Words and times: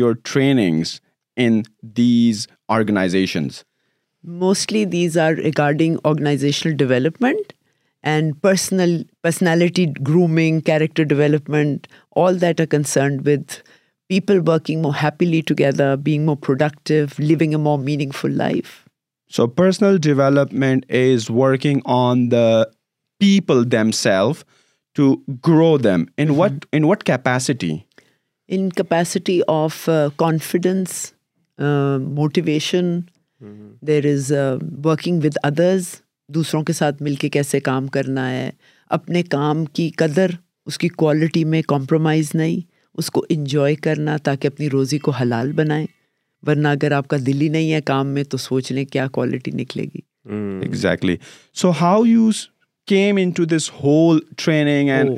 organizations? 2.72 3.64
Mostly 4.24 4.84
these 4.84 5.16
are 5.16 5.34
regarding 5.34 5.98
organizational 6.04 6.76
development 6.76 7.52
and 8.02 8.40
personality 8.42 9.86
grooming, 9.86 10.62
character 10.62 11.04
development, 11.04 11.86
all 12.12 12.34
that 12.34 12.58
are 12.58 12.66
concerned 12.66 13.24
with 13.24 13.62
people 14.08 14.40
working 14.40 14.82
more 14.82 14.94
happily 14.94 15.40
together, 15.40 15.96
being 15.96 16.24
more 16.24 16.36
productive, 16.36 17.18
living 17.18 17.54
a 17.54 17.58
more 17.58 17.78
meaningful 17.78 18.30
life. 18.30 18.88
So 19.28 19.46
personal 19.46 19.98
development 19.98 20.84
is 20.88 21.30
working 21.30 21.82
on 21.84 22.28
the 22.28 22.70
people 23.20 23.64
themselves 23.64 24.44
to 24.94 25.22
grow 25.40 25.78
them. 25.78 26.08
In 26.18 26.36
what 26.36 26.68
mm-hmm. 26.72 27.12
capacity? 27.12 27.86
In 28.48 28.70
capacity 28.70 29.42
of 29.44 29.88
uh, 29.88 30.10
confidence, 30.16 31.10
motivation 31.58 32.98
there 33.86 34.06
is 34.12 34.32
working 34.84 35.24
with 35.24 35.36
others 35.44 35.86
دوسروں 36.34 36.62
کے 36.64 36.72
ساتھ 36.72 37.02
مل 37.02 37.14
کے 37.20 37.28
کیسے 37.28 37.60
کام 37.60 37.86
کرنا 37.96 38.30
ہے 38.30 38.50
اپنے 38.96 39.22
کام 39.22 39.64
کی 39.74 39.88
قدر 39.98 40.30
اس 40.66 40.78
کی 40.78 40.88
کوالٹی 40.88 41.44
میں 41.52 41.62
کمپرومائز 41.68 42.30
نہیں 42.34 42.60
اس 42.98 43.10
کو 43.10 43.24
انجوائے 43.30 43.74
کرنا 43.84 44.16
تاکہ 44.24 44.46
اپنی 44.46 44.70
روزی 44.70 44.98
کو 45.04 45.10
حلال 45.20 45.52
بنائیں 45.60 45.86
ورنہ 46.46 46.68
اگر 46.68 46.92
آپ 46.92 47.08
کا 47.08 47.16
دل 47.26 47.40
ہی 47.40 47.48
نہیں 47.48 47.72
ہے 47.72 47.80
کام 47.86 48.08
میں 48.14 48.24
تو 48.30 48.36
سوچ 48.44 48.70
لیں 48.72 48.84
کیا 48.92 49.06
کوالٹی 49.12 49.50
نکلے 49.54 49.82
گی 49.94 50.00
exactly 50.64 51.16
so 51.60 51.70
how 51.80 52.04
you 52.04 52.28
came 52.88 53.16
into 53.36 53.44
this 53.56 53.70
whole 53.82 54.18
training 54.36 55.16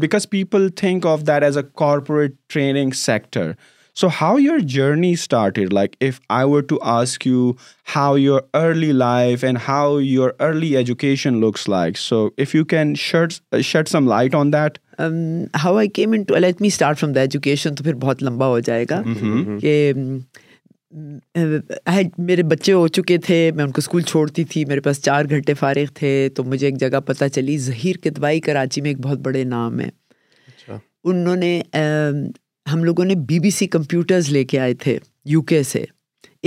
because 0.00 0.28
people 0.30 0.68
think 0.76 1.06
of 1.06 1.26
that 1.26 1.42
as 1.42 1.56
a 1.58 1.62
corporate 1.78 2.34
training 2.52 2.90
sector 3.04 3.52
education 4.04 5.14
تو 17.74 17.84
پھر 17.84 17.94
بہت 17.94 18.22
لمبا 18.22 18.54
میرے 22.18 22.42
بچے 22.48 22.72
ہو 22.72 22.86
چکے 22.88 23.16
تھے 23.24 23.50
میں 23.54 23.64
ان 23.64 23.70
کو 23.70 23.78
اسکول 23.78 24.02
چھوڑتی 24.02 24.44
تھی 24.50 24.64
میرے 24.64 24.80
پاس 24.80 25.00
چار 25.04 25.24
گھنٹے 25.30 25.54
فارغ 25.54 25.92
تھے 25.94 26.18
تو 26.36 26.44
مجھے 26.44 26.66
ایک 26.66 26.78
جگہ 26.80 27.00
پتہ 27.06 27.24
چلی 27.34 27.58
ظہیر 27.68 27.96
کے 28.02 28.10
دوائی 28.10 28.40
کراچی 28.40 28.80
میں 28.80 28.90
ایک 28.90 29.00
بہت 29.06 29.18
بڑے 29.26 29.44
نام 29.56 29.80
ہیں 29.80 29.90
انہوں 31.08 31.36
نے 31.36 31.60
ہم 32.72 32.84
لوگوں 32.84 33.04
نے 33.04 33.14
بی 33.28 33.38
بی 33.40 33.50
سی 33.56 33.66
کمپیوٹرز 33.74 34.28
لے 34.32 34.44
کے 34.50 34.58
آئے 34.60 34.74
تھے 34.84 34.98
یو 35.30 35.42
کے 35.50 35.62
سے 35.62 35.84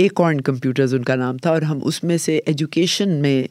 ایک 0.02 0.20
کمپیوٹرز 0.44 0.94
ان 0.94 1.02
کا 1.04 1.14
نام 1.16 1.36
تھا 1.42 1.50
اور 1.50 1.62
ہم 1.68 1.78
اس 1.86 2.02
میں 2.04 2.16
سے 2.24 2.36
ایجوکیشن 2.46 3.08
میں 3.22 3.42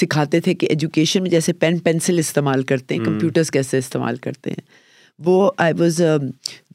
سکھاتے 0.00 0.40
تھے 0.40 0.54
کہ 0.54 0.66
ایجوکیشن 0.70 1.22
میں 1.22 1.30
جیسے 1.30 1.52
پین 1.60 1.78
پینسل 1.86 2.18
استعمال 2.18 2.62
کرتے 2.64 2.94
ہیں 2.94 3.04
کمپیوٹرز 3.04 3.50
کیسے 3.50 3.78
استعمال 3.78 4.16
کرتے 4.26 4.50
ہیں 4.50 4.64
وہ 5.24 5.50
I 5.64 5.72
was 5.78 6.00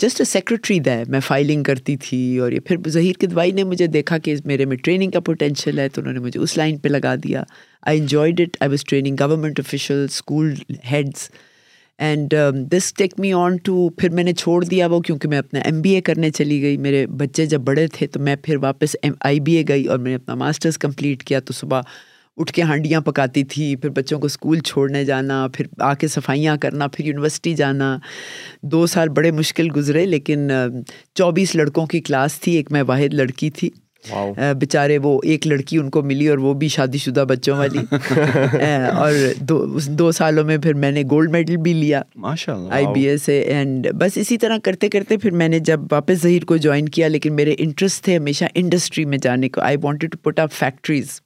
just 0.02 0.22
a 0.22 0.25
secretary 0.25 0.80
دے 0.80 0.97
میں 1.09 1.19
فائلنگ 1.28 1.63
کرتی 1.69 1.96
تھی 2.07 2.22
اور 2.44 2.51
یہ 2.51 2.59
پھر 2.68 2.90
ظہیر 2.90 3.19
کدوائی 3.22 3.51
نے 3.51 3.63
مجھے 3.72 3.88
دیکھا 3.97 4.18
کہ 4.25 4.36
میرے 4.46 4.66
میں 4.66 4.78
ٹریننگ 4.84 5.12
کا 5.12 5.19
پوٹینشیل 5.30 5.80
ہے 5.80 5.88
تو 5.90 6.01
انہوں 6.01 6.13
نے 6.13 6.19
مجھے 6.28 6.40
اس 6.40 6.57
لائن 6.57 6.78
پہ 6.84 6.90
لگا 6.90 7.13
دیا 7.24 7.44
I 7.90 8.00
enjoyed 8.00 8.41
it 8.41 8.57
I 8.59 8.69
was 8.69 8.84
training 8.90 9.16
government 9.22 9.59
official 9.59 10.06
school 10.09 10.53
heads 10.91 11.30
and 12.08 12.34
this 12.72 12.94
take 12.98 13.14
me 13.20 13.32
on 13.36 13.56
to 13.64 13.88
پھر 13.98 14.10
میں 14.18 14.24
نے 14.24 14.34
چھوڑ 14.34 14.64
دیا 14.66 14.86
وہ 14.92 15.00
کیونکہ 15.06 15.28
میں 15.30 15.38
اپنا 15.38 15.60
ایم 15.66 15.82
بی 15.82 15.90
اے 15.96 16.02
کرنے 16.10 16.30
چلی 16.32 16.62
گئی 16.62 16.78
میرے 16.86 17.06
بچے 17.18 17.46
جب 17.54 17.62
بڑے 17.62 17.86
تھے 17.94 18.08
تو 18.14 18.20
میں 18.28 18.36
پھر 18.44 18.58
واپس 18.62 18.96
ایم 19.02 19.14
آئی 19.30 19.40
بی 19.48 19.56
اے 19.58 19.64
گئی 19.70 19.84
اور 19.86 19.98
میں 20.00 20.10
نے 20.12 20.16
اپنا 20.16 20.36
ماسٹرز 20.46 20.78
کمپلیٹ 20.78 21.24
کیا 21.24 21.40
تو 21.48 21.54
صبح 21.54 21.82
اٹھ 22.42 22.52
کے 22.54 22.62
ہانڈیاں 22.62 23.02
پکاتی 23.06 23.44
تھی 23.54 23.76
پھر 23.82 23.90
بچوں 23.96 24.20
کو 24.20 24.26
اسکول 24.26 24.60
چھوڑنے 24.70 25.04
جانا 25.06 25.46
پھر 25.54 25.66
آ 25.86 25.94
کے 26.02 26.08
صفائیاں 26.16 26.56
کرنا 26.62 26.88
پھر 26.94 27.06
یونیورسٹی 27.06 27.54
جانا 27.62 27.98
دو 28.72 28.86
سال 28.94 29.10
بڑے 29.18 29.31
مشکل 29.42 29.68
گزرے 29.76 30.06
لیکن 30.06 30.50
چوبیس 31.18 31.56
لڑکوں 31.56 31.86
کی 31.94 32.02
کلاس 32.02 32.40
تھی 32.42 32.56
ایک 32.56 32.72
میں 32.72 32.84
واحد 32.88 33.14
لڑکی 33.14 33.50
تھی 33.60 33.70
بیچارے 34.60 34.98
ایک 35.24 35.46
لڑکی 35.48 35.78
ان 35.78 35.90
کو 35.92 36.02
ملی 36.02 36.28
اور 36.30 36.38
وہ 36.38 36.54
بھی 36.60 36.68
شادی 36.76 36.98
شدہ 36.98 37.24
بچوں 37.30 37.58
والی 37.58 37.80
اور 38.94 39.12
دو 39.98 40.12
سالوں 40.18 40.44
میں 40.46 40.58
پھر 40.64 40.74
میں 40.84 40.92
نے 40.92 41.04
گولڈ 41.12 41.32
میڈل 41.32 41.58
بھی 41.66 41.74
لیا 41.74 42.02
آئی 42.48 42.86
بی 42.94 43.06
ایس 43.10 43.22
سے 43.24 43.40
اینڈ 43.40 43.88
بس 44.00 44.18
اسی 44.22 44.38
طرح 44.44 44.58
کرتے 44.64 44.90
کرتے 44.90 45.18
پھر 45.18 45.32
میں 45.42 45.48
نے 45.50 45.60
جب 45.70 45.80
واپس 45.92 46.22
ظہیر 46.22 46.46
کو 46.52 46.58
جوائن 46.66 46.90
کیا 46.96 47.08
لیکن 47.08 47.34
میرے 47.36 47.56
انٹرسٹ 47.58 48.04
تھے 48.04 48.16
ہمیشہ 48.18 48.46
انڈسٹری 48.54 49.06
میں 49.14 49.18
جانے 49.24 49.50
کو 49.50 49.62
I 49.62 49.78
wanted 49.84 50.12
to 50.12 50.18
put 50.30 50.40
up 50.40 50.54
factories 50.60 51.20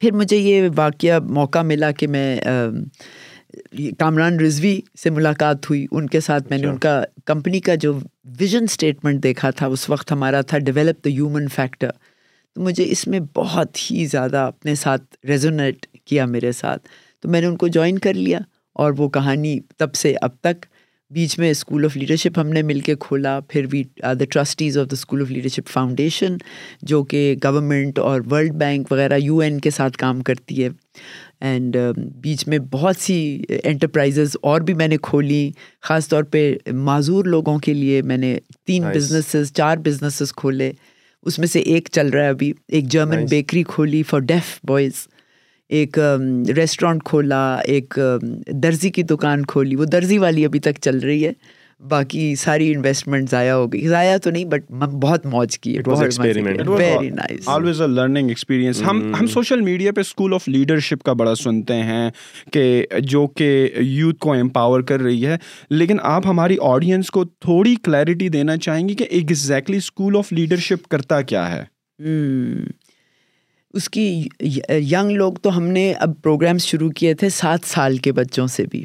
پھر 0.00 0.12
مجھے 0.12 0.36
یہ 0.36 0.68
واقعہ 0.76 1.18
موقع 1.34 1.62
ملا 1.64 1.90
کہ 1.98 2.06
میں 2.14 2.28
کامران 3.98 4.38
رضوی 4.40 4.80
سے 5.02 5.10
ملاقات 5.10 5.68
ہوئی 5.70 5.86
ان 5.90 6.06
کے 6.14 6.20
ساتھ 6.20 6.46
میں 6.50 6.58
نے 6.58 6.66
اچھا۔ 6.66 6.72
ان 6.72 6.78
کا 6.78 7.02
کمپنی 7.26 7.60
کا 7.68 7.74
جو 7.84 7.92
ویژن 8.38 8.64
اسٹیٹمنٹ 8.70 9.22
دیکھا 9.22 9.50
تھا 9.58 9.66
اس 9.74 9.88
وقت 9.90 10.12
ہمارا 10.12 10.40
تھا 10.50 10.58
ڈیولپ 10.66 11.04
دا 11.04 11.10
ہیومن 11.10 11.48
فیکٹر 11.54 11.90
تو 12.54 12.60
مجھے 12.62 12.84
اس 12.90 13.06
میں 13.12 13.20
بہت 13.34 13.90
ہی 13.90 14.06
زیادہ 14.10 14.38
اپنے 14.52 14.74
ساتھ 14.84 15.16
ریزونیٹ 15.28 15.86
کیا 16.04 16.24
میرے 16.36 16.52
ساتھ 16.60 16.88
تو 17.22 17.28
میں 17.28 17.40
نے 17.40 17.46
ان 17.46 17.56
کو 17.56 17.68
جوائن 17.76 17.98
کر 18.06 18.14
لیا 18.14 18.38
اور 18.82 18.92
وہ 18.96 19.08
کہانی 19.08 19.58
تب 19.78 19.94
سے 19.94 20.14
اب 20.22 20.36
تک 20.46 20.66
بیچ 21.14 21.38
میں 21.38 21.50
اسکول 21.50 21.84
آف 21.84 21.96
لیڈرشپ 21.96 22.38
ہم 22.38 22.46
نے 22.52 22.62
مل 22.70 22.78
کے 22.86 22.94
کھولا 23.00 23.38
پھر 23.48 23.66
we 23.72 23.82
are 24.08 24.14
the 24.20 24.24
trustees 24.30 24.78
of 24.78 24.86
the 24.90 24.94
school 24.98 25.20
of 25.22 25.30
leadership 25.30 25.68
foundation 25.72 26.36
جو 26.92 27.02
کہ 27.12 27.34
گورنمنٹ 27.44 27.98
اور 27.98 28.20
ورلڈ 28.30 28.54
بینک 28.62 28.90
وغیرہ 28.92 29.18
یو 29.22 29.38
این 29.40 29.58
کے 29.66 29.70
ساتھ 29.70 29.96
کام 29.98 30.20
کرتی 30.30 30.62
ہے 30.64 30.68
اینڈ 31.48 31.76
uh, 31.76 31.92
بیچ 32.22 32.46
میں 32.48 32.58
بہت 32.70 32.96
سی 33.00 33.16
انٹرپرائزز 33.62 34.36
اور 34.50 34.60
بھی 34.66 34.74
میں 34.74 34.88
نے 34.88 34.96
کھولی 35.02 35.50
خاص 35.88 36.08
طور 36.08 36.22
پہ 36.32 36.52
معذور 36.86 37.24
لوگوں 37.24 37.58
کے 37.64 37.74
لیے 37.74 38.00
میں 38.02 38.16
نے 38.18 38.36
تین 38.66 38.84
بزنسز 38.94 39.52
چار 39.56 39.76
بزنسز 39.84 40.32
کھولے 40.36 40.70
اس 41.26 41.38
میں 41.38 41.46
سے 41.48 41.60
ایک 41.60 41.88
چل 41.92 42.08
رہا 42.10 42.22
ہے 42.24 42.28
ابھی 42.28 42.52
ایک 42.68 42.86
جرمن 42.90 43.24
بیکری 43.30 43.62
کھولی 43.68 44.02
فار 44.10 44.20
ڈیف 44.20 44.58
بوائز 44.68 45.06
ایک 45.78 45.98
ریسٹورنٹ 46.56 46.96
um, 47.02 47.08
کھولا 47.10 47.54
ایک 47.64 47.98
um, 48.00 48.18
درزی 48.62 48.90
کی 48.98 49.02
دکان 49.12 49.44
کھولی 49.52 49.76
وہ 49.76 49.84
درزی 49.92 50.18
والی 50.18 50.44
ابھی 50.44 50.60
تک 50.68 50.80
چل 50.82 50.98
رہی 51.04 51.24
ہے 51.26 51.32
باقی 51.88 52.34
ساری 52.38 52.70
انویسٹمنٹ 52.74 53.28
ضائع 53.30 53.50
ہو 53.52 53.66
گئی 53.72 53.88
ضائع 53.88 54.16
تو 54.24 54.30
نہیں 54.30 54.44
بٹ 54.50 54.70
بہت 55.02 55.26
موج 55.26 55.58
کی 55.60 55.76
ہم 58.88 59.26
سوشل 59.32 59.58
hmm. 59.58 59.64
میڈیا 59.64 59.92
پہ 59.96 60.00
اسکول 60.00 60.34
آف 60.34 60.48
لیڈرشپ 60.48 61.02
کا 61.04 61.12
بڑا 61.12 61.34
سنتے 61.42 61.74
ہیں 61.82 62.10
کہ 62.52 62.86
جو 63.10 63.26
کہ 63.36 63.68
یوتھ 63.80 64.18
کو 64.20 64.32
امپاور 64.34 64.82
کر 64.88 65.00
رہی 65.00 65.26
ہے 65.26 65.36
لیکن 65.70 65.96
آپ 66.02 66.26
ہماری 66.26 66.56
آڈینس 66.70 67.10
کو 67.10 67.24
تھوڑی 67.24 67.74
کلیئرٹی 67.84 68.28
دینا 68.28 68.56
چاہیں 68.66 68.88
گی 68.88 68.94
کہ 69.02 69.06
ایگزیکٹلی 69.18 69.76
اسکول 69.76 70.16
آف 70.18 70.32
لیڈرشپ 70.32 70.88
کرتا 70.90 71.20
کیا 71.22 71.48
ہے 71.54 71.62
hmm. 72.08 72.64
اس 73.74 73.90
کی 73.90 74.08
ینگ 74.70 75.10
لوگ 75.16 75.32
تو 75.42 75.56
ہم 75.56 75.66
نے 75.68 75.92
اب 76.00 76.20
پروگرام 76.22 76.58
شروع 76.64 76.90
کیے 76.96 77.14
تھے 77.14 77.28
سات 77.28 77.66
سال 77.74 77.96
کے 78.04 78.12
بچوں 78.12 78.46
سے 78.52 78.64
بھی 78.70 78.84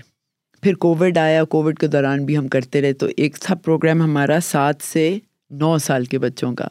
پھر 0.64 0.76
کووڈ 0.86 1.18
آیا 1.18 1.44
کووڈ 1.50 1.78
کے 1.80 1.88
دوران 1.88 2.26
بھی 2.26 2.38
ہم 2.38 2.48
کرتے 2.56 2.82
رہے 2.82 2.94
تو 3.04 3.08
ایک 3.18 3.36
تھا 3.42 3.56
پروگرام 3.66 4.02
ہمارا 4.02 4.38
سات 4.44 4.84
سے 4.86 5.10
نو 5.60 5.78
سال 5.86 6.06
کے 6.06 6.18
بچوں 6.20 6.54
کا 6.56 6.68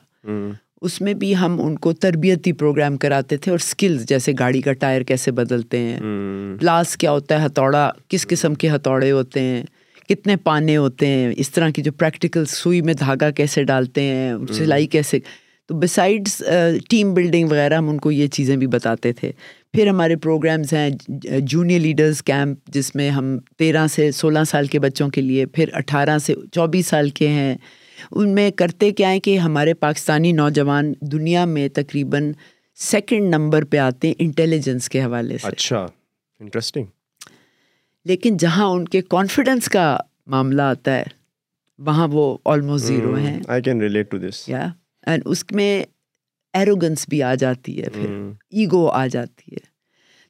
اس 0.89 1.01
میں 1.01 1.15
بھی 1.23 1.35
ہم 1.37 1.61
ان 1.65 1.75
کو 1.87 1.93
تربیتی 1.93 2.53
پروگرام 2.61 2.97
کراتے 2.97 3.37
تھے 3.37 3.51
اور 3.53 3.59
اسکلز 3.63 4.07
جیسے 4.09 4.33
گاڑی 4.39 4.61
کا 4.67 4.73
ٹائر 4.81 5.03
کیسے 5.11 5.31
بدلتے 5.41 5.79
ہیں 5.79 5.99
پلاس 6.61 6.97
کیا 6.97 7.11
ہوتا 7.13 7.39
ہے 7.41 7.47
ہتھوڑا 7.47 7.91
کس 8.09 8.27
قسم 8.29 8.55
کے 8.63 8.69
ہتھوڑے 8.75 9.11
ہوتے 9.13 9.41
ہیں 9.49 9.63
کتنے 10.09 10.37
پانے 10.45 10.77
ہوتے 10.77 11.07
ہیں 11.07 11.33
اس 11.37 11.51
طرح 11.51 11.71
کی 11.75 11.83
جو 11.83 11.93
پریکٹیکل 11.99 12.45
سوئی 12.51 12.81
میں 12.83 12.95
دھاگا 12.99 13.31
کیسے 13.43 13.65
ڈالتے 13.65 14.03
ہیں 14.03 14.33
سلائی 14.59 14.87
کیسے 14.95 15.19
تو 15.69 15.75
بسائڈس 15.79 16.43
ٹیم 16.91 17.13
بلڈنگ 17.15 17.49
وغیرہ 17.51 17.77
ہم 17.79 17.89
ان 17.91 17.99
کو 18.07 18.11
یہ 18.11 18.27
چیزیں 18.37 18.57
بھی 18.57 18.67
بتاتے 18.67 19.13
تھے 19.21 19.31
پھر 19.75 19.87
ہمارے 19.87 20.15
پروگرامز 20.23 20.73
ہیں 20.73 20.91
جونیئر 21.49 21.81
لیڈرز 21.81 22.23
کیمپ 22.27 22.71
جس 22.75 22.95
میں 22.97 23.09
ہم 23.17 23.37
تیرہ 23.59 23.87
سے 23.91 24.11
سولہ 24.13 24.39
سال 24.51 24.67
کے 24.67 24.79
بچوں 24.81 25.09
کے 25.17 25.21
لیے 25.21 25.45
پھر 25.57 25.69
اٹھارہ 25.79 26.17
سے 26.25 26.35
چوبیس 26.53 26.87
سال 26.87 27.11
کے 27.19 27.29
ہیں 27.29 27.55
ان 28.11 28.35
میں 28.35 28.51
کرتے 28.59 28.91
کیا 29.01 29.11
ہیں 29.13 29.21
کہ 29.25 29.37
ہمارے 29.39 29.75
پاکستانی 29.85 30.33
نوجوان 30.33 30.93
دنیا 31.13 31.45
میں 31.45 31.69
تقریباً 31.75 32.33
سیکنڈ 32.89 33.35
نمبر 33.35 33.65
پہ 33.71 33.77
آتے 33.79 34.09
ہیں 34.09 34.15
انٹیلیجنس 34.27 34.89
کے 34.89 35.03
حوالے 35.03 35.39
سے 35.39 35.47
اچھا 35.49 35.87
انٹرسٹنگ 36.41 36.85
لیکن 38.09 38.37
جہاں 38.41 38.67
ان 38.75 38.85
کے 38.89 39.01
کانفیڈنس 39.15 39.69
کا 39.69 39.97
معاملہ 40.35 40.63
آتا 40.77 40.97
ہے 40.97 41.05
وہاں 41.87 42.09
وہ 42.13 42.37
آلموسٹ 42.53 42.85
زیرو 42.87 43.11
hmm، 43.13 43.27
ہیں 43.27 43.39
آئی 43.49 43.63
کین 43.63 43.81
ریلیٹ 43.81 44.15
اینڈ 45.07 45.23
اس 45.27 45.45
میں 45.53 45.73
ایروگنس 46.59 47.07
بھی 47.09 47.23
آ 47.23 47.35
جاتی 47.41 47.81
ہے 47.83 47.89
پھر 47.95 48.09
ایگو 48.59 48.87
آ 48.89 49.07
جاتی 49.13 49.51
ہے 49.53 49.69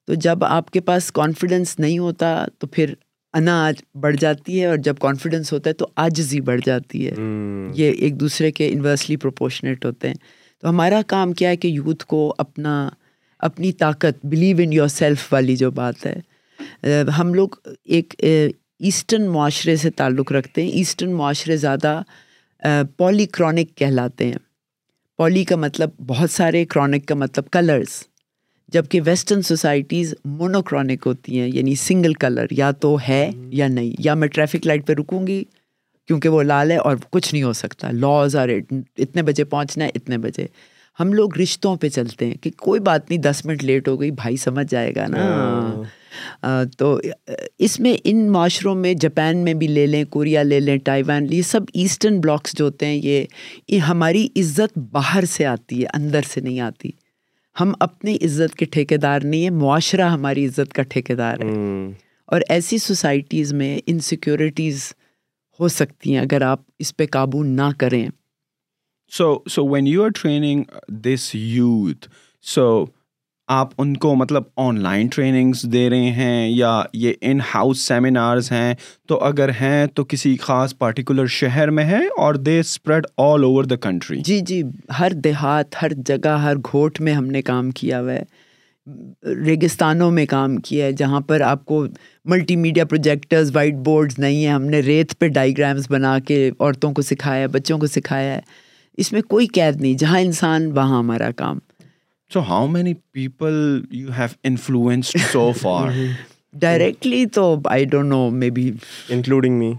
تو 0.06 0.14
جب 0.26 0.44
آپ 0.44 0.70
کے 0.70 0.81
پاس 0.81 1.11
کانفیڈنس 1.12 1.78
نہیں 1.78 1.99
ہوتا 1.99 2.44
تو 2.58 2.67
پھر 2.67 2.93
انا 3.38 3.64
آج 3.67 3.82
بڑھ 4.00 4.17
جاتی 4.20 4.61
ہے 4.61 4.67
اور 4.67 4.76
جب 4.84 4.96
کانفیڈنس 5.00 5.52
ہوتا 5.52 5.70
ہے 5.70 5.75
تو 5.82 5.87
آجزی 6.05 6.40
بڑھ 6.49 6.61
جاتی 6.67 7.06
ہے 7.06 7.14
یہ 7.81 7.90
ایک 8.05 8.19
دوسرے 8.20 8.50
کے 8.52 8.69
انورسلی 8.69 9.17
پروپورشنیٹ 9.25 9.84
ہوتے 9.84 10.08
ہیں 10.08 10.14
تو 10.61 10.69
ہمارا 10.69 11.00
کام 11.06 11.32
کیا 11.40 11.50
ہے 11.50 11.56
کہ 11.56 11.69
یوتھ 11.69 12.05
کو 12.06 12.23
اپنا 12.44 12.75
اپنی 13.49 13.73
طاقت 13.82 14.25
بلیو 14.26 14.56
ان 14.62 14.73
یور 14.73 14.88
سیلف 14.88 15.32
والی 15.32 15.56
جو 15.56 15.70
بات 15.78 16.06
ہے 16.06 16.90
ہم 17.19 17.32
لوگ 17.34 17.49
ایک 17.96 18.14
ایسٹرن 18.23 19.28
معاشرے 19.32 19.76
سے 19.76 19.90
تعلق 20.00 20.32
رکھتے 20.32 20.62
ہیں 20.62 20.69
ایسٹرن 20.70 21.12
معاشرے 21.16 21.56
زیادہ 21.56 22.00
پولی 22.96 23.26
کرونک 23.37 23.75
کہلاتے 23.76 24.26
ہیں 24.28 24.38
پولی 25.20 25.43
کا 25.44 25.56
مطلب 25.56 25.90
بہت 26.06 26.31
سارے 26.31 26.64
کرونک 26.64 27.05
کا 27.08 27.14
مطلب 27.14 27.49
کلرز 27.52 27.90
جبکہ 28.72 29.00
ویسٹرن 29.05 29.43
سوسائٹیز 29.49 30.14
مونو 30.25 30.62
کرونک 30.70 31.06
ہوتی 31.06 31.40
ہیں 31.40 31.49
یعنی 31.55 31.75
سنگل 31.81 32.14
کلر 32.20 32.46
یا 32.58 32.70
تو 32.81 32.96
ہے 33.08 33.28
یا 33.58 33.67
نہیں 33.69 33.93
یا 34.05 34.14
میں 34.20 34.28
ٹریفک 34.34 34.67
لائٹ 34.67 34.87
پہ 34.87 34.93
رکوں 35.00 35.26
گی 35.26 35.43
کیونکہ 36.06 36.28
وہ 36.37 36.43
لال 36.43 36.70
ہے 36.72 36.76
اور 36.88 36.96
کچھ 37.11 37.32
نہیں 37.32 37.43
ہو 37.43 37.52
سکتا 37.61 37.90
لاز 37.93 38.37
آر 38.44 38.49
اتنے 38.49 39.22
بجے 39.22 39.44
پہنچنا 39.44 39.84
ہے 39.84 39.90
اتنے 39.94 40.19
بجے 40.25 40.46
ہم 41.00 41.12
لوگ 41.12 41.37
رشتوں 41.40 41.76
پہ 41.82 41.88
چلتے 41.88 42.26
ہیں 42.26 42.43
کہ 42.43 42.50
کوئی 42.58 42.81
بات 42.88 43.08
نہیں 43.11 43.23
دس 43.31 43.44
منٹ 43.46 43.64
لیٹ 43.64 43.88
ہو 43.88 44.00
گئی 44.00 44.11
بھائی 44.25 44.37
سمجھ 44.49 44.66
جائے 44.70 44.94
گا 44.96 45.06
نا 45.16 45.26
ہاں۔ 45.34 45.82
تو 46.79 46.99
اس 47.67 47.79
میں 47.81 47.95
ان 48.11 48.27
معاشروں 48.33 48.75
میں 48.75 48.93
جاپان 49.01 49.39
میں 49.45 49.55
بھی 49.55 49.67
لے 49.67 49.87
لیں 49.87 50.03
کوریا 50.11 50.43
لے 50.43 50.61
لیں 50.61 50.77
ٹائیوان 50.85 51.27
لے 51.27 51.37
یہ 51.37 51.43
سب 51.51 51.65
ایسٹرن 51.73 52.21
بلاکس 52.21 52.57
جو 52.59 52.65
ہوتے 52.65 52.87
ہیں 52.87 53.01
یہ 53.69 53.79
ہماری 53.89 54.27
عزت 54.41 54.79
باہر 54.93 55.25
سے 55.31 55.47
آتی 55.47 55.81
ہے 55.83 55.87
اندر 55.99 56.23
سے 56.33 56.41
نہیں 56.41 56.61
آتی 56.71 56.91
ہم 57.61 57.73
اپنی 57.81 58.17
عزت 58.25 58.55
کے 58.57 58.65
ٹھیکے 58.75 58.97
دار 58.97 59.21
نہیں 59.25 59.43
ہیں 59.43 59.51
معاشرہ 59.51 60.09
ہماری 60.09 60.47
عزت 60.47 60.73
کا 60.75 60.83
ٹھیکے 60.91 61.15
دار 61.15 61.41
ہے 61.45 61.53
اور 62.33 62.41
ایسی 62.49 62.79
سوسائٹیز 62.79 63.53
میں 63.62 63.77
انسیکیورٹیز 63.93 64.93
ہو 65.61 65.69
سکتی 65.69 66.12
ہیں 66.15 66.21
اگر 66.21 66.43
آپ 66.43 66.61
اس 66.81 66.97
پہ 66.97 67.07
قابو 67.12 67.43
نہ 67.45 67.62
کریں 67.79 68.07
so 69.17 69.37
so 69.51 69.65
when 69.69 69.87
you 69.87 70.05
are 70.05 70.09
training 70.23 70.62
this 71.05 71.31
youth 71.35 72.07
so 72.55 72.69
آپ 73.52 73.69
ان 73.82 73.97
کو 74.02 74.14
مطلب 74.14 74.43
آن 74.62 74.79
لائن 74.82 75.06
ٹریننگس 75.12 75.62
دے 75.73 75.88
رہے 75.91 76.11
ہیں 76.17 76.49
یا 76.49 76.70
یہ 77.05 77.12
ان 77.31 77.38
ہاؤس 77.55 77.79
سیمینارز 77.87 78.50
ہیں 78.52 78.75
تو 79.08 79.19
اگر 79.25 79.50
ہیں 79.61 79.87
تو 79.94 80.05
کسی 80.08 80.37
خاص 80.41 80.76
پارٹیکولر 80.79 81.26
شہر 81.37 81.70
میں 81.79 81.85
ہے 81.85 81.99
اور 82.26 82.35
they 82.49 82.58
spread 82.61 83.06
all 83.25 83.44
over 83.44 83.64
the 83.73 83.76
country 83.87 84.20
جی 84.25 84.38
جی 84.47 84.62
ہر 84.99 85.12
دیہات 85.25 85.82
ہر 85.82 85.93
جگہ 86.08 86.37
ہر 86.43 86.56
گھوٹ 86.70 87.00
میں 87.08 87.12
ہم 87.14 87.25
نے 87.37 87.43
کام 87.50 87.70
کیا 87.81 88.00
ہوا 88.00 88.12
ہے 88.12 89.35
ریگستانوں 89.47 90.11
میں 90.11 90.26
کام 90.31 90.56
کیا 90.69 90.87
ہے 90.87 90.93
جہاں 91.02 91.20
پر 91.29 91.41
آپ 91.47 91.64
کو 91.64 91.85
multi 92.32 92.56
media 92.67 92.85
projectors 92.91 93.50
white 93.56 93.75
boards 93.91 94.19
نہیں 94.19 94.44
ہیں 94.44 94.52
ہم 94.52 94.64
نے 94.76 94.81
ریت 94.91 95.19
پہ 95.19 95.29
ڈائیگرامز 95.41 95.87
بنا 95.91 96.19
کے 96.26 96.49
عورتوں 96.58 96.93
کو 96.93 97.02
سکھایا 97.11 97.47
بچوں 97.52 97.79
کو 97.79 97.87
سکھایا 97.99 98.35
ہے 98.35 98.41
اس 99.05 99.12
میں 99.12 99.23
کوئی 99.29 99.47
قید 99.58 99.81
نہیں 99.81 99.99
جہاں 100.05 100.20
انسان 100.20 100.70
وہاں 100.76 100.99
ہمارا 100.99 101.31
کام 101.37 101.58
so 102.32 102.41
how 102.49 102.67
many 102.71 102.93
people 103.12 103.53
you 104.00 104.11
have 104.19 104.27
influence 104.49 105.06
so 105.31 105.50
far 105.61 105.88
directly 106.61 107.25
تو 107.35 107.43
I 107.71 107.85
don't 107.91 108.09
know 108.09 108.29
maybe 108.50 108.71
including 109.17 109.59
me 109.59 109.73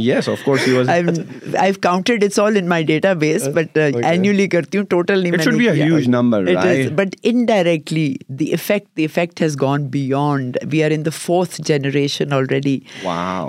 yes 0.00 0.28
of 0.28 0.44
course 0.44 0.88
I 0.90 1.72
counted 1.82 2.24
it's 2.24 2.38
all 2.40 2.56
in 2.60 2.68
my 2.68 2.84
database 3.24 3.48
but 3.54 3.78
annually 4.04 4.46
کرتی 4.48 4.78
ہوں 4.78 4.84
ٹوٹل 4.90 5.22
نہیں 5.22 5.42
should 5.44 5.58
be 5.58 5.68
a 5.70 5.80
huge 5.82 6.08
number 6.08 6.52
but 6.96 7.16
indirectly 7.32 8.12
the 8.40 8.52
effect 8.54 8.96
the 8.96 9.04
effect 9.04 9.42
has 9.42 9.56
gone 9.60 9.86
beyond 9.96 10.58
we 10.72 10.82
are 10.84 10.90
in 10.94 11.04
the 11.06 11.10
fourth 11.20 11.60
generation 11.68 12.32
already 12.32 12.78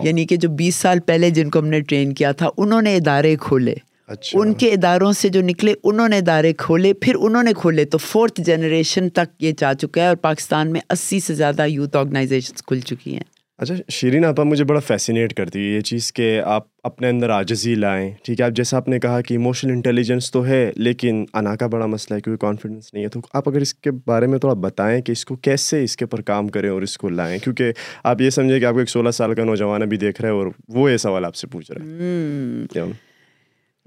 یعنی 0.03 0.25
کہ 0.27 0.35
جو 0.35 0.49
بیس 0.63 0.75
سال 0.85 0.99
پہلے 1.05 1.29
جن 1.39 1.49
کو 1.49 1.59
ہم 1.59 1.67
نے 1.77 1.81
ٹرین 1.89 2.13
کیا 2.21 2.31
تھا 2.41 2.49
انہوں 2.57 2.81
نے 2.81 2.95
ادارے 2.95 3.35
کھولے 3.41 3.73
اچھا 4.11 4.39
ان 4.39 4.53
کے 4.59 4.71
اداروں 4.73 5.11
سے 5.19 5.29
جو 5.29 5.41
نکلے 5.45 5.73
انہوں 5.91 6.07
نے 6.09 6.17
ادارے 6.17 6.51
کھولے 6.57 6.93
پھر 7.01 7.15
انہوں 7.27 7.43
نے 7.43 7.53
کھولے 7.57 7.85
تو 7.93 7.97
فورتھ 7.97 8.41
جنریشن 8.45 9.09
تک 9.17 9.41
یہ 9.43 9.51
جا 9.57 9.73
چکا 9.81 10.01
ہے 10.01 10.07
اور 10.07 10.15
پاکستان 10.21 10.71
میں 10.73 10.81
اسی 10.93 11.19
سے 11.19 11.33
زیادہ 11.39 11.65
یوتھ 11.69 11.95
آرگنائزیشن 11.97 12.61
کھل 12.67 12.79
چکی 12.91 13.13
ہیں 13.13 13.35
اچھا 13.61 13.75
شیرین 13.91 14.25
آپا 14.25 14.43
مجھے 14.43 14.63
بڑا 14.69 14.79
فیسینیٹ 14.87 15.33
کرتی 15.37 15.59
ہے 15.59 15.75
یہ 15.75 15.81
چیز 15.89 16.11
کہ 16.13 16.29
آپ 16.55 16.65
اپنے 16.87 17.09
اندر 17.09 17.29
آجزی 17.29 17.73
لائیں 17.75 18.09
ٹھیک 18.23 18.39
ہے 18.39 18.45
آپ 18.45 18.51
جیسا 18.55 18.77
آپ 18.77 18.87
نے 18.89 18.99
کہا 18.99 19.21
کہ 19.27 19.35
اموشنل 19.35 19.71
انٹیلیجنس 19.71 20.29
تو 20.31 20.45
ہے 20.45 20.59
لیکن 20.75 21.23
انا 21.39 21.55
کا 21.55 21.67
بڑا 21.67 21.85
مسئلہ 21.95 22.15
ہے 22.15 22.21
کیونکہ 22.21 22.41
کانفیڈنس 22.45 22.93
نہیں 22.93 23.03
ہے 23.03 23.09
تو 23.15 23.19
آپ 23.37 23.49
اگر 23.49 23.61
اس 23.61 23.73
کے 23.73 23.91
بارے 24.07 24.27
میں 24.33 24.39
تھوڑا 24.39 24.53
بتائیں 24.67 25.01
کہ 25.01 25.11
اس 25.11 25.25
کو 25.25 25.35
کیسے 25.47 25.83
اس 25.83 25.97
کے 25.97 26.05
اوپر 26.05 26.21
کام 26.29 26.47
کریں 26.57 26.69
اور 26.69 26.81
اس 26.81 26.97
کو 26.97 27.09
لائیں 27.09 27.37
کیونکہ 27.43 27.71
آپ 28.11 28.21
یہ 28.21 28.29
سمجھیں 28.37 28.59
کہ 28.59 28.65
آپ 28.65 28.73
کو 28.73 28.79
ایک 28.79 28.89
سولہ 28.89 29.11
سال 29.21 29.33
کا 29.35 29.43
نوجوان 29.43 29.81
ابھی 29.81 29.97
دیکھ 30.05 30.21
رہے 30.21 30.29
ہیں 30.29 30.35
اور 30.37 30.47
وہ 30.75 30.89
یہ 30.91 30.97
سوال 31.07 31.25
آپ 31.25 31.35
سے 31.35 31.47
پوچھ 31.57 31.71
رہے 31.71 32.85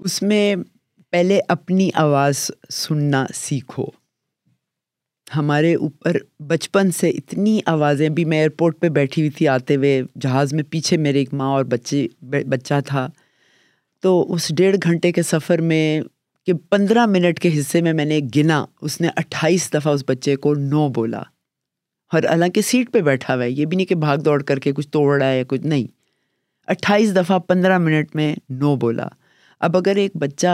اس 0.05 0.21
میں 0.21 0.55
پہلے 1.11 1.39
اپنی 1.53 1.89
آواز 2.03 2.39
سننا 2.71 3.25
سیکھو 3.35 3.83
ہمارے 5.35 5.73
اوپر 5.75 6.17
بچپن 6.47 6.89
سے 6.99 7.09
اتنی 7.17 7.59
آوازیں 7.71 8.07
بھی 8.17 8.25
میں 8.31 8.37
ایئرپورٹ 8.37 8.79
پہ 8.79 8.89
بیٹھی 8.97 9.21
ہوئی 9.21 9.29
تھی 9.37 9.47
آتے 9.47 9.75
ہوئے 9.75 10.01
جہاز 10.21 10.53
میں 10.53 10.63
پیچھے 10.69 10.97
میرے 10.97 11.19
ایک 11.19 11.33
ماں 11.41 11.49
اور 11.55 11.63
بچے 11.73 12.05
بچہ 12.49 12.79
تھا 12.85 13.07
تو 14.03 14.21
اس 14.33 14.47
ڈیڑھ 14.57 14.75
گھنٹے 14.83 15.11
کے 15.11 15.21
سفر 15.23 15.61
میں 15.71 15.83
کہ 16.45 16.53
پندرہ 16.69 17.05
منٹ 17.05 17.39
کے 17.39 17.49
حصے 17.59 17.81
میں 17.81 17.93
میں 17.93 18.05
نے 18.05 18.19
گنا 18.35 18.63
اس 18.81 18.99
نے 19.01 19.07
اٹھائیس 19.15 19.69
دفعہ 19.73 19.93
اس 19.93 20.03
بچے 20.07 20.35
کو 20.45 20.53
نو 20.73 20.87
بولا 20.95 21.21
اور 22.13 22.23
حالانکہ 22.31 22.61
سیٹ 22.71 22.91
پہ 22.93 23.01
بیٹھا 23.01 23.33
ہوا 23.35 23.43
ہے 23.43 23.51
یہ 23.51 23.65
بھی 23.65 23.77
نہیں 23.77 23.87
کہ 23.87 23.95
بھاگ 23.95 24.17
دوڑ 24.25 24.41
کر 24.43 24.59
کے 24.59 24.71
کچھ 24.75 24.87
توڑ 24.91 25.09
رہا 25.21 25.29
ہے 25.31 25.37
یا 25.37 25.43
کچھ 25.47 25.65
نہیں 25.65 25.87
اٹھائیس 26.71 27.15
دفعہ 27.15 27.39
پندرہ 27.47 27.77
منٹ 27.77 28.15
میں 28.15 28.33
نو 28.59 28.75
بولا 28.81 29.07
اب 29.65 29.75
اگر 29.77 29.95
ایک 30.01 30.11
بچہ 30.19 30.51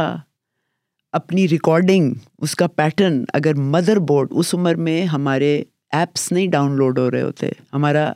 اپنی 1.17 1.47
ریکارڈنگ 1.49 2.13
اس 2.45 2.55
کا 2.55 2.65
پیٹرن 2.77 3.23
اگر 3.33 3.53
مدر 3.75 3.99
بورڈ 4.07 4.29
اس 4.39 4.53
عمر 4.53 4.75
میں 4.87 5.03
ہمارے 5.13 5.53
ایپس 5.97 6.31
نہیں 6.31 6.47
ڈاؤن 6.51 6.75
لوڈ 6.77 6.97
ہو 6.99 7.09
رہے 7.11 7.21
ہوتے 7.21 7.49
ہمارا 7.73 8.11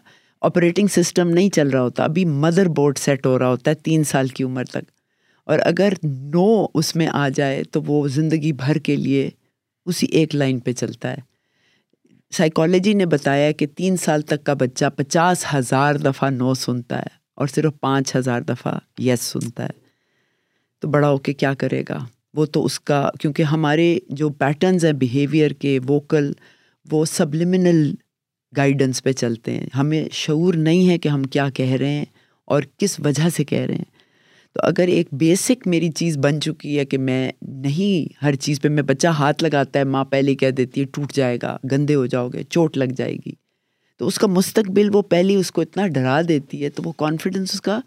آپریٹنگ 0.50 0.88
سسٹم 0.95 1.29
نہیں 1.29 1.50
چل 1.55 1.69
رہا 1.69 1.81
ہوتا 1.81 2.03
ابھی 2.03 2.25
مدر 2.45 2.67
بورڈ 2.79 2.98
سیٹ 2.98 3.25
ہو 3.25 3.38
رہا 3.39 3.48
ہوتا 3.50 3.71
ہے 3.71 3.75
تین 3.83 4.03
سال 4.12 4.27
کی 4.39 4.43
عمر 4.43 4.63
تک 4.71 4.91
اور 5.51 5.60
اگر 5.65 5.93
نو 6.03 6.48
اس 6.81 6.95
میں 6.95 7.07
آ 7.12 7.27
جائے 7.36 7.63
تو 7.74 7.81
وہ 7.88 8.07
زندگی 8.15 8.51
بھر 8.65 8.77
کے 8.89 8.95
لیے 8.95 9.29
اسی 9.86 10.07
ایک 10.19 10.36
لائن 10.36 10.60
پہ 10.65 10.71
چلتا 10.74 11.12
ہے 11.12 11.29
سائیکالوجی 12.38 12.93
نے 12.93 13.05
بتایا 13.15 13.51
کہ 13.60 13.67
تین 13.77 13.98
سال 14.05 14.21
تک 14.33 14.43
کا 14.45 14.53
بچہ 14.60 14.86
پچاس 14.95 15.45
ہزار 15.53 15.95
دفعہ 16.10 16.29
نو 16.29 16.53
سنتا 16.65 16.98
ہے 17.00 17.19
اور 17.39 17.48
صرف 17.55 17.79
پانچ 17.79 18.15
ہزار 18.15 18.41
دفعہ 18.50 18.74
یس 19.10 19.21
سنتا 19.31 19.63
ہے 19.65 19.79
تو 20.81 20.88
بڑا 20.88 21.09
ہو 21.09 21.17
کے 21.25 21.33
کیا 21.41 21.53
کرے 21.59 21.81
گا 21.89 21.97
وہ 22.38 22.45
تو 22.55 22.63
اس 22.65 22.79
کا 22.89 23.07
کیونکہ 23.19 23.43
ہمارے 23.53 23.88
جو 24.19 24.29
پیٹرنز 24.39 24.85
ہیں 24.85 24.91
بیہیویئر 25.03 25.51
کے 25.63 25.77
ووکل 25.88 26.31
وہ 26.91 27.03
سبلیمنل 27.11 27.91
گائیڈنس 28.57 29.03
پہ 29.03 29.11
چلتے 29.21 29.51
ہیں 29.57 29.65
ہمیں 29.77 30.03
شعور 30.21 30.53
نہیں 30.67 30.89
ہے 30.89 30.97
کہ 31.00 31.09
ہم 31.09 31.23
کیا 31.35 31.50
کہہ 31.55 31.73
رہے 31.79 31.89
ہیں 31.91 32.05
اور 32.53 32.63
کس 32.79 33.00
وجہ 33.05 33.29
سے 33.35 33.43
کہہ 33.51 33.65
رہے 33.65 33.75
ہیں 33.75 34.00
تو 34.53 34.59
اگر 34.67 34.88
ایک 34.93 35.07
بیسک 35.19 35.67
میری 35.73 35.89
چیز 35.95 36.17
بن 36.23 36.41
چکی 36.41 36.77
ہے 36.79 36.85
کہ 36.85 36.97
میں 36.97 37.31
نہیں 37.47 38.23
ہر 38.23 38.35
چیز 38.45 38.61
پہ 38.61 38.67
میں 38.69 38.83
بچہ 38.83 39.07
ہاتھ 39.19 39.43
لگاتا 39.43 39.79
ہے 39.79 39.83
ماں 39.93 40.03
پہلے 40.11 40.35
کہہ 40.35 40.51
دیتی 40.57 40.81
ہے 40.81 40.85
ٹوٹ 40.93 41.13
جائے 41.15 41.38
گا 41.41 41.55
گندے 41.71 41.95
ہو 41.95 42.05
جاؤ 42.15 42.27
گے 42.29 42.43
چوٹ 42.50 42.77
لگ 42.77 42.93
جائے 42.97 43.13
گی 43.25 43.31
تو 44.00 44.07
اس 44.07 44.17
کا 44.19 44.27
مستقبل 44.27 44.89
وہ 44.93 45.01
پہلی 45.09 45.35
اس 45.35 45.51
کو 45.51 45.61
اتنا 45.61 45.88
ڈرا 45.97 46.19
دیتی 46.27 46.63
ہے 46.63 46.69
تو 46.79 46.83
وہ 46.85 46.91
کانفیڈنس 46.97 47.53
اس 47.53 47.61
کا 47.61 47.79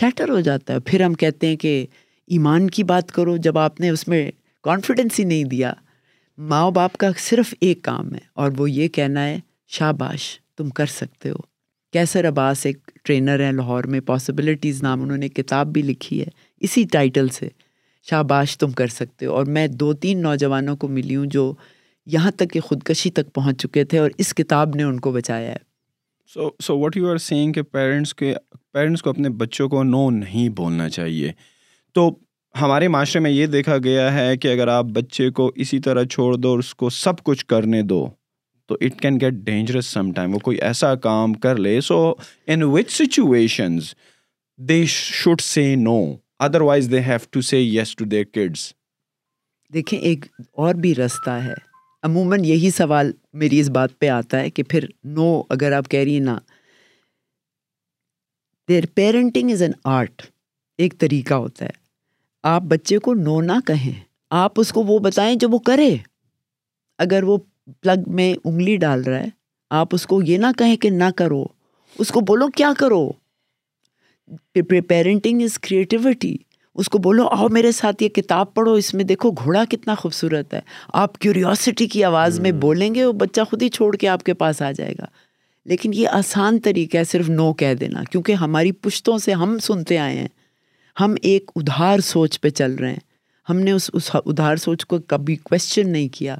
شیٹر 0.00 0.28
ہو 0.30 0.40
جاتا 0.40 0.74
ہے 0.74 0.80
پھر 0.84 1.02
ہم 1.02 1.14
کہتے 1.22 1.46
ہیں 1.46 1.56
کہ 1.64 1.84
ایمان 2.32 2.68
کی 2.70 2.82
بات 2.84 3.10
کرو 3.12 3.36
جب 3.42 3.58
آپ 3.58 3.80
نے 3.80 3.88
اس 3.90 4.06
میں 4.08 4.30
کانفیڈنس 4.64 5.18
ہی 5.20 5.24
نہیں 5.24 5.44
دیا 5.44 5.72
ماں 6.50 6.70
باپ 6.74 6.96
کا 6.98 7.08
صرف 7.18 7.52
ایک 7.60 7.82
کام 7.84 8.12
ہے 8.14 8.18
اور 8.42 8.50
وہ 8.58 8.70
یہ 8.70 8.88
کہنا 8.98 9.24
ہے 9.26 9.38
شاباش 9.78 10.28
تم 10.58 10.70
کر 10.78 10.86
سکتے 10.92 11.30
ہو 11.30 11.40
کیسر 11.92 12.28
عباس 12.28 12.64
ایک 12.66 12.78
ٹرینر 13.04 13.40
ہیں 13.44 13.52
لاہور 13.52 13.84
میں 13.94 14.00
پاسبلٹیز 14.06 14.82
نام 14.82 15.02
انہوں 15.02 15.16
نے 15.16 15.28
کتاب 15.28 15.72
بھی 15.72 15.82
لکھی 15.82 16.20
ہے 16.20 16.26
اسی 16.66 16.84
ٹائٹل 16.92 17.28
سے 17.38 17.48
شاباش 18.10 18.56
تم 18.58 18.70
کر 18.80 18.86
سکتے 18.94 19.26
ہو 19.26 19.34
اور 19.34 19.44
میں 19.56 19.66
دو 19.82 19.92
تین 20.04 20.22
نوجوانوں 20.22 20.76
کو 20.76 20.88
ملی 20.88 21.16
ہوں 21.16 21.26
جو 21.36 21.52
یہاں 22.12 22.30
تک 22.36 22.50
کہ 22.52 22.60
خودکشی 22.60 23.10
تک 23.18 23.32
پہنچ 23.34 23.60
چکے 23.62 23.84
تھے 23.92 23.98
اور 23.98 24.10
اس 24.24 24.34
کتاب 24.36 24.74
نے 24.76 24.82
ان 24.82 24.98
کو 25.00 25.12
بچایا 25.12 25.50
ہے 25.50 25.56
so 26.34 26.50
so 26.62 26.78
what 26.78 26.96
you 26.96 27.10
are 27.10 27.16
saying 27.28 27.52
کہ 27.52 27.62
پیرنٹس 27.62 28.14
کے 28.14 28.34
پیرنٹس 28.72 29.02
کو 29.02 29.10
اپنے 29.10 29.28
بچوں 29.42 29.68
کو 29.68 29.82
نو 29.82 30.08
نہیں 30.10 30.48
بولنا 30.56 30.88
چاہیے 30.88 31.30
تو 31.94 32.08
ہمارے 32.60 32.86
معاشرے 32.94 33.20
میں 33.20 33.30
یہ 33.30 33.46
دیکھا 33.46 33.76
گیا 33.84 34.12
ہے 34.14 34.36
کہ 34.42 34.52
اگر 34.52 34.68
آپ 34.68 34.84
بچے 34.94 35.28
کو 35.38 35.50
اسی 35.64 35.78
طرح 35.86 36.04
چھوڑ 36.14 36.34
دو 36.36 36.48
اور 36.50 36.58
اس 36.58 36.74
کو 36.82 36.88
سب 36.96 37.22
کچھ 37.24 37.44
کرنے 37.52 37.82
دو 37.92 38.06
تو 38.68 38.74
it 38.84 39.00
can 39.00 39.20
get 39.20 39.32
dangerous 39.48 39.86
some 39.96 40.10
time 40.16 40.34
وہ 40.34 40.38
کوئی 40.48 40.56
ایسا 40.68 40.94
کام 41.06 41.32
کر 41.44 41.56
لے 41.66 41.80
so 41.88 41.98
in 42.52 42.62
which 42.72 42.90
situations 42.94 43.92
they 44.68 44.82
should 44.88 45.40
say 45.40 45.74
no 45.82 45.98
otherwise 46.68 46.90
they 46.90 47.00
have 47.06 47.26
to 47.30 47.40
say 47.50 47.60
yes 47.60 47.94
to 47.96 48.04
they 48.14 48.24
kids 48.24 48.72
دیکھیں 49.74 49.98
ایک 49.98 50.24
اور 50.64 50.74
بھی 50.82 50.94
رستہ 50.94 51.30
ہے 51.44 51.54
عموماً 52.06 52.44
یہی 52.44 52.70
سوال 52.76 53.12
میری 53.42 53.60
اس 53.60 53.68
بات 53.74 53.98
پہ 53.98 54.08
آتا 54.20 54.40
ہے 54.40 54.50
کہ 54.56 54.62
پھر 54.70 54.84
نو 55.16 55.30
اگر 55.56 55.72
آپ 55.76 55.88
کہہ 55.90 56.00
رہی 56.04 56.12
ہیں 56.14 56.24
نا 56.24 56.38
their 58.68 58.84
parenting 58.94 59.50
is 59.52 59.62
an 59.62 59.72
art 59.98 60.22
ایک 60.82 60.98
طریقہ 61.00 61.34
ہوتا 61.44 61.64
ہے 61.64 61.82
آپ 62.46 62.62
بچے 62.68 62.96
کو 63.04 63.12
نو 63.14 63.40
نہ 63.40 63.52
کہیں 63.66 63.92
آپ 64.38 64.58
اس 64.60 64.72
کو 64.72 64.82
وہ 64.84 64.98
بتائیں 65.02 65.34
جو 65.40 65.48
وہ 65.50 65.58
کرے 65.66 65.94
اگر 67.04 67.22
وہ 67.26 67.36
پلگ 67.82 68.02
میں 68.16 68.32
انگلی 68.44 68.76
ڈال 68.76 69.02
رہا 69.02 69.20
ہے 69.20 69.28
آپ 69.78 69.94
اس 69.94 70.06
کو 70.06 70.20
یہ 70.22 70.38
نہ 70.38 70.46
کہیں 70.58 70.74
کہ 70.82 70.90
نہ 70.90 71.04
کرو 71.16 71.42
اس 72.02 72.08
کو 72.14 72.20
بولو 72.30 72.48
کیا 72.56 72.72
کرو 72.78 73.08
پیرنٹنگ 74.88 75.42
از 75.42 75.58
کریٹیوٹی 75.68 76.34
اس 76.82 76.88
کو 76.90 76.98
بولو 76.98 77.26
آؤ 77.36 77.48
میرے 77.52 77.72
ساتھ 77.72 78.02
یہ 78.02 78.08
کتاب 78.18 78.54
پڑھو 78.54 78.72
اس 78.82 78.92
میں 78.94 79.04
دیکھو 79.04 79.30
گھوڑا 79.44 79.64
کتنا 79.70 79.94
خوبصورت 79.98 80.54
ہے 80.54 80.60
آپ 81.04 81.18
کیوریوسٹی 81.18 81.86
کی 81.88 82.04
آواز 82.04 82.40
میں 82.40 82.50
hmm. 82.50 82.60
بولیں 82.60 82.94
گے 82.94 83.04
وہ 83.04 83.12
بچہ 83.26 83.40
خود 83.50 83.62
ہی 83.62 83.68
چھوڑ 83.78 83.94
کے 83.96 84.08
آپ 84.08 84.24
کے 84.24 84.34
پاس 84.44 84.62
آ 84.62 84.70
جائے 84.78 84.94
گا 84.98 85.04
لیکن 85.68 85.94
یہ 85.94 86.08
آسان 86.12 86.58
طریقہ 86.64 86.96
ہے 86.96 87.04
صرف 87.10 87.28
نو 87.28 87.52
کہہ 87.62 87.74
دینا 87.80 88.02
کیونکہ 88.10 88.32
ہماری 88.44 88.72
پشتوں 88.86 89.18
سے 89.18 89.32
ہم 89.42 89.58
سنتے 89.68 89.98
آئے 89.98 90.18
ہیں 90.18 90.28
ہم 91.00 91.14
ایک 91.22 91.50
ادھار 91.56 91.98
سوچ 92.04 92.40
پہ 92.40 92.50
چل 92.50 92.74
رہے 92.80 92.90
ہیں 92.90 92.98
ہم 93.48 93.56
نے 93.60 93.70
اس 93.72 93.88
اس 93.92 94.10
ادھار 94.24 94.56
سوچ 94.56 94.84
کو 94.86 94.98
کبھی 95.06 95.34
کویشچن 95.42 95.90
نہیں 95.92 96.08
کیا 96.12 96.36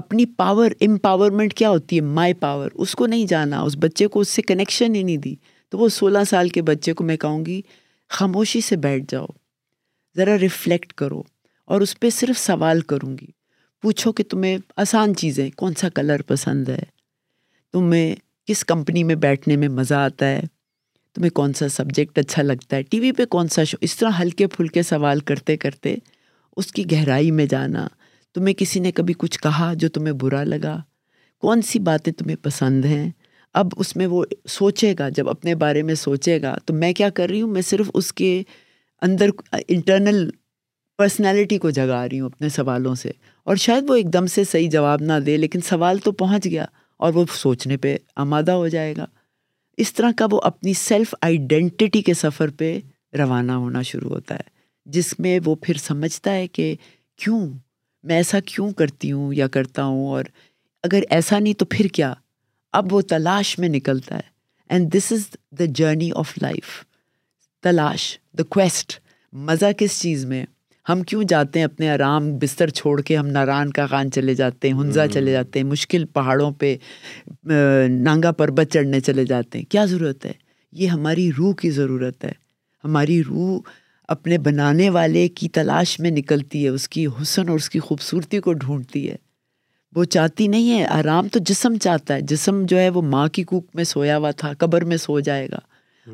اپنی 0.00 0.24
پاور 0.36 0.70
امپاورمنٹ 0.86 1.54
کیا 1.54 1.70
ہوتی 1.70 1.96
ہے 1.96 2.00
مائی 2.18 2.32
پاور 2.44 2.68
اس 2.84 2.94
کو 2.96 3.06
نہیں 3.06 3.26
جانا 3.30 3.60
اس 3.60 3.76
بچے 3.80 4.06
کو 4.14 4.20
اس 4.20 4.28
سے 4.28 4.42
کنیکشن 4.42 4.94
ہی 4.94 5.02
نہیں 5.02 5.16
دی 5.26 5.34
تو 5.70 5.78
وہ 5.78 5.88
سولہ 5.96 6.18
سال 6.30 6.48
کے 6.56 6.62
بچے 6.70 6.92
کو 6.92 7.04
میں 7.04 7.16
کہوں 7.24 7.44
گی 7.46 7.60
خاموشی 8.16 8.60
سے 8.60 8.76
بیٹھ 8.86 9.04
جاؤ 9.10 9.26
ذرا 10.16 10.38
ریفلیکٹ 10.38 10.92
کرو 11.02 11.22
اور 11.72 11.80
اس 11.80 11.98
پہ 12.00 12.10
صرف 12.12 12.38
سوال 12.38 12.80
کروں 12.92 13.16
گی 13.20 13.26
پوچھو 13.82 14.12
کہ 14.18 14.24
تمہیں 14.30 14.56
آسان 14.80 15.14
چیزیں 15.16 15.48
کون 15.56 15.74
سا 15.80 15.88
کلر 15.94 16.22
پسند 16.26 16.68
ہے 16.68 16.80
تمہیں 17.72 18.14
کس 18.46 18.64
کمپنی 18.64 19.02
میں 19.04 19.14
بیٹھنے 19.26 19.56
میں 19.56 19.68
مزہ 19.68 19.94
آتا 19.94 20.26
ہے 20.30 20.42
تمہیں 21.14 21.30
کون 21.34 21.52
سا 21.52 21.68
سبجیکٹ 21.68 22.18
اچھا 22.18 22.42
لگتا 22.42 22.76
ہے 22.76 22.82
ٹی 22.90 23.00
وی 23.00 23.10
پہ 23.16 23.24
کون 23.30 23.48
سا 23.54 23.64
شو 23.70 23.76
اس 23.86 23.96
طرح 23.96 24.20
ہلکے 24.20 24.46
پھلکے 24.56 24.82
سوال 24.82 25.20
کرتے 25.30 25.56
کرتے 25.64 25.94
اس 26.56 26.72
کی 26.72 26.84
گہرائی 26.90 27.30
میں 27.38 27.46
جانا 27.50 27.86
تمہیں 28.34 28.54
کسی 28.58 28.80
نے 28.80 28.92
کبھی 28.92 29.14
کچھ 29.18 29.38
کہا 29.42 29.72
جو 29.80 29.88
تمہیں 29.96 30.12
برا 30.20 30.42
لگا 30.44 30.76
کون 31.42 31.62
سی 31.70 31.78
باتیں 31.88 32.12
تمہیں 32.18 32.36
پسند 32.42 32.84
ہیں 32.84 33.08
اب 33.60 33.68
اس 33.76 33.94
میں 33.96 34.06
وہ 34.06 34.24
سوچے 34.48 34.94
گا 34.98 35.08
جب 35.16 35.28
اپنے 35.28 35.54
بارے 35.62 35.82
میں 35.88 35.94
سوچے 35.94 36.40
گا 36.42 36.54
تو 36.66 36.74
میں 36.74 36.92
کیا 37.00 37.08
کر 37.14 37.28
رہی 37.28 37.40
ہوں 37.42 37.50
میں 37.52 37.62
صرف 37.62 37.90
اس 37.94 38.12
کے 38.20 38.42
اندر 39.06 39.30
انٹرنل 39.68 40.28
پرسنالٹی 40.98 41.58
کو 41.58 41.70
جگا 41.78 42.06
رہی 42.08 42.20
ہوں 42.20 42.28
اپنے 42.34 42.48
سوالوں 42.54 42.94
سے 42.94 43.10
اور 43.50 43.56
شاید 43.66 43.90
وہ 43.90 43.94
ایک 43.96 44.12
دم 44.12 44.26
سے 44.34 44.44
صحیح 44.50 44.68
جواب 44.72 45.00
نہ 45.02 45.12
دے 45.26 45.36
لیکن 45.36 45.60
سوال 45.68 45.98
تو 46.04 46.12
پہنچ 46.22 46.44
گیا 46.44 46.64
اور 47.04 47.12
وہ 47.14 47.24
سوچنے 47.36 47.76
پہ 47.84 47.96
آمادہ 48.24 48.52
ہو 48.62 48.68
جائے 48.74 48.94
گا 48.96 49.06
اس 49.80 49.92
طرح 49.94 50.10
کا 50.16 50.26
وہ 50.30 50.40
اپنی 50.44 50.72
سیلف 50.78 51.14
آئیڈینٹی 51.22 52.02
کے 52.02 52.14
سفر 52.14 52.50
پہ 52.58 52.78
روانہ 53.18 53.52
ہونا 53.62 53.82
شروع 53.90 54.10
ہوتا 54.10 54.34
ہے 54.34 54.50
جس 54.94 55.18
میں 55.20 55.38
وہ 55.44 55.54
پھر 55.62 55.76
سمجھتا 55.82 56.34
ہے 56.34 56.46
کہ 56.48 56.74
کیوں 57.22 57.40
میں 58.08 58.16
ایسا 58.16 58.38
کیوں 58.46 58.70
کرتی 58.78 59.12
ہوں 59.12 59.32
یا 59.34 59.46
کرتا 59.56 59.84
ہوں 59.84 60.06
اور 60.12 60.24
اگر 60.82 61.02
ایسا 61.16 61.38
نہیں 61.38 61.54
تو 61.58 61.64
پھر 61.70 61.86
کیا 61.94 62.12
اب 62.78 62.92
وہ 62.94 63.00
تلاش 63.10 63.58
میں 63.58 63.68
نکلتا 63.68 64.16
ہے 64.16 64.30
and 64.70 64.92
this 64.94 65.12
is 65.12 65.26
the 65.58 65.64
journey 65.74 66.10
of 66.16 66.36
life 66.42 66.82
تلاش 67.62 68.16
دا 68.38 68.42
کویسٹ 68.50 69.00
مزہ 69.48 69.72
کس 69.78 70.00
چیز 70.00 70.24
میں 70.26 70.44
ہم 70.88 71.02
کیوں 71.08 71.22
جاتے 71.28 71.58
ہیں 71.58 71.64
اپنے 71.64 71.88
آرام 71.90 72.32
بستر 72.38 72.70
چھوڑ 72.78 73.00
کے 73.00 73.16
ہم 73.16 73.26
ناران 73.36 73.70
کا 73.72 73.86
خان 73.90 74.10
چلے 74.12 74.34
جاتے 74.34 74.68
ہیں 74.68 74.74
ہنزا 74.78 75.06
چلے 75.08 75.32
جاتے 75.32 75.58
ہیں 75.58 75.66
مشکل 75.66 76.04
پہاڑوں 76.12 76.50
پہ 76.58 76.74
نانگا 77.90 78.32
پربت 78.38 78.72
چڑھنے 78.72 79.00
چلے 79.00 79.24
جاتے 79.24 79.58
ہیں 79.58 79.64
کیا 79.70 79.84
ضرورت 79.90 80.24
ہے 80.26 80.32
یہ 80.80 80.88
ہماری 80.88 81.30
روح 81.38 81.52
کی 81.60 81.70
ضرورت 81.70 82.24
ہے 82.24 82.30
ہماری 82.84 83.22
روح 83.28 83.70
اپنے 84.14 84.38
بنانے 84.46 84.88
والے 84.90 85.28
کی 85.38 85.48
تلاش 85.58 85.98
میں 86.00 86.10
نکلتی 86.10 86.64
ہے 86.64 86.68
اس 86.68 86.88
کی 86.94 87.06
حسن 87.20 87.48
اور 87.48 87.56
اس 87.58 87.68
کی 87.70 87.80
خوبصورتی 87.80 88.40
کو 88.46 88.52
ڈھونڈتی 88.64 89.08
ہے 89.10 89.16
وہ 89.96 90.04
چاہتی 90.14 90.46
نہیں 90.48 90.78
ہے 90.78 90.84
آرام 90.86 91.28
تو 91.32 91.38
جسم 91.48 91.76
چاہتا 91.82 92.14
ہے 92.14 92.20
جسم 92.32 92.64
جو 92.68 92.78
ہے 92.78 92.88
وہ 92.90 93.02
ماں 93.12 93.26
کی 93.32 93.42
کوک 93.52 93.66
میں 93.76 93.84
سویا 93.84 94.16
ہوا 94.16 94.30
تھا 94.42 94.52
قبر 94.58 94.84
میں 94.92 94.96
سو 94.96 95.18
جائے 95.30 95.46
گا 95.52 95.58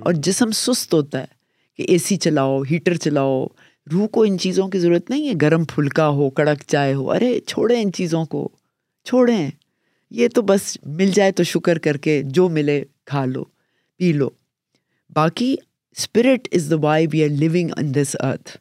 اور 0.04 0.12
جسم 0.28 0.50
سست 0.54 0.94
ہوتا 0.94 1.20
ہے 1.20 1.36
کہ 1.76 1.90
اے 1.92 1.98
سی 2.06 2.16
چلاؤ 2.26 2.60
ہیٹر 2.70 2.94
چلاؤ 3.04 3.44
روح 3.92 4.06
کو 4.12 4.22
ان 4.24 4.38
چیزوں 4.38 4.68
کی 4.68 4.78
ضرورت 4.78 5.10
نہیں 5.10 5.28
ہے 5.28 5.32
گرم 5.42 5.64
پھلکا 5.74 6.08
ہو 6.16 6.28
کڑک 6.38 6.62
چائے 6.68 6.94
ہو 6.94 7.10
ارے 7.12 7.38
چھوڑیں 7.46 7.80
ان 7.80 7.92
چیزوں 7.98 8.24
کو 8.34 8.48
چھوڑیں 9.08 9.50
یہ 10.18 10.28
تو 10.34 10.42
بس 10.50 10.76
مل 11.00 11.10
جائے 11.14 11.32
تو 11.38 11.42
شکر 11.52 11.78
کر 11.86 11.96
کے 12.06 12.20
جو 12.38 12.48
ملے 12.58 12.82
کھا 13.06 13.24
لو 13.26 13.44
پی 13.98 14.12
لو 14.12 14.28
باقی 15.16 15.52
spirit 15.96 16.48
is 16.54 16.70
the 16.70 16.76
why 16.82 17.06
we 17.12 17.22
are 17.24 17.28
living 17.38 17.70
in 17.76 17.94
this 17.94 18.16
earth 18.24 18.56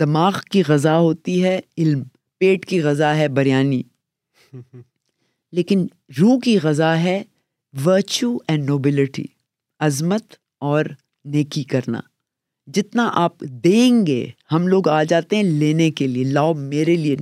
دماغ 0.00 0.38
کی 0.50 0.62
غذا 0.68 0.98
ہوتی 0.98 1.42
ہے 1.44 1.58
علم 1.78 2.02
پیٹ 2.38 2.66
کی 2.66 2.82
غذا 2.82 3.14
ہے 3.16 3.28
بریانی 3.38 3.82
لیکن 5.56 5.86
روح 6.20 6.38
کی 6.44 6.58
غذا 6.62 6.96
ہے 7.02 7.22
ورچو 7.84 8.36
اینڈ 8.48 8.68
نوبلٹی 8.68 9.24
عظمت 9.86 10.34
اور 10.70 10.84
نیکی 11.32 11.62
کرنا 11.72 12.00
جتنا 12.72 13.08
آپ 13.22 13.40
دیں 13.64 14.06
گے 14.06 14.24
ہم 14.52 14.66
لوگ 14.68 14.88
آ 14.88 15.02
جاتے 15.08 15.36
ہیں 15.36 15.42
لینے 15.44 15.90
کے 15.98 16.06
لیے 16.06 16.24
لاؤ 16.32 16.52
میرے 16.56 16.94
لیے 16.96 17.16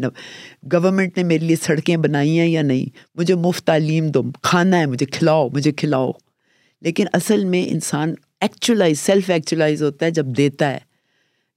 گورنمنٹ 0.73 1.17
نے 1.17 1.23
میرے 1.31 1.45
لیے 1.47 1.57
سڑکیں 1.63 1.97
بنائی 2.05 2.39
ہیں 2.39 2.47
یا 2.49 2.63
نہیں 2.63 2.99
مجھے 3.19 3.35
مفت 3.47 3.65
تعلیم 3.67 4.07
دو 4.15 4.23
کھانا 4.43 4.79
ہے 4.81 4.87
مجھے 4.87 5.07
کھلاؤ 5.13 5.49
مجھے 5.55 5.73
کھلاؤ 5.83 6.11
لیکن 6.85 7.07
اصل 7.13 7.45
میں 7.45 7.65
انسان 7.71 8.15
ایکچولائز 8.41 9.01
سیلف 9.01 9.31
ایکچولائز 9.31 9.83
ہوتا 9.83 10.07
ہے 10.07 10.11
جب 10.11 10.27
دیتا 10.37 10.71
ہے 10.73 10.79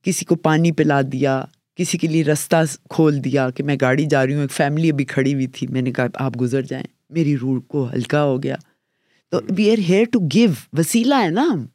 کسی 0.05 0.25
کو 0.25 0.35
پانی 0.47 0.71
پلا 0.77 0.99
دیا 1.11 1.43
کسی 1.77 1.97
کے 1.97 2.07
لیے 2.07 2.23
رستہ 2.23 2.55
کھول 2.89 3.23
دیا 3.23 3.49
کہ 3.55 3.63
میں 3.63 3.75
گاڑی 3.81 4.05
جا 4.09 4.25
رہی 4.25 4.33
ہوں 4.33 4.41
ایک 4.41 4.51
فیملی 4.53 4.89
ابھی 4.91 5.05
کھڑی 5.13 5.33
ہوئی 5.33 5.47
تھی 5.55 5.67
میں 5.71 5.81
نے 5.81 5.91
کہا 5.91 6.05
آپ 6.25 6.41
گزر 6.41 6.61
جائیں 6.71 6.83
میری 7.15 7.35
روڑ 7.37 7.59
کو 7.69 7.87
ہلکا 7.93 8.23
ہو 8.23 8.41
گیا 8.43 8.55
تو 9.31 9.39
we 9.57 9.69
are 9.71 9.79
here 9.89 10.05
to 10.11 10.19
give 10.33 10.49
وسیلہ 10.77 11.15
ہے 11.23 11.29
نا 11.29 11.45
ہم 11.51 11.65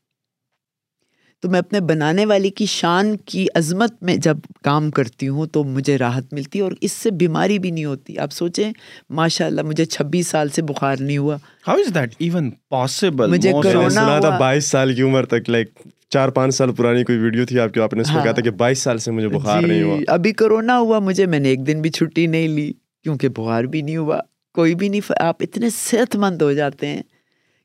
تو 1.42 1.48
میں 1.48 1.58
اپنے 1.58 1.80
بنانے 1.88 2.24
والے 2.26 2.48
کی 2.56 2.66
شان 2.68 3.16
کی 3.26 3.46
عظمت 3.58 4.02
میں 4.04 4.16
جب 4.26 4.36
کام 4.64 4.90
کرتی 4.98 5.28
ہوں 5.36 5.46
تو 5.52 5.62
مجھے 5.76 5.96
راحت 5.98 6.32
ملتی 6.34 6.58
ہے 6.58 6.64
اور 6.64 6.72
اس 6.88 6.92
سے 7.02 7.10
بیماری 7.22 7.58
بھی 7.58 7.70
نہیں 7.70 7.84
ہوتی 7.84 8.16
آپ 8.24 8.32
سوچیں 8.32 8.72
ماشاء 9.20 9.46
اللہ 9.46 9.62
مجھے 9.66 9.84
چھبیس 9.84 10.26
سال 10.30 10.48
سے 10.54 10.62
بخار 10.70 10.96
نہیں 11.00 11.18
ہوا 11.18 11.36
how 11.68 11.76
is 11.86 11.94
that 11.94 12.14
even 12.26 12.50
possible 12.70 13.30
مجھے 13.30 13.52
زیادہ 13.94 14.36
بائیس 14.40 14.66
سال 14.70 14.94
کی 14.94 15.02
عمر 15.02 15.26
تک 15.34 15.50
لائک 15.50 15.80
چار 16.14 16.28
پانچ 16.38 16.54
سال 16.54 16.72
پرانی 16.76 17.04
کوئی 17.04 17.18
ویڈیو 17.18 17.44
تھی 17.46 17.58
آپ 17.60 17.72
کے 17.74 17.80
آپ 17.82 17.92
نے 17.94 18.00
اس 18.00 18.10
ہاں۔ 18.10 18.22
کہا 18.22 18.32
تھا 18.32 18.42
کہ 18.42 18.50
بائیس 18.64 18.78
سال 18.82 18.98
سے 18.98 19.10
مجھے 19.10 19.28
بخار 19.28 19.60
جی، 19.60 19.66
نہیں 19.68 19.82
ہوا 19.82 19.96
ابھی 20.14 20.32
کرونا 20.42 20.78
ہوا 20.78 20.98
مجھے 21.08 21.26
میں 21.34 21.38
نے 21.40 21.48
ایک 21.48 21.66
دن 21.66 21.80
بھی 21.82 21.90
چھٹی 21.98 22.26
نہیں 22.34 22.48
لی 22.56 22.72
کیونکہ 23.04 23.28
بخار 23.36 23.64
بھی 23.74 23.82
نہیں 23.82 23.96
ہوا 23.96 24.18
کوئی 24.54 24.74
بھی 24.74 24.88
نہیں 24.88 25.12
آپ 25.22 25.36
اتنے 25.42 25.70
صحت 25.76 26.16
مند 26.24 26.42
ہو 26.42 26.52
جاتے 26.52 26.86
ہیں 26.86 27.02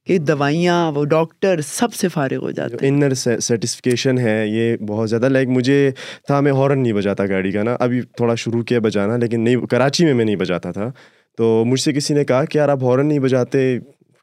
کہ 0.08 0.18
دوائیاں 0.20 0.92
وہ 0.96 1.04
ڈاکٹر 1.12 1.62
سب 1.68 1.94
سے 1.94 2.08
فارغ 2.14 2.44
ہو 2.44 2.50
جاتے 2.58 2.86
ہیں 2.86 2.92
انر 2.94 3.14
سیٹسفیکیشن 3.18 4.18
ہے 4.20 4.36
یہ 4.48 4.76
بہت 4.88 5.10
زیادہ 5.10 5.30
لائک 5.30 5.48
مجھے 5.50 5.78
تھا 6.28 6.40
میں 6.48 6.52
ہارن 6.58 6.80
نہیں 6.82 6.94
بجاتا 6.94 7.26
گاڑی 7.30 7.52
کا 7.52 7.64
نا 7.64 7.76
ابھی 7.86 8.02
تھوڑا 8.18 8.36
شروع 8.44 8.62
کیا 8.70 8.80
بجانا 8.84 9.18
لیکن 9.22 9.42
نہیں 9.44 9.66
کراچی 9.70 10.06
میں 10.06 10.14
میں 10.14 10.26
نہیں 10.26 10.36
بجاتا 10.44 10.72
تھا 10.72 10.90
تو 11.38 11.64
مجھ 11.68 11.80
سے 11.82 11.94
کسی 11.94 12.14
نے 12.14 12.26
کہا 12.26 12.44
کہ 12.46 12.58
یار 12.58 12.70
آپ 12.70 12.84
ہارن 12.84 13.08
نہیں 13.08 13.20
بجاتے 13.20 13.64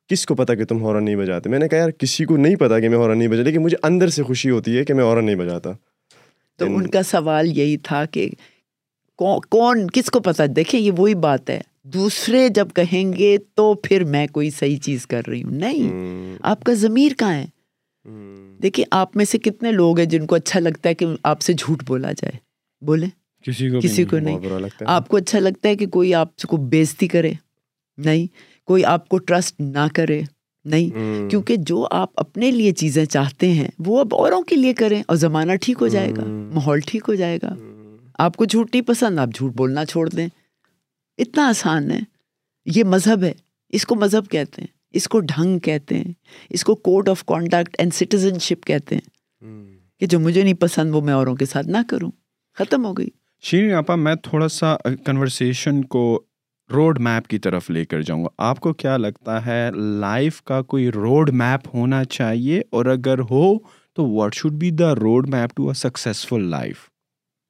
کس 0.09 0.25
کو 0.27 0.35
پتا 0.35 0.55
کہ 0.55 0.65
تم 0.65 0.85
ہارن 0.87 1.05
نہیں 1.05 1.17
بجاتے 1.17 1.51
میں 1.51 1.59
نے 1.59 1.69
کہا 1.69 1.79
یار 1.79 1.91
کسی 1.99 2.25
کو 2.25 2.37
نہیں 2.45 2.57
پتا 2.63 2.79
کہ 2.81 2.89
میں 2.89 2.99
ہارن 2.99 3.19
نہیں 3.19 3.29
بجا 3.29 3.43
لیکن 3.43 3.63
مجھے 3.63 3.77
اندر 3.89 4.09
سے 4.19 4.23
خوشی 4.31 4.51
ہوتی 4.51 4.77
ہے 4.79 4.85
کہ 4.85 4.95
میں 4.95 5.05
ہارن 5.05 5.25
نہیں 5.25 5.37
بجاتا 5.37 5.73
تو 6.59 6.67
ان 6.77 6.87
کا 6.97 7.03
سوال 7.11 7.51
یہی 7.59 7.77
تھا 7.89 8.05
کہ 8.13 8.29
کون 9.51 9.87
کس 9.95 10.11
کو 10.11 10.21
پتا 10.21 10.45
دیکھیں 10.57 10.79
یہ 10.81 10.91
وہی 10.99 11.15
بات 11.29 11.51
ہے 11.51 11.61
دوسرے 11.95 12.49
جب 12.55 12.69
کہیں 12.75 13.13
گے 13.13 13.37
تو 13.57 13.73
پھر 13.83 14.05
میں 14.11 14.27
کوئی 14.33 14.51
صحیح 14.59 14.77
چیز 14.83 15.07
کر 15.07 15.27
رہی 15.29 15.43
ہوں 15.43 15.53
نہیں 15.61 16.37
آپ 16.51 16.63
کا 16.65 16.73
ضمیر 16.81 17.13
کہاں 17.19 17.33
ہے 17.35 17.47
دیکھیے 18.63 18.85
آپ 18.91 19.17
میں 19.17 19.25
سے 19.25 19.39
کتنے 19.43 19.71
لوگ 19.73 19.99
ہیں 19.99 20.07
جن 20.11 20.27
کو 20.27 20.35
اچھا 20.35 20.61
لگتا 20.61 20.89
ہے 20.89 20.95
کہ 20.95 21.07
آپ 21.23 21.41
سے 21.43 21.53
جھوٹ 21.53 21.83
بولا 21.87 22.13
جائے 22.23 22.37
بولے 22.87 23.07
کسی 23.83 24.05
کو 24.11 24.19
نہیں 24.19 24.87
آپ 24.87 25.09
کو 25.09 25.17
اچھا 25.17 25.39
لگتا 25.39 25.69
ہے 25.69 25.77
کہ 25.77 25.87
کوئی 25.97 26.15
آپ 26.15 26.37
کو 26.49 26.57
بےزتی 26.73 27.09
کرے 27.09 27.33
نہیں 28.07 28.27
کوئی 28.67 28.85
آپ 28.87 29.09
کو 29.09 29.19
ٹرسٹ 29.19 29.61
نہ 29.61 29.87
کرے 29.95 30.21
نہیں 30.73 31.29
کیونکہ 31.31 31.57
جو 31.67 31.87
آپ 31.91 32.11
اپنے 32.21 32.51
لیے 32.51 32.73
چیزیں 32.81 33.05
چاہتے 33.05 33.51
ہیں 33.53 33.69
وہ 33.87 33.99
اب 34.01 34.15
اوروں 34.19 34.41
کے 34.49 34.57
لیے 34.57 34.75
کریں 34.75 35.03
اور 35.07 35.17
زمانہ 35.17 35.53
ٹھیک 35.63 35.83
ہو 35.83 35.89
جائے 35.95 36.13
گا 36.17 36.25
ماحول 36.55 36.81
ٹھیک 36.87 37.09
ہو 37.09 37.15
جائے 37.15 37.39
گا 37.43 37.55
آپ 38.27 38.37
کو 38.37 38.45
جھوٹ 38.45 38.69
نہیں 38.73 38.87
پسند 38.89 39.19
آپ 39.19 39.29
جھوٹ 39.35 39.53
بولنا 39.57 39.85
چھوڑ 39.85 40.09
دیں 40.09 40.27
اتنا 41.23 41.47
آسان 41.49 41.91
ہے 41.91 41.99
یہ 42.75 42.85
مذہب 42.93 43.23
ہے 43.25 43.33
اس 43.79 43.85
کو 43.87 43.95
مذہب 43.97 44.29
کہتے 44.31 44.63
ہیں 44.63 44.71
اس 45.01 45.07
کو 45.09 45.19
ڈھنگ 45.33 45.59
کہتے 45.67 45.97
ہیں 45.99 46.13
اس 46.57 46.65
کو 46.65 46.75
کوڈ 46.89 47.09
آف 47.09 47.23
اینڈ 47.35 47.95
سٹیزن 47.95 48.39
شپ 48.47 48.65
کہتے 48.67 48.95
ہیں 48.97 50.01
کہ 50.01 50.07
جو 50.15 50.19
مجھے 50.21 50.43
نہیں 50.43 50.61
پسند 50.65 50.95
وہ 50.95 51.01
میں 51.09 51.15
اوروں 51.15 51.35
کے 51.37 51.45
ساتھ 51.53 51.67
نہ 51.77 51.83
کروں 51.89 52.11
ختم 52.59 52.85
ہو 52.87 52.93
گئی 52.99 53.71
آپا 53.79 53.95
میں 54.07 54.15
تھوڑا 54.23 54.49
سا 54.57 54.77
کنورسیشن 55.05 55.83
کو 55.95 56.03
روڈ 56.75 56.99
میپ 57.07 57.27
کی 57.29 57.39
طرف 57.47 57.71
لے 57.71 57.85
کر 57.85 58.03
جاؤں 58.09 58.25
گا 58.25 58.29
آپ 58.49 58.61
کو 58.67 58.73
کیا 58.83 58.97
لگتا 58.97 59.45
ہے 59.47 59.61
لائف 59.75 60.41
کا 60.51 60.61
کوئی 60.75 60.91
روڈ 60.93 61.31
میپ 61.43 61.75
ہونا 61.75 62.03
چاہیے 62.19 62.61
اور 62.77 62.87
اگر 62.97 63.19
ہو 63.31 63.45
تو 63.97 64.09
what 64.11 64.35
should 64.35 64.53
be 64.65 64.71
the 64.83 64.95
road 65.01 65.29
map 65.35 65.55
to 65.57 65.69
a 65.69 65.75
successful 65.87 66.49
life 66.51 66.89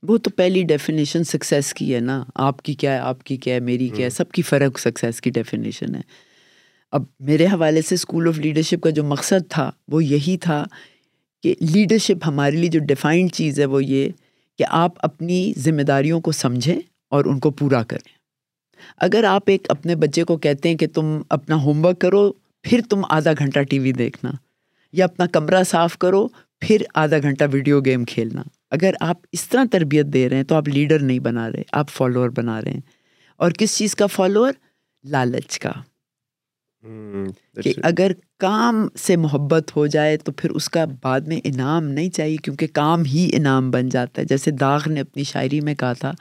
وہ 0.08 0.16
تو 0.18 0.30
پہلی 0.36 0.62
ڈیفینیشن 0.68 1.24
سکسیز 1.24 1.72
کی 1.74 1.94
ہے 1.94 2.00
نا 2.00 2.22
آپ 2.48 2.62
کی 2.62 2.72
کیا 2.74 2.92
ہے 2.92 2.98
آپ 2.98 3.22
کی 3.24 3.36
کیا 3.44 3.54
ہے 3.54 3.60
میری 3.70 3.88
کیا 3.96 4.04
ہے 4.04 4.10
سب 4.10 4.30
کی 4.32 4.42
فرق 4.42 4.78
سکسیز 4.80 5.20
کی 5.20 5.30
ڈیفینیشن 5.34 5.94
ہے 5.94 6.00
اب 6.96 7.04
میرے 7.28 7.46
حوالے 7.52 7.82
سے 7.88 7.94
اسکول 7.94 8.28
آف 8.28 8.38
لیڈرشپ 8.38 8.82
کا 8.82 8.90
جو 8.96 9.04
مقصد 9.04 9.50
تھا 9.50 9.70
وہ 9.92 10.02
یہی 10.04 10.36
تھا 10.46 10.62
کہ 11.42 11.54
لیڈرشپ 11.60 12.26
ہمارے 12.26 12.56
لیے 12.56 12.68
جو 12.70 12.80
ڈیفائنڈ 12.88 13.32
چیز 13.34 13.60
ہے 13.60 13.64
وہ 13.74 13.84
یہ 13.84 14.08
کہ 14.58 14.64
آپ 14.84 14.92
اپنی 15.04 15.38
ذمہ 15.64 15.82
داریوں 15.92 16.20
کو 16.20 16.32
سمجھیں 16.42 16.76
اور 17.14 17.24
ان 17.30 17.38
کو 17.40 17.50
پورا 17.60 17.82
کریں 17.92 18.10
اگر 19.06 19.24
آپ 19.28 19.42
ایک 19.50 19.66
اپنے 19.70 19.94
بچے 20.04 20.24
کو 20.24 20.36
کہتے 20.44 20.68
ہیں 20.68 20.76
کہ 20.76 20.86
تم 20.94 21.18
اپنا 21.36 21.54
ہوم 21.62 21.84
ورک 21.84 22.00
کرو 22.00 22.30
پھر 22.68 22.80
تم 22.90 23.00
آدھا 23.16 23.32
گھنٹہ 23.38 23.60
ٹی 23.70 23.78
وی 23.78 23.92
دیکھنا 23.92 24.30
یا 25.00 25.04
اپنا 25.04 25.26
کمرہ 25.32 25.62
صاف 25.70 25.96
کرو 25.98 26.26
پھر 26.66 26.82
آدھا 27.00 27.18
گھنٹہ 27.22 27.44
ویڈیو 27.52 27.80
گیم 27.84 28.02
کھیلنا 28.10 28.42
اگر 28.74 28.94
آپ 29.00 29.16
اس 29.32 29.48
طرح 29.48 29.64
تربیت 29.70 30.06
دے 30.12 30.28
رہے 30.28 30.36
ہیں 30.36 30.42
تو 30.50 30.54
آپ 30.54 30.68
لیڈر 30.68 30.98
نہیں 31.08 31.18
بنا 31.22 31.48
رہے 31.52 31.62
آپ 31.78 31.88
فالوور 31.90 32.28
بنا 32.36 32.60
رہے 32.62 32.70
ہیں 32.72 32.80
اور 33.42 33.50
کس 33.58 33.76
چیز 33.78 33.94
کا 34.02 34.06
فالوور 34.16 34.52
لالچ 35.14 35.58
کا 35.58 35.72
کہ 37.62 37.68
اچھا۔ 37.70 37.82
اگر 37.88 38.12
کام 38.44 38.86
سے 39.06 39.16
محبت 39.24 39.74
ہو 39.76 39.86
جائے 39.96 40.16
تو 40.24 40.32
پھر 40.40 40.50
اس 40.60 40.68
کا 40.76 40.84
بعد 41.02 41.20
میں 41.32 41.40
انعام 41.50 41.88
نہیں 41.98 42.10
چاہیے 42.16 42.36
کیونکہ 42.44 42.66
کام 42.78 43.04
ہی 43.12 43.28
انعام 43.36 43.70
بن 43.70 43.88
جاتا 43.96 44.20
ہے 44.20 44.26
جیسے 44.34 44.50
داغ 44.62 44.88
نے 44.92 45.00
اپنی 45.00 45.24
شاعری 45.32 45.60
میں 45.68 45.74
کہا 45.82 45.92
تھا 46.00 46.12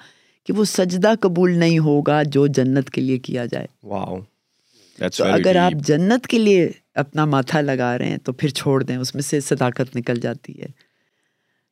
کہ 0.46 0.54
وہ 0.58 0.66
سجدہ 0.78 1.14
قبول 1.22 1.58
نہیں 1.60 1.80
ہوگا 1.90 2.22
جو 2.38 2.48
جنت 2.60 2.90
کے 2.98 3.02
لیے 3.02 3.18
کیا 3.30 3.46
جائے 3.52 5.06
اگر 5.32 5.56
آپ 5.66 5.82
جنت 5.88 6.28
کے 6.34 6.40
لیے 6.40 6.70
اپنا 7.00 7.26
ماتھا 7.26 7.62
لگا 7.62 7.98
رہے 7.98 8.10
ہیں 8.10 8.18
تو 8.24 8.34
پھر 8.34 8.50
چھوڑ 8.60 8.82
دیں 8.84 8.96
اس 8.98 9.14
میں 9.16 9.22
سے 9.24 9.40
صداقت 9.40 9.96
نکل 9.96 10.20
جاتی 10.22 10.60
ہے 10.62 10.68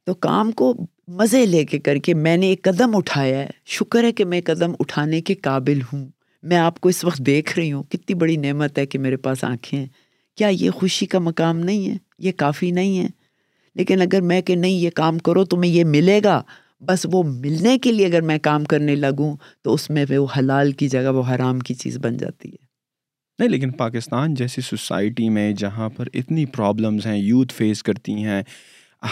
تو 0.05 0.13
کام 0.25 0.51
کو 0.61 0.73
مزے 1.17 1.45
لے 1.45 1.63
کے 1.65 1.79
کر 1.79 1.97
کے 2.03 2.13
میں 2.13 2.35
نے 2.37 2.47
ایک 2.47 2.61
قدم 2.63 2.95
اٹھایا 2.95 3.39
ہے 3.39 3.47
شکر 3.77 4.03
ہے 4.03 4.11
کہ 4.19 4.25
میں 4.25 4.39
قدم 4.45 4.71
اٹھانے 4.79 5.21
کے 5.29 5.35
قابل 5.43 5.79
ہوں 5.91 6.07
میں 6.49 6.57
آپ 6.57 6.79
کو 6.81 6.89
اس 6.89 7.03
وقت 7.05 7.19
دیکھ 7.25 7.57
رہی 7.57 7.71
ہوں 7.73 7.83
کتنی 7.91 8.15
بڑی 8.19 8.35
نعمت 8.45 8.77
ہے 8.79 8.85
کہ 8.87 8.99
میرے 8.99 9.17
پاس 9.27 9.43
آنکھیں 9.43 9.77
ہیں 9.79 9.85
کیا 10.37 10.47
یہ 10.47 10.71
خوشی 10.79 11.05
کا 11.13 11.19
مقام 11.19 11.59
نہیں 11.59 11.89
ہے 11.89 11.97
یہ 12.25 12.31
کافی 12.37 12.71
نہیں 12.71 12.99
ہے 12.99 13.07
لیکن 13.75 14.01
اگر 14.01 14.21
میں 14.29 14.41
کہ 14.41 14.55
نہیں 14.55 14.77
یہ 14.79 14.89
کام 14.95 15.17
کرو 15.27 15.43
تو 15.45 15.57
میں 15.57 15.69
یہ 15.69 15.83
ملے 15.85 16.19
گا 16.23 16.41
بس 16.87 17.05
وہ 17.11 17.23
ملنے 17.27 17.77
کے 17.83 17.91
لیے 17.91 18.05
اگر 18.05 18.21
میں 18.31 18.37
کام 18.43 18.63
کرنے 18.73 18.95
لگوں 18.95 19.35
تو 19.63 19.73
اس 19.73 19.89
میں 19.89 20.05
وہ 20.15 20.25
حلال 20.37 20.71
کی 20.81 20.87
جگہ 20.89 21.11
وہ 21.15 21.23
حرام 21.33 21.59
کی 21.69 21.73
چیز 21.73 21.97
بن 22.01 22.17
جاتی 22.17 22.49
ہے 22.49 22.67
نہیں 23.39 23.49
لیکن 23.49 23.69
پاکستان 23.77 24.33
جیسی 24.35 24.61
سوسائٹی 24.61 25.27
میں 25.35 25.51
جہاں 25.57 25.89
پر 25.95 26.07
اتنی 26.13 26.45
پرابلمز 26.55 27.05
ہیں 27.05 27.17
یوتھ 27.17 27.53
فیس 27.57 27.83
کرتی 27.83 28.23
ہیں 28.23 28.41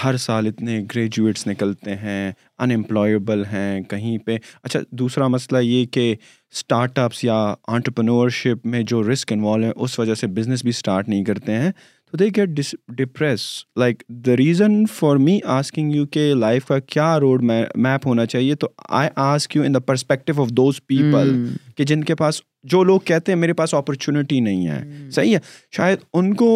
ہر 0.04 0.18
سال 0.18 0.48
اتنے 0.48 0.80
گریجویٹس 0.94 1.46
نکلتے 1.48 1.96
ہیں 1.96 2.32
ان 2.58 2.72
امپلائیبل 2.72 3.44
ہیں 3.52 3.82
کہیں 3.90 4.18
پہ 4.26 4.38
اچھا 4.64 4.80
دوسرا 5.00 5.28
مسئلہ 5.36 5.60
یہ 5.64 5.86
کہ 5.92 6.12
اسٹارٹ 6.16 7.00
اپس 7.00 7.24
یا 7.24 7.36
آنٹرپرنورشپ 7.76 8.66
میں 8.74 8.82
جو 8.94 9.02
رسک 9.12 9.32
انوالو 9.34 9.64
ہیں 9.66 9.74
اس 9.76 9.98
وجہ 10.00 10.16
سے 10.22 10.28
بزنس 10.40 10.62
بھی 10.62 10.70
اسٹارٹ 10.70 11.10
نہیں 11.10 11.24
کرتے 11.26 11.56
ہیں 11.56 11.72
تو 12.12 12.18
they 12.18 12.28
get 12.36 12.60
depressed 12.98 13.42
like 13.80 14.04
the 14.26 14.36
reason 14.38 14.84
for 14.96 15.16
me 15.30 15.40
asking 15.56 15.96
you 15.96 16.06
کہ 16.12 16.34
لائف 16.40 16.66
کا 16.66 16.80
کیا 16.80 17.20
روڈ 17.20 17.44
میپ 17.76 18.06
ہونا 18.08 18.26
چاہیے 18.26 18.56
تو 18.56 18.70
I 19.00 19.10
ask 19.30 19.56
you 19.56 19.64
in 19.64 19.74
the 19.74 19.80
perspective 19.88 20.42
of 20.42 20.50
those 20.58 20.86
people 20.88 21.36
کہ 21.78 21.84
جن 21.86 22.04
کے 22.04 22.16
پاس 22.22 22.42
جو 22.72 22.84
لوگ 22.84 23.00
کہتے 23.10 23.32
ہیں 23.32 23.40
میرے 23.40 23.54
پاس 23.60 23.74
اپرچونیٹی 23.74 24.40
نہیں 24.48 24.68
ہے 24.68 24.80
hmm. 24.82 25.10
صحیح 25.16 25.34
ہے 25.36 25.40
شاید 25.78 26.00
ان 26.22 26.34
کو 26.42 26.50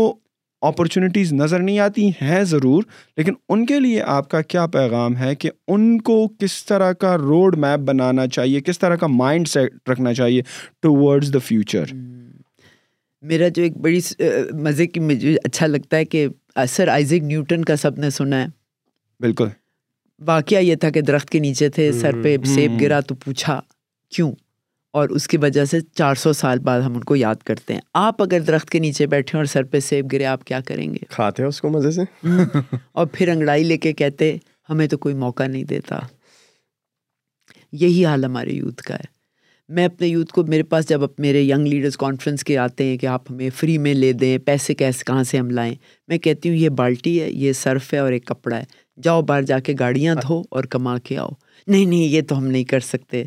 اپرچونیٹیز 0.69 1.31
نظر 1.33 1.59
نہیں 1.59 1.79
آتی 1.85 2.07
ہیں 2.21 2.43
ضرور 2.53 2.83
لیکن 3.17 3.33
ان 3.49 3.65
کے 3.65 3.79
لیے 3.85 4.01
آپ 4.15 4.29
کا 4.29 4.41
کیا 4.53 4.65
پیغام 4.73 5.15
ہے 5.17 5.33
کہ 5.43 5.51
ان 5.75 5.85
کو 6.09 6.17
کس 6.39 6.65
طرح 6.65 6.91
کا 7.05 7.15
روڈ 7.17 7.55
میپ 7.63 7.79
بنانا 7.87 8.27
چاہیے 8.37 8.59
کس 8.67 8.79
طرح 8.79 8.95
کا 9.03 9.07
مائنڈ 9.13 9.47
سیٹ 9.53 9.89
رکھنا 9.89 10.13
چاہیے 10.19 10.41
ٹوورڈز 10.81 11.33
دا 11.33 11.39
فیوچر 11.45 11.93
میرا 13.31 13.47
جو 13.55 13.63
ایک 13.63 13.77
بڑی 13.87 13.99
مزے 14.67 14.87
کی 14.87 14.99
مجھے 15.07 15.35
اچھا 15.45 15.67
لگتا 15.67 15.97
ہے 15.97 16.05
کہ 16.13 16.27
سر 16.75 16.87
آئزک 16.97 17.23
نیوٹن 17.31 17.63
کا 17.65 17.75
سب 17.85 17.99
نے 18.03 18.09
سنا 18.19 18.41
ہے 18.43 18.47
بالکل 19.23 19.47
واقعہ 20.27 20.57
یہ 20.69 20.75
تھا 20.83 20.89
کہ 20.95 21.01
درخت 21.09 21.29
کے 21.29 21.39
نیچے 21.39 21.69
تھے 21.75 21.91
سر 22.01 22.13
hmm. 22.13 22.23
پہ 22.23 22.35
سیب 22.55 22.71
hmm. 22.71 22.79
گرا 22.81 22.99
تو 23.07 23.15
پوچھا 23.25 23.59
کیوں 24.15 24.31
اور 24.99 25.09
اس 25.15 25.27
کی 25.27 25.37
وجہ 25.41 25.63
سے 25.65 25.79
چار 25.97 26.15
سو 26.21 26.31
سال 26.33 26.59
بعد 26.59 26.79
ہم 26.85 26.93
ان 26.95 27.03
کو 27.09 27.15
یاد 27.15 27.43
کرتے 27.45 27.73
ہیں 27.73 27.81
آپ 27.99 28.21
اگر 28.21 28.39
درخت 28.47 28.69
کے 28.69 28.79
نیچے 28.79 29.05
بیٹھے 29.07 29.37
اور 29.37 29.45
سر 29.51 29.63
پہ 29.71 29.79
سیب 29.79 30.11
گرے 30.11 30.25
آپ 30.25 30.43
کیا 30.45 30.59
کریں 30.65 30.87
گے 30.93 31.05
کھاتے 31.09 31.41
ہیں 31.43 31.47
اس 31.47 31.59
کو 31.61 31.69
مزے 31.69 31.91
سے 31.91 32.01
اور 32.91 33.05
پھر 33.13 33.27
انگڑائی 33.33 33.63
لے 33.63 33.77
کے 33.85 33.93
کہتے 34.01 34.35
ہمیں 34.69 34.87
تو 34.87 34.97
کوئی 35.05 35.15
موقع 35.23 35.43
نہیں 35.47 35.63
دیتا 35.69 35.99
یہی 37.83 38.05
حال 38.05 38.25
ہمارے 38.25 38.51
یوتھ 38.53 38.81
کا 38.83 38.95
ہے 38.95 39.19
میں 39.75 39.85
اپنے 39.85 40.07
یوتھ 40.07 40.31
کو 40.33 40.43
میرے 40.47 40.63
پاس 40.71 40.87
جب 40.89 41.01
میرے 41.25 41.41
ینگ 41.41 41.67
لیڈرز 41.67 41.97
کانفرنس 41.97 42.43
کے 42.43 42.57
آتے 42.57 42.83
ہیں 42.85 42.97
کہ 42.97 43.05
آپ 43.07 43.31
ہمیں 43.31 43.49
فری 43.55 43.77
میں 43.85 43.93
لے 43.93 44.11
دیں 44.23 44.37
پیسے 44.45 44.73
کیسے 44.81 45.03
کہاں 45.07 45.23
سے 45.29 45.37
ہم 45.37 45.49
لائیں 45.49 45.73
میں 46.07 46.17
کہتی 46.25 46.49
ہوں 46.49 46.55
یہ 46.55 46.69
بالٹی 46.81 47.19
ہے 47.21 47.29
یہ 47.31 47.53
سرف 47.61 47.93
ہے 47.93 47.99
اور 47.99 48.11
ایک 48.11 48.25
کپڑا 48.27 48.57
ہے 48.57 48.63
جاؤ 49.03 49.21
باہر 49.29 49.41
جا 49.51 49.59
کے 49.67 49.73
گاڑیاں 49.79 50.15
دھو 50.15 50.41
اور 50.55 50.63
کما 50.71 50.97
کے 51.03 51.17
آؤ 51.17 51.29
نہیں 51.67 51.85
نہیں 51.85 52.03
یہ 52.03 52.21
تو 52.29 52.37
ہم 52.37 52.45
نہیں 52.47 52.63
کر 52.73 52.79
سکتے 52.93 53.23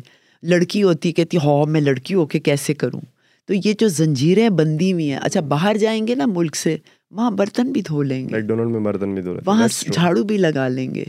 لڑکی 0.49 0.81
ہوتی 0.83 1.11
کہتی 1.19 1.37
ہو 1.43 1.57
ہاں، 1.59 1.65
میں 1.71 1.81
لڑکی 1.81 2.13
ہو 2.13 2.25
کے 2.33 2.39
کیسے 2.49 2.73
کروں 2.81 3.01
تو 3.47 3.53
یہ 3.53 3.73
جو 3.79 3.87
زنجیریں 3.99 4.49
بندی 4.59 4.91
ہوئی 4.93 5.09
ہیں 5.11 5.19
اچھا 5.23 5.41
باہر 5.53 5.77
جائیں 5.83 6.01
گے 6.07 6.15
نا 6.15 6.25
ملک 6.29 6.55
سے 6.55 6.75
وہاں 7.17 7.31
برتن 7.39 7.71
بھی 7.71 7.81
دھو 7.87 8.01
لیں 8.09 8.21
گے 8.29 8.41
برتن 8.83 9.13
بھی 9.15 9.21
دھو 9.21 9.35
وہاں 9.45 9.67
جھاڑو 9.93 10.23
بھی 10.31 10.37
لگا 10.37 10.67
لیں 10.75 10.87
گے 10.95 11.03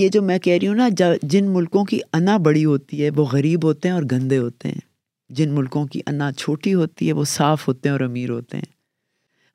یہ 0.00 0.08
جو 0.14 0.22
میں 0.22 0.38
کہہ 0.38 0.56
رہی 0.60 0.68
ہوں 0.68 0.74
نا 0.74 0.88
جن 1.32 1.48
ملکوں 1.54 1.84
کی 1.90 1.98
انا 2.18 2.36
بڑی 2.46 2.64
ہوتی 2.64 3.04
ہے 3.04 3.10
وہ 3.16 3.24
غریب 3.32 3.64
ہوتے 3.66 3.88
ہیں 3.88 3.94
اور 3.94 4.02
گندے 4.10 4.38
ہوتے 4.38 4.68
ہیں 4.68 4.80
جن 5.38 5.52
ملکوں 5.54 5.86
کی 5.92 6.00
انا 6.06 6.30
چھوٹی 6.38 6.74
ہوتی 6.74 7.08
ہے 7.08 7.12
وہ 7.20 7.24
صاف 7.34 7.66
ہوتے 7.68 7.88
ہیں 7.88 7.92
اور 7.94 8.00
امیر 8.08 8.30
ہوتے 8.30 8.56
ہیں 8.56 8.70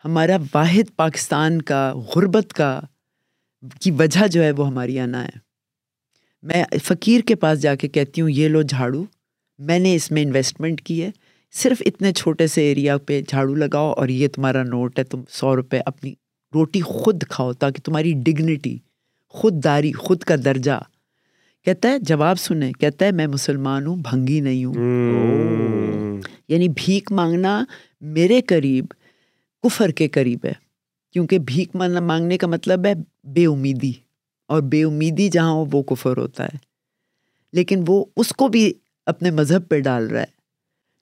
ہمارا 0.06 0.38
واحد 0.54 0.96
پاکستان 0.96 1.62
کا 1.72 1.82
غربت 2.16 2.54
کا 2.60 2.70
کی 3.82 3.92
وجہ 4.00 4.28
جو 4.36 4.44
ہے 4.44 4.52
وہ 4.58 4.68
ہماری 4.68 5.00
انا 5.00 5.24
ہے 5.24 5.46
میں 6.50 6.64
فقیر 6.86 7.22
کے 7.28 7.36
پاس 7.36 7.62
جا 7.62 7.76
کے 7.76 7.88
کہتی 7.88 8.22
ہوں 8.22 8.30
یہ 8.30 8.48
لو 8.50 8.62
جھاڑو 8.62 9.04
میں 9.68 9.78
نے 9.80 9.94
اس 9.96 10.10
میں 10.12 10.22
انویسٹمنٹ 10.24 10.82
کی 10.86 11.02
ہے 11.04 11.10
صرف 11.62 11.82
اتنے 11.86 12.12
چھوٹے 12.14 12.48
سے 12.48 12.64
ایریا 12.68 12.98
پہ 13.08 13.22
جھاڑو 13.28 13.54
لگاؤ 13.56 13.92
اور 13.98 14.10
یہ 14.10 14.28
تمہارا 14.36 14.64
نوٹ 14.64 15.00
ہے 15.00 15.04
تم 15.04 15.22
سو 15.38 15.56
روپے 15.56 15.80
اپنی 15.86 16.14
روٹی 16.56 16.82
خود 16.86 17.24
کھاؤ 17.30 17.54
تاکہ 17.60 17.82
تمہاری 17.86 18.14
ڈگنیٹی 18.26 18.78
خود 19.40 19.64
داری 19.64 19.92
خود 19.92 20.22
کا 20.24 20.36
درجہ 20.46 20.80
کہتا 21.66 21.90
ہے 21.92 22.00
جواب 22.08 22.40
سنیں 22.40 22.72
کہتا 22.80 23.06
ہے 23.06 23.12
میں 23.12 23.28
مسلمان 23.28 23.88
ہوں 23.88 23.96
بھنگی 24.10 24.40
نہیں 24.40 24.66
ہوں 24.66 24.76
یعنی 26.50 26.68
بھیک 26.76 27.12
مانگنا 27.12 27.64
میرے 28.16 28.40
قریب 28.50 28.86
کفر 29.64 29.92
کے 29.98 30.08
قریب 30.18 30.46
ہے 30.46 30.54
کیونکہ 31.14 31.40
بھیک 31.48 31.76
مانگنے 31.76 32.38
کا 32.38 32.48
مطلب 32.48 32.86
ہے 32.86 32.94
بے 33.36 33.46
امیدی 33.46 33.92
اور 34.50 34.62
بے 34.72 34.84
امیدی 34.84 35.28
جہاں 35.30 35.52
ہو 35.52 35.66
وہ 35.72 35.82
کفر 35.94 36.18
ہوتا 36.18 36.44
ہے 36.46 36.58
لیکن 37.58 37.84
وہ 37.88 38.04
اس 38.22 38.30
کو 38.38 38.48
بھی 38.56 38.72
اپنے 39.12 39.32
مذہب 39.32 39.68
پہ 39.70 39.80
ڈال 39.82 40.08
رہا 40.08 40.22
ہے 40.22 40.36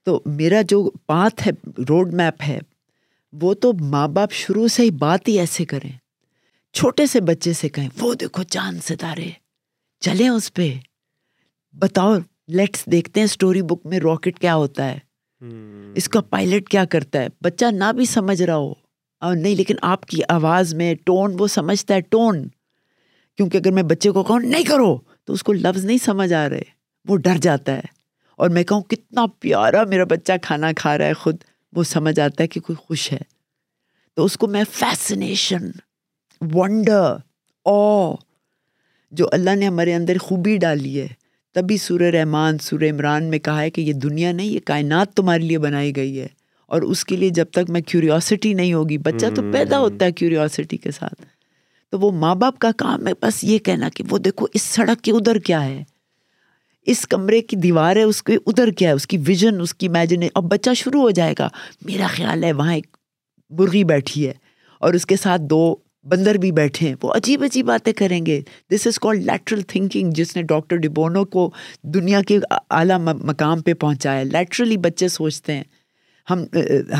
تو 0.05 0.21
میرا 0.37 0.61
جو 0.69 0.83
پات 1.07 1.45
ہے 1.45 1.51
روڈ 1.89 2.13
میپ 2.13 2.43
ہے 2.47 2.59
وہ 3.41 3.53
تو 3.61 3.71
ماں 3.93 4.07
باپ 4.17 4.31
شروع 4.31 4.67
سے 4.75 4.83
ہی 4.83 4.89
بات 4.99 5.27
ہی 5.27 5.37
ایسے 5.39 5.65
کریں 5.71 5.89
چھوٹے 6.77 7.05
سے 7.07 7.21
بچے 7.31 7.53
سے 7.61 7.69
کہیں 7.77 7.89
وہ 7.99 8.13
دیکھو 8.21 8.43
چاند 8.43 8.79
ستارے 8.87 9.29
چلیں 10.05 10.27
اس 10.29 10.53
پہ 10.53 10.71
بتاؤ 11.79 12.13
لیٹس 12.57 12.85
دیکھتے 12.91 13.19
ہیں 13.19 13.25
اسٹوری 13.25 13.61
بک 13.69 13.85
میں 13.91 13.99
راکٹ 14.03 14.39
کیا 14.39 14.55
ہوتا 14.55 14.91
ہے 14.91 14.99
اس 15.99 16.09
کا 16.09 16.21
پائلٹ 16.29 16.69
کیا 16.69 16.83
کرتا 16.95 17.21
ہے 17.21 17.27
بچہ 17.43 17.65
نہ 17.73 17.91
بھی 17.95 18.05
سمجھ 18.05 18.41
رہا 18.41 18.55
ہو 18.55 18.73
اور 19.27 19.35
نہیں 19.35 19.55
لیکن 19.55 19.75
آپ 19.91 20.05
کی 20.05 20.21
آواز 20.29 20.73
میں 20.81 20.93
ٹون 21.05 21.35
وہ 21.39 21.47
سمجھتا 21.55 21.95
ہے 21.95 22.01
ٹون 22.11 22.43
کیونکہ 23.37 23.57
اگر 23.57 23.71
میں 23.73 23.83
بچے 23.83 24.11
کو 24.17 24.23
کہوں 24.23 24.39
نہیں 24.39 24.63
کرو 24.67 24.95
تو 25.25 25.33
اس 25.33 25.43
کو 25.43 25.53
لفظ 25.53 25.85
نہیں 25.85 25.97
سمجھ 26.03 26.31
آ 26.33 26.47
رہے 26.49 26.63
وہ 27.07 27.17
ڈر 27.25 27.37
جاتا 27.41 27.73
ہے 27.75 27.93
اور 28.43 28.49
میں 28.57 28.63
کہوں 28.69 28.81
کتنا 28.91 29.25
پیارا 29.39 29.83
میرا 29.89 30.03
بچہ 30.09 30.33
کھانا 30.41 30.71
کھا 30.77 30.97
رہا 30.97 31.07
ہے 31.07 31.13
خود 31.23 31.37
وہ 31.75 31.83
سمجھ 31.91 32.19
آتا 32.19 32.43
ہے 32.43 32.47
کہ 32.47 32.59
کوئی 32.61 32.75
خوش 32.85 33.11
ہے 33.13 33.19
تو 34.15 34.25
اس 34.25 34.37
کو 34.37 34.47
میں 34.47 34.63
فیسنیشن 34.71 35.69
ونڈر 36.53 37.13
او 37.71 38.13
جو 39.19 39.27
اللہ 39.31 39.55
نے 39.55 39.67
ہمارے 39.67 39.93
اندر 39.95 40.17
خوبی 40.21 40.57
ڈالی 40.61 40.99
ہے 41.01 41.07
تبھی 41.53 41.77
سورہ 41.77 42.09
رحمان 42.15 42.57
سورہ 42.61 42.89
عمران 42.89 43.29
میں 43.29 43.39
کہا 43.39 43.61
ہے 43.61 43.69
کہ 43.71 43.81
یہ 43.81 43.93
دنیا 44.07 44.31
نہیں 44.31 44.47
یہ 44.47 44.59
کائنات 44.65 45.13
تمہارے 45.17 45.43
لیے 45.43 45.57
بنائی 45.67 45.95
گئی 45.95 46.19
ہے 46.19 46.27
اور 46.75 46.81
اس 46.93 47.03
کے 47.05 47.15
لیے 47.15 47.29
جب 47.37 47.45
تک 47.53 47.69
میں 47.75 47.81
کیوریوسٹی 47.91 48.53
نہیں 48.53 48.73
ہوگی 48.73 48.97
بچہ 49.07 49.25
تو 49.35 49.41
پیدا 49.53 49.79
ہوتا 49.79 50.05
ہے 50.05 50.11
کیوریوسٹی 50.21 50.77
کے 50.77 50.91
ساتھ 50.91 51.23
تو 51.95 51.99
وہ 51.99 52.09
ماں 52.19 52.33
باپ 52.35 52.57
کا 52.59 52.69
کام 52.77 53.07
ہے 53.07 53.11
بس 53.21 53.43
یہ 53.43 53.59
کہنا 53.65 53.89
کہ 53.95 54.03
وہ 54.09 54.17
دیکھو 54.19 54.45
اس 54.53 54.61
سڑک 54.61 55.01
کے 55.03 55.11
ادھر 55.17 55.37
کیا 55.49 55.63
ہے 55.65 55.83
اس 56.93 57.05
کمرے 57.09 57.39
کی 57.41 57.55
دیوار 57.65 57.95
ہے 57.95 58.01
اس 58.03 58.21
کے 58.29 58.35
ادھر 58.45 58.69
کیا 58.79 58.87
ہے 58.89 58.93
اس 58.93 59.05
کی 59.07 59.17
ویژن 59.27 59.61
اس 59.61 59.73
کی 59.73 59.87
امیجنیشن 59.87 60.31
اب 60.39 60.49
بچہ 60.51 60.73
شروع 60.77 61.01
ہو 61.01 61.09
جائے 61.19 61.33
گا 61.39 61.47
میرا 61.85 62.07
خیال 62.15 62.43
ہے 62.43 62.51
وہاں 62.61 62.73
ایک 62.73 62.87
مرغی 63.59 63.83
بیٹھی 63.93 64.27
ہے 64.27 64.33
اور 64.85 64.93
اس 64.93 65.05
کے 65.05 65.15
ساتھ 65.21 65.41
دو 65.55 65.59
بندر 66.11 66.35
بھی 66.43 66.51
بیٹھے 66.59 66.87
ہیں 66.87 66.95
وہ 67.03 67.11
عجیب 67.15 67.43
عجیب 67.49 67.65
باتیں 67.65 67.91
کریں 68.01 68.19
گے 68.25 68.41
this 68.73 68.87
is 68.87 68.99
called 69.07 69.23
lateral 69.31 69.61
thinking 69.67 70.11
جس 70.19 70.35
نے 70.35 70.41
ڈاکٹر 70.51 70.77
ڈبونو 70.87 71.23
کو 71.37 71.49
دنیا 71.95 72.21
کے 72.27 72.39
اعلیٰ 72.81 72.97
مقام 73.05 73.61
پہ 73.69 73.73
پہنچایا 73.85 74.23
لیٹرلی 74.33 74.77
بچے 74.89 75.07
سوچتے 75.17 75.53
ہیں 75.55 75.63
ہم 76.29 76.43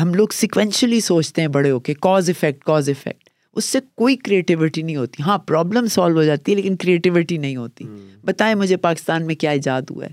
ہم 0.02 0.14
لوگ 0.14 0.28
سیکوینشلی 0.40 1.00
سوچتے 1.12 1.40
ہیں 1.40 1.48
بڑے 1.58 1.70
ہو 1.70 1.80
کے 1.90 1.94
کاز 2.08 2.30
افیکٹ 2.30 2.64
کاز 2.64 2.88
افیکٹ 2.90 3.24
اس 3.58 3.64
سے 3.64 3.78
کوئی 3.96 4.16
کریٹیوٹی 4.24 4.82
نہیں 4.82 4.96
ہوتی 4.96 5.22
ہاں 5.26 5.36
پرابلم 5.48 5.86
سالو 5.92 6.16
ہو 6.16 6.22
جاتی 6.24 6.52
ہے 6.52 6.56
لیکن 6.56 6.76
کریٹیوٹی 6.82 7.36
نہیں 7.44 7.56
ہوتی 7.56 7.84
بتائیں 8.24 8.54
مجھے 8.62 8.76
پاکستان 8.86 9.26
میں 9.26 9.34
کیا 9.44 9.50
ایجاد 9.50 9.90
ہوا 9.90 10.04
ہے 10.04 10.10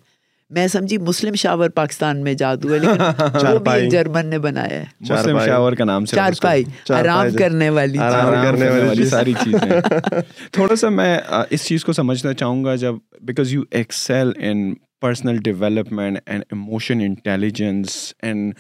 میں 0.56 0.66
سمجھی 0.72 0.98
مسلم 1.08 1.36
شاور 1.42 1.70
پاکستان 1.80 2.24
میں 2.24 2.34
جادو 2.42 2.74
ہے 2.74 2.80
لیکن 2.80 3.38
جو 3.42 3.58
بھی 3.68 3.90
جرمن 3.90 4.28
نے 4.30 4.40
بنایا 4.46 4.80
ہے 4.80 4.86
مسلم 5.10 5.40
شاور 5.46 5.74
کا 5.76 5.86
نام 5.86 6.06
سے 6.06 6.16
چار 6.16 6.32
پائی 6.42 6.64
آرام 7.00 7.28
جی۔ 7.28 7.38
کرنے 7.38 7.70
والی 7.78 7.98
آرام 8.08 8.34
کرنے 8.44 8.70
والی 8.86 9.06
ساری 9.10 9.34
چیزیں 9.44 10.22
تھوڑا 10.56 10.76
سا 10.82 10.90
میں 11.00 11.18
اس 11.50 11.66
چیز 11.68 11.86
کو 11.86 11.94
سمجھنا 12.00 12.34
چاہوں 12.44 12.64
گا 12.66 12.76
جب 12.86 12.96
because 13.32 13.54
you 13.54 13.62
excel 13.82 14.32
in 14.50 14.64
personal 15.02 15.38
development 15.44 16.20
and 16.26 16.44
emotion 16.52 17.02
intelligence 17.06 17.98
and 18.24 18.54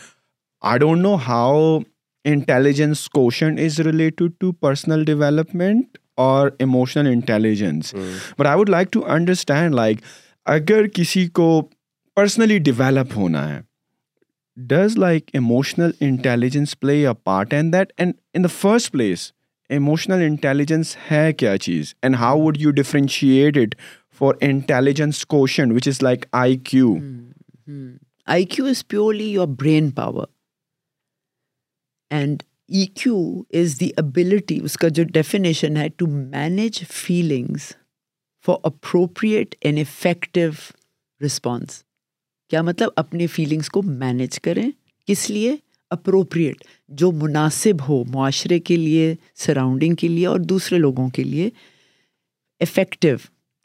I 0.71 0.79
don't 0.79 1.01
know 1.01 1.15
how 1.27 1.77
intelligence 2.31 3.07
quotient 3.09 3.57
is 3.65 3.79
related 3.85 4.31
to 4.39 4.51
personal 4.59 5.03
development 5.05 5.97
اور 6.25 6.49
emotional 6.63 7.07
intelligence 7.11 7.93
but 8.39 8.45
I 8.45 8.57
would 8.57 8.69
like 8.69 8.91
to 8.93 9.01
understand 9.11 9.73
like 9.75 9.97
اگر 10.55 10.87
کسی 10.93 11.25
کو 11.39 11.47
پرسنلی 12.15 12.57
ڈیویلپ 12.67 13.17
ہونا 13.17 13.47
ہے 13.49 13.59
does 14.67 14.97
like 14.97 15.29
emotional 15.33 15.91
intelligence 16.07 16.79
play 16.79 16.95
a 17.07 17.13
part 17.23 17.53
and 17.53 17.73
that 17.73 17.91
and 17.97 18.13
in 18.33 18.43
the 18.43 18.49
first 18.59 18.91
place 18.91 19.31
emotional 19.69 20.21
intelligence 20.27 20.95
ہے 21.11 21.31
کیا 21.37 21.57
چیز 21.57 21.93
and 22.01 22.15
how 22.19 22.41
would 22.43 22.57
you 22.61 22.71
it 23.55 23.75
for 24.17 24.33
intelligence 24.49 25.25
question 25.25 25.71
which 25.75 25.87
is 25.87 26.01
like 26.03 26.25
I 26.43 26.57
Q 26.65 26.93
I 28.33 28.43
Q 28.55 28.65
is 28.65 28.87
purely 28.87 29.29
your 29.31 29.47
brain 29.59 29.89
power 29.91 30.25
and 32.19 32.41
E 32.77 32.85
Q 33.01 33.17
is 33.59 33.77
the 33.79 33.89
ability 33.97 34.59
اس 34.63 34.77
کا 34.81 34.87
جو 34.97 35.03
definition 35.13 35.77
ہے 35.77 35.87
to 35.97 36.07
manage 36.07 36.81
feelings 36.89 37.71
for 38.45 38.55
appropriate 38.71 39.55
and 39.65 39.79
effective 39.79 40.41
response 41.25 41.81
کیا 42.49 42.61
مطلب 42.69 42.89
اپنی 43.03 43.27
feelings 43.35 43.69
کو 43.77 43.81
manage 44.01 44.39
کریں 44.47 44.69
کس 45.07 45.29
لیے 45.29 45.55
اپروپریٹ 45.95 46.63
جو 47.01 47.11
مناسب 47.21 47.81
ہو 47.87 48.03
معاشرے 48.13 48.59
کے 48.69 48.77
لیے 48.77 49.13
سراؤنڈنگ 49.45 49.95
کے 50.03 50.07
لیے 50.07 50.25
اور 50.27 50.39
دوسرے 50.53 50.77
لوگوں 50.79 51.09
کے 51.15 51.23
لیے 51.23 51.49
افیکٹو 52.67 53.09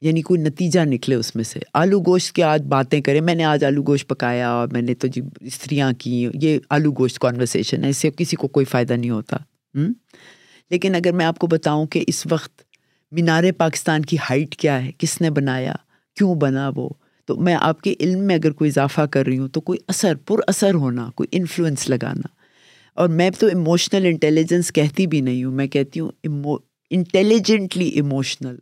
یعنی 0.06 0.22
کوئی 0.22 0.40
نتیجہ 0.40 0.80
نکلے 0.86 1.14
اس 1.14 1.34
میں 1.36 1.44
سے 1.44 1.60
آلو 1.78 1.98
گوشت 2.06 2.34
کے 2.34 2.42
آج 2.44 2.62
باتیں 2.68 3.00
کریں 3.02 3.20
میں 3.20 3.34
نے 3.34 3.44
آج 3.44 3.64
آلو 3.64 3.82
گوشت 3.86 4.08
پکایا 4.08 4.50
اور 4.54 4.68
میں 4.72 4.82
نے 4.82 4.94
تو 4.94 5.06
جی 5.14 5.20
استریاں 5.40 5.92
کی 5.98 6.24
یہ 6.42 6.58
آلو 6.76 6.92
گوشت 6.98 7.18
کانورسیشن 7.20 7.84
ہے 7.84 7.88
اس 7.90 7.96
سے 8.02 8.10
کسی 8.16 8.36
کو 8.36 8.48
کوئی 8.56 8.66
فائدہ 8.74 8.92
نہیں 8.92 9.10
ہوتا 9.10 9.36
لیکن 10.70 10.94
اگر 10.94 11.12
میں 11.16 11.24
آپ 11.26 11.38
کو 11.38 11.46
بتاؤں 11.46 11.86
کہ 11.94 12.02
اس 12.06 12.24
وقت 12.30 12.62
مینار 13.16 13.44
پاکستان 13.58 14.04
کی 14.04 14.16
ہائٹ 14.28 14.56
کیا 14.56 14.82
ہے 14.84 14.90
کس 14.98 15.20
نے 15.20 15.30
بنایا 15.40 15.72
کیوں 16.16 16.34
بنا 16.40 16.70
وہ 16.76 16.88
تو 17.26 17.36
میں 17.46 17.56
آپ 17.60 17.80
کے 17.82 17.94
علم 18.00 18.18
میں 18.26 18.34
اگر 18.36 18.50
کوئی 18.58 18.68
اضافہ 18.70 19.00
کر 19.12 19.26
رہی 19.26 19.38
ہوں 19.38 19.48
تو 19.54 19.60
کوئی 19.60 19.78
اثر 19.88 20.14
پر 20.26 20.40
اثر 20.48 20.74
ہونا 20.84 21.08
کوئی 21.14 21.26
انفلوئنس 21.38 21.88
لگانا 21.90 22.28
اور 23.00 23.08
میں 23.18 23.28
تو 23.38 23.46
ایموشنل 23.46 24.06
انٹیلیجنس 24.10 24.72
کہتی 24.74 25.06
بھی 25.06 25.20
نہیں 25.20 25.42
ہوں 25.44 25.52
میں 25.54 25.66
کہتی 25.74 26.00
ہوں 26.00 26.56
انٹیلیجنٹلی 26.96 27.88
ایموشنل 27.88 28.56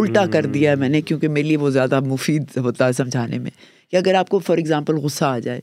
الٹا 0.00 0.24
کر 0.32 0.46
دیا 0.54 0.70
ہے 0.70 0.76
میں 0.76 0.88
نے 0.88 1.00
کیونکہ 1.08 1.28
میرے 1.28 1.48
لیے 1.48 1.56
وہ 1.56 1.68
زیادہ 1.70 2.00
مفید 2.10 2.56
ہوتا 2.62 2.86
ہے 2.86 2.92
سمجھانے 2.92 3.38
میں 3.38 3.50
کہ 3.90 3.96
اگر 3.96 4.14
آپ 4.20 4.28
کو 4.28 4.38
فار 4.46 4.56
ایگزامپل 4.58 4.96
غصہ 5.04 5.24
آ 5.24 5.38
جائے 5.38 5.60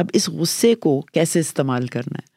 اب 0.00 0.06
اس 0.18 0.28
غصے 0.28 0.74
کو 0.86 1.00
کیسے 1.12 1.40
استعمال 1.40 1.86
کرنا 1.96 2.18
ہے 2.20 2.34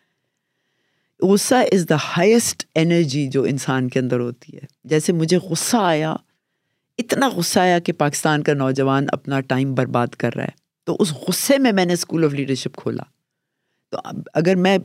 غصہ 1.31 1.55
از 1.71 1.85
دا 1.89 1.95
ہائیسٹ 2.07 2.65
انرجی 2.81 3.25
جو 3.31 3.43
انسان 3.53 3.87
کے 3.89 3.99
اندر 3.99 4.19
ہوتی 4.19 4.55
ہے 4.55 4.65
جیسے 4.91 5.13
مجھے 5.13 5.37
غصہ 5.49 5.77
آیا 5.79 6.13
اتنا 7.03 7.29
غصہ 7.35 7.59
آیا 7.59 7.79
کہ 7.87 7.93
پاکستان 8.03 8.43
کا 8.43 8.53
نوجوان 8.53 9.05
اپنا 9.13 9.39
ٹائم 9.47 9.73
برباد 9.75 10.15
کر 10.23 10.35
رہا 10.35 10.43
ہے 10.43 10.57
تو 10.85 10.95
اس 10.99 11.11
غصے 11.27 11.57
میں 11.65 11.71
میں 11.79 11.85
نے 11.85 11.93
اسکول 11.93 12.23
آف 12.25 12.33
لیڈرشپ 12.33 12.75
کھولا 12.81 13.03
تو 13.91 13.99
اگر 14.41 14.55
میں 14.65 14.77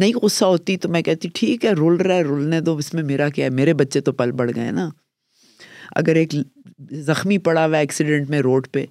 نہیں 0.00 0.12
غصہ 0.22 0.44
ہوتی 0.54 0.76
تو 0.82 0.88
میں 0.94 1.02
کہتی 1.02 1.28
ٹھیک 1.34 1.64
ہے 1.64 1.70
رول 1.78 1.96
رہا 2.00 2.14
ہے 2.14 2.22
رولنے 2.22 2.60
دو 2.68 2.76
اس 2.82 2.92
میں 2.94 3.02
میرا 3.02 3.28
کیا 3.36 3.44
ہے 3.44 3.50
میرے 3.60 3.74
بچے 3.82 4.00
تو 4.08 4.12
پل 4.20 4.32
بڑھ 4.40 4.50
گئے 4.56 4.70
نا 4.80 4.88
اگر 6.00 6.14
ایک 6.16 6.34
زخمی 7.06 7.38
پڑا 7.48 7.64
ہوا 7.66 7.78
ایکسیڈنٹ 7.78 8.30
میں 8.30 8.40
روڈ 8.42 8.66
پہ 8.72 8.84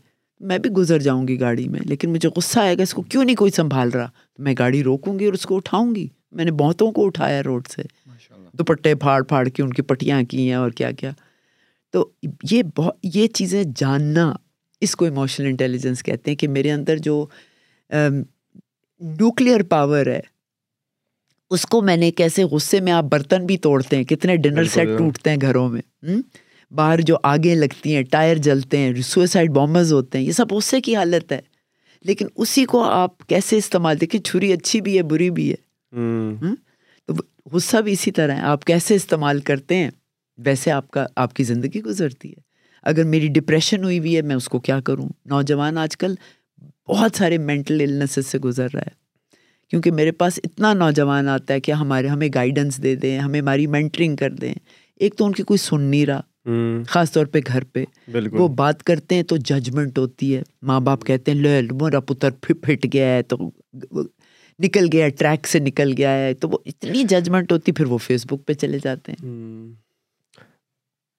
میں 0.50 0.58
بھی 0.60 0.70
گزر 0.78 1.00
جاؤں 1.02 1.28
گی 1.28 1.40
گاڑی 1.40 1.68
میں 1.70 1.80
لیکن 1.88 2.10
مجھے 2.14 2.30
غصہ 2.36 2.60
آئے 2.60 2.78
گا 2.78 2.84
اس 2.84 2.94
کو 2.94 3.02
کیوں 3.10 3.24
نہیں 3.24 3.36
کوئی 3.36 3.52
سنبھال 3.56 3.90
رہا 3.92 4.06
تو 4.38 4.44
میں 4.44 4.54
گاڑی 4.60 4.84
روکوں 4.84 5.18
گی 5.20 5.26
اور 5.26 5.34
اس 5.34 5.44
کو 5.46 5.56
اٹھاؤں 5.56 5.94
گی 5.96 6.08
میں 6.36 6.46
نے 6.46 6.52
بہتوں 6.60 6.92
کو 6.92 7.06
اٹھایا 7.06 7.42
روڈ 7.46 7.68
سے 7.76 7.82
دوپٹے 8.60 8.94
پھاڑ 9.04 9.22
پھاڑ 9.30 9.48
کے 9.48 9.64
ان 9.64 9.74
کی 9.74 9.82
پٹیاں 9.90 10.22
کی 10.30 10.48
ہیں 10.48 10.56
اور 10.56 10.72
کیا 10.80 10.92
کیا 11.02 11.12
تو 11.94 12.08
یہ 12.52 12.64
بہت 12.78 12.96
یہ 13.14 13.28
چیزیں 13.36 13.64
جاننا 13.76 14.32
اس 14.86 14.96
کو 14.96 15.06
ایموشنل 15.06 15.48
انٹیلیجنس 15.48 16.04
کہتے 16.04 16.32
ہیں 16.32 16.36
کہ 16.38 16.48
میرے 16.48 16.72
اندر 16.72 16.98
جو 17.08 17.26
نیوکلیئر 17.94 19.64
پاور 19.70 20.08
ہے 20.08 20.20
اس 21.56 21.66
کو 21.72 21.82
میں 21.82 21.98
نے 21.98 22.12
کیسے 22.20 22.44
غصے 22.52 22.80
میں 22.82 22.92
آپ 22.94 23.04
برتن 23.12 23.46
بھی 23.46 23.58
توڑتے 23.68 23.96
ہیں 23.98 24.04
کتنے 24.10 24.36
ڈنر 24.46 24.64
سیٹ 24.76 24.98
ٹوٹتے 24.98 25.30
ہیں 25.30 25.38
گھروں 25.46 25.68
میں 25.70 25.82
باہر 26.76 27.02
جو 27.08 27.16
آگے 27.24 27.54
لگتی 27.56 27.96
ہیں 27.96 28.04
ٹائر 28.12 28.38
جلتے 28.48 28.78
ہیں 28.78 29.02
سوئسائڈ 29.06 29.52
بامبرز 29.54 29.92
ہوتے 29.94 30.18
ہیں 30.18 30.26
یہ 30.26 30.32
سب 30.32 30.52
غصے 30.54 30.80
کی 30.82 30.96
حالت 30.96 31.32
ہے 31.32 31.40
لیکن 32.08 32.28
اسی 32.44 32.64
کو 32.66 32.84
آپ 32.84 33.26
کیسے 33.30 33.58
استعمال 33.58 34.00
دیکھیں 34.02 34.20
چھری 34.22 34.52
اچھی 34.54 34.82
بھی 34.82 34.98
ہے 34.98 35.02
بری 35.14 35.30
بھی 35.40 35.52
ہے 35.52 36.36
تو 37.08 37.14
غصہ 37.54 37.82
بھی 37.86 37.92
اسی 37.92 38.12
طرح 38.20 38.36
ہے 38.36 38.42
آپ 38.54 38.64
کیسے 38.66 38.96
استعمال 38.96 39.40
کرتے 39.50 39.76
ہیں 39.78 39.90
ویسے 40.46 40.72
آپ 40.72 40.90
کا 40.92 41.06
آپ 41.26 41.34
کی 41.36 41.44
زندگی 41.44 41.82
گزرتی 41.86 42.30
ہے 42.30 42.40
اگر 42.90 43.04
میری 43.14 43.28
ڈپریشن 43.34 43.84
ہوئی 43.84 44.00
ہوئی 44.00 44.16
ہے 44.16 44.22
میں 44.30 44.36
اس 44.36 44.48
کو 44.50 44.60
کیا 44.68 44.80
کروں 44.86 45.08
نوجوان 45.34 45.78
آج 45.78 45.98
کل 45.98 46.16
بہت 46.90 47.18
سارے 47.18 47.38
مینٹل 47.38 47.82
النسز 47.88 48.28
سے 48.28 48.38
گزر 48.44 48.68
رہا 48.74 48.82
ہے 48.88 49.00
کیونکہ 49.70 49.92
میرے 49.98 50.12
پاس 50.22 50.40
اتنا 50.44 50.74
نوجوان 50.74 51.28
آتا 51.30 51.54
ہے 51.54 51.60
کہ 51.66 51.72
ہمارے 51.82 52.08
ہمیں 52.08 52.28
گائیڈنس 52.36 52.82
دے 52.84 52.96
دیں 53.04 53.18
ہمیں 53.20 53.40
ہماری 53.40 53.68
مینٹرنگ 53.76 54.16
کر 54.24 54.30
دیں 54.42 54.54
ایک 55.06 55.16
تو 55.18 55.26
ان 55.26 55.32
کی 55.34 55.44
کوئی 55.52 55.58
سن 55.58 55.82
نہیں 55.82 56.06
رہا 56.06 56.22
خاص 56.90 57.12
طور 57.14 57.26
پہ 57.34 57.40
گھر 57.48 57.64
پہ 57.74 57.84
وہ 58.32 58.48
بات 58.58 58.82
کرتے 58.84 59.16
ہیں 59.16 59.24
تو 59.32 59.36
ججمنٹ 59.48 59.98
ہوتی 59.98 60.36
ہے 60.36 60.42
ماں 60.68 60.80
باپ 60.82 61.04
کہتے 61.06 61.32
ہیں 61.32 61.38
لو 61.62 61.76
مورا 61.80 62.00
پتر 62.08 62.32
پھٹ 62.42 62.86
گیا 62.94 63.08
ہے 63.16 63.22
تو 63.24 63.38
نکل 64.64 64.88
گیا 64.94 65.08
ٹریک 65.20 65.48
سے 65.48 65.60
نکل 65.60 65.94
گیا 65.98 66.16
ہے 66.18 66.34
تو 66.42 66.50
وہ 66.50 66.58
اتنی 66.66 67.04
ججمنٹ 67.10 67.52
ہوتی 67.52 67.72
پھر 67.72 67.86
وہ 67.92 67.98
فیس 68.08 68.26
بک 68.32 68.46
پہ 68.48 68.54
چلے 68.54 68.80
جاتے 68.84 69.12
ہیں 69.22 69.32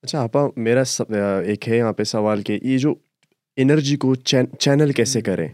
اچھا 0.03 0.21
آپا 0.23 0.43
میرا 0.57 0.83
ایک 1.11 1.69
ہے 1.69 1.77
یہاں 1.77 1.93
پہ 1.99 2.05
سوال 2.05 2.43
کہ 2.43 2.59
یہ 2.63 2.79
جو 2.79 2.95
انرجی 3.63 3.97
کو 4.05 4.15
چینل 4.15 4.93
کیسے 4.97 5.21
کریں 5.23 5.49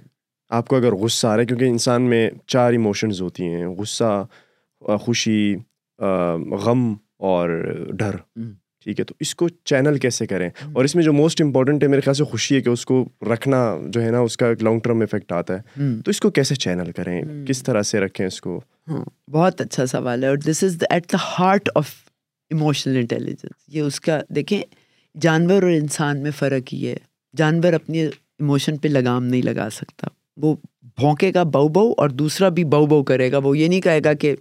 آپ 0.59 0.69
کو 0.69 0.77
اگر 0.77 0.95
غصہ 1.03 1.27
آ 1.27 1.31
رہا 1.35 1.41
ہے 1.41 1.47
کیونکہ 1.47 1.65
انسان 1.65 2.03
میں 2.11 2.29
چار 2.47 2.73
ایموشنز 2.73 3.21
ہوتی 3.23 3.49
ہیں 3.55 3.67
غصہ 3.79 4.25
خوشی 5.01 5.55
غم 6.65 6.93
اور 7.29 7.49
ڈر 7.99 8.17
ٹھیک 8.85 8.99
ہے 9.01 9.05
تو 9.05 9.15
اس 9.21 9.35
کو 9.35 9.49
چینل 9.49 9.97
کیسے 9.99 10.27
کریں 10.27 10.49
اور 10.73 10.85
اس 10.85 10.95
میں 10.95 11.03
جو 11.05 11.13
موسٹ 11.13 11.41
امپورٹنٹ 11.43 11.83
ہے 11.83 11.89
میرے 11.89 12.01
خیال 12.01 12.15
سے 12.15 12.25
خوشی 12.31 12.55
ہے 12.55 12.61
کہ 12.63 12.69
اس 12.69 12.85
کو 12.87 13.05
رکھنا 13.33 13.63
جو 13.93 14.03
ہے 14.03 14.11
نا 14.11 14.19
اس 14.29 14.37
کا 14.37 14.47
ایک 14.49 14.63
لانگ 14.63 14.81
ٹرم 14.85 15.03
افیکٹ 15.03 15.33
آتا 15.33 15.57
ہے 15.59 15.89
تو 16.05 16.11
اس 16.11 16.21
کو 16.21 16.31
کیسے 16.39 16.55
چینل 16.65 16.93
کریں 16.97 17.21
کس 17.49 17.63
طرح 17.63 17.83
سے 17.91 18.01
رکھیں 18.01 18.25
اس 18.27 18.41
کو 18.41 18.61
ہاں 18.91 19.05
بہت 19.31 19.61
اچھا 19.61 19.87
سوال 19.87 20.23
ہے 20.25 20.29
اور 20.29 20.37
this 20.49 20.63
is 20.65 20.77
at 20.91 21.11
the 21.13 21.19
heart 21.39 21.69
of 21.83 21.91
emotional 22.51 22.97
intelligence 22.97 23.69
یہ 23.75 23.81
اس 23.83 24.01
کا 24.01 24.21
دیکھیں 24.37 24.61
جانور 25.21 25.63
اور 25.63 25.71
انسان 25.73 26.23
میں 26.23 26.31
فرق 26.39 26.73
ہی 26.75 26.87
ہے 26.89 26.97
جانور 27.37 27.73
اپنے 27.73 28.05
ایموشن 28.07 28.77
پہ 28.83 28.89
لگام 28.89 29.25
نہیں 29.25 29.43
لگا 29.43 29.69
سکتا 29.73 30.09
وہ 30.43 30.55
بھونکے 30.97 31.31
گا 31.35 31.43
بہو 31.55 31.69
بہو 31.79 31.93
اور 32.03 32.09
دوسرا 32.25 32.49
بھی 32.59 32.65
بہو 32.75 32.87
بہو 32.87 33.03
کرے 33.11 33.31
گا 33.33 33.39
وہ 33.45 33.57
یہ 33.59 33.69
نہیں 33.69 33.81
کہے 33.81 34.01
گا 34.05 34.13
کہ 34.25 34.35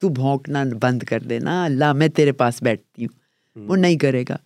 تو 0.00 0.08
بھونکنا 0.16 0.64
بند 0.80 1.02
کر 1.08 1.20
دینا 1.28 1.62
اللہ 1.64 1.92
میں 2.00 2.08
تیرے 2.16 2.32
پاس 2.40 2.62
بیٹھتی 2.62 3.04
ہوں 3.04 3.14
وہ 3.56 3.62
hmm. 3.74 3.80
نہیں 3.80 3.96
کرے 3.98 4.22
گا 4.28 4.36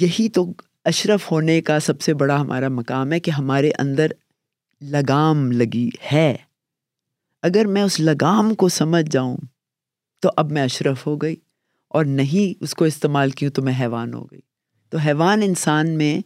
یہی 0.00 0.28
تو 0.38 0.44
اشرف 0.90 1.30
ہونے 1.32 1.60
کا 1.62 1.78
سب 1.80 2.00
سے 2.00 2.14
بڑا 2.22 2.40
ہمارا 2.40 2.68
مقام 2.68 3.12
ہے 3.12 3.20
کہ 3.20 3.30
ہمارے 3.38 3.70
اندر 3.78 4.10
لگام 4.92 5.50
لگی 5.52 5.88
ہے 6.12 6.34
اگر 7.48 7.66
میں 7.76 7.82
اس 7.82 7.98
لگام 8.00 8.54
کو 8.54 8.68
سمجھ 8.78 9.04
جاؤں 9.10 9.36
تو 10.22 10.30
اب 10.42 10.50
میں 10.52 10.62
اشرف 10.62 11.06
ہو 11.06 11.16
گئی 11.22 11.36
اور 11.98 12.04
نہیں 12.18 12.58
اس 12.62 12.74
کو 12.74 12.84
استعمال 12.84 13.30
کیوں 13.40 13.50
تو 13.52 13.62
میں 13.62 13.72
حیوان 13.80 14.14
ہو 14.14 14.24
گئی 14.30 14.40
تو 14.90 14.98
حیوان 15.06 15.42
انسان 15.42 15.90
میں 15.98 16.20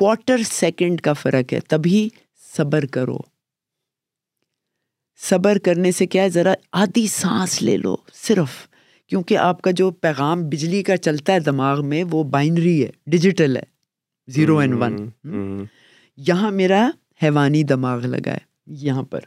کواٹر 0.00 0.42
سیکنڈ 0.50 1.00
کا 1.00 1.12
فرق 1.22 1.52
ہے 1.52 1.60
تبھی 1.68 2.08
صبر 2.56 2.86
کرو 2.96 3.16
صبر 5.28 5.58
کرنے 5.64 5.92
سے 5.92 6.06
کیا 6.06 6.22
ہے 6.22 6.30
ذرا 6.30 6.52
آدھی 6.82 7.06
سانس 7.10 7.60
لے 7.62 7.76
لو 7.82 7.94
صرف 8.26 8.66
کیونکہ 9.08 9.38
آپ 9.38 9.60
کا 9.62 9.70
جو 9.76 9.90
پیغام 10.00 10.42
بجلی 10.50 10.82
کا 10.82 10.96
چلتا 10.96 11.32
ہے 11.32 11.40
دماغ 11.40 11.84
میں 11.88 12.02
وہ 12.10 12.22
بائنری 12.30 12.82
ہے 12.82 12.90
ڈیجیٹل 13.10 13.56
ہے 13.56 13.62
زیرو 14.36 14.56
اینڈ 14.58 14.74
ون 14.82 14.96
یہاں 16.28 16.50
میرا 16.50 16.86
حیوانی 17.22 17.62
دماغ 17.64 18.06
لگا 18.06 18.32
ہے 18.32 18.44
یہاں 18.86 19.02
پر 19.10 19.20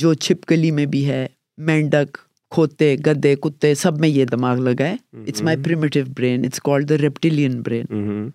جو 0.00 0.12
چھپکلی 0.14 0.70
میں 0.78 0.86
بھی 0.94 1.08
ہے 1.08 1.26
مینڈک 1.68 2.16
کھوتے 2.54 2.94
گدے 3.06 3.34
کتے 3.42 3.74
سب 3.74 3.98
میں 4.00 4.08
یہ 4.08 4.24
دماغ 4.30 4.58
لگا 4.68 4.84
ہے 4.86 4.94
it's 5.28 5.42
my 5.42 5.56
primitive 5.64 6.04
brain 6.16 6.44
it's 6.44 6.60
called 6.64 6.88
the 6.88 6.98
reptilian 7.02 7.60
brain 7.62 8.28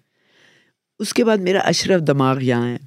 اس 1.04 1.14
کے 1.14 1.26
بعد 1.26 1.38
میرا 1.48 1.60
اشرف 1.70 2.02
دماغ 2.08 2.42
یہاں 2.42 2.68
ہے 2.68 2.78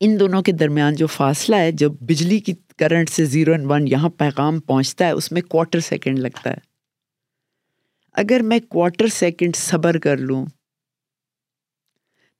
ان 0.00 0.16
دونوں 0.18 0.40
کے 0.46 0.52
درمیان 0.52 0.94
جو 0.94 1.06
فاصلہ 1.06 1.56
ہے 1.56 1.70
جب 1.80 1.92
بجلی 2.08 2.38
کی 2.48 2.52
کرنٹ 2.78 3.10
سے 3.10 3.24
زیرو 3.26 3.52
اینڈ 3.52 3.64
ون 3.70 3.86
یہاں 3.88 4.08
پیغام 4.18 4.58
پہنچتا 4.66 5.06
ہے 5.06 5.10
اس 5.10 5.30
میں 5.32 5.42
کوارٹر 5.42 5.80
سیکنڈ 5.86 6.18
لگتا 6.18 6.50
ہے 6.50 6.60
اگر 8.22 8.40
میں 8.50 8.58
کوارٹر 8.68 9.06
سیکنڈ 9.14 9.56
صبر 9.56 9.98
کر 10.04 10.16
لوں 10.16 10.44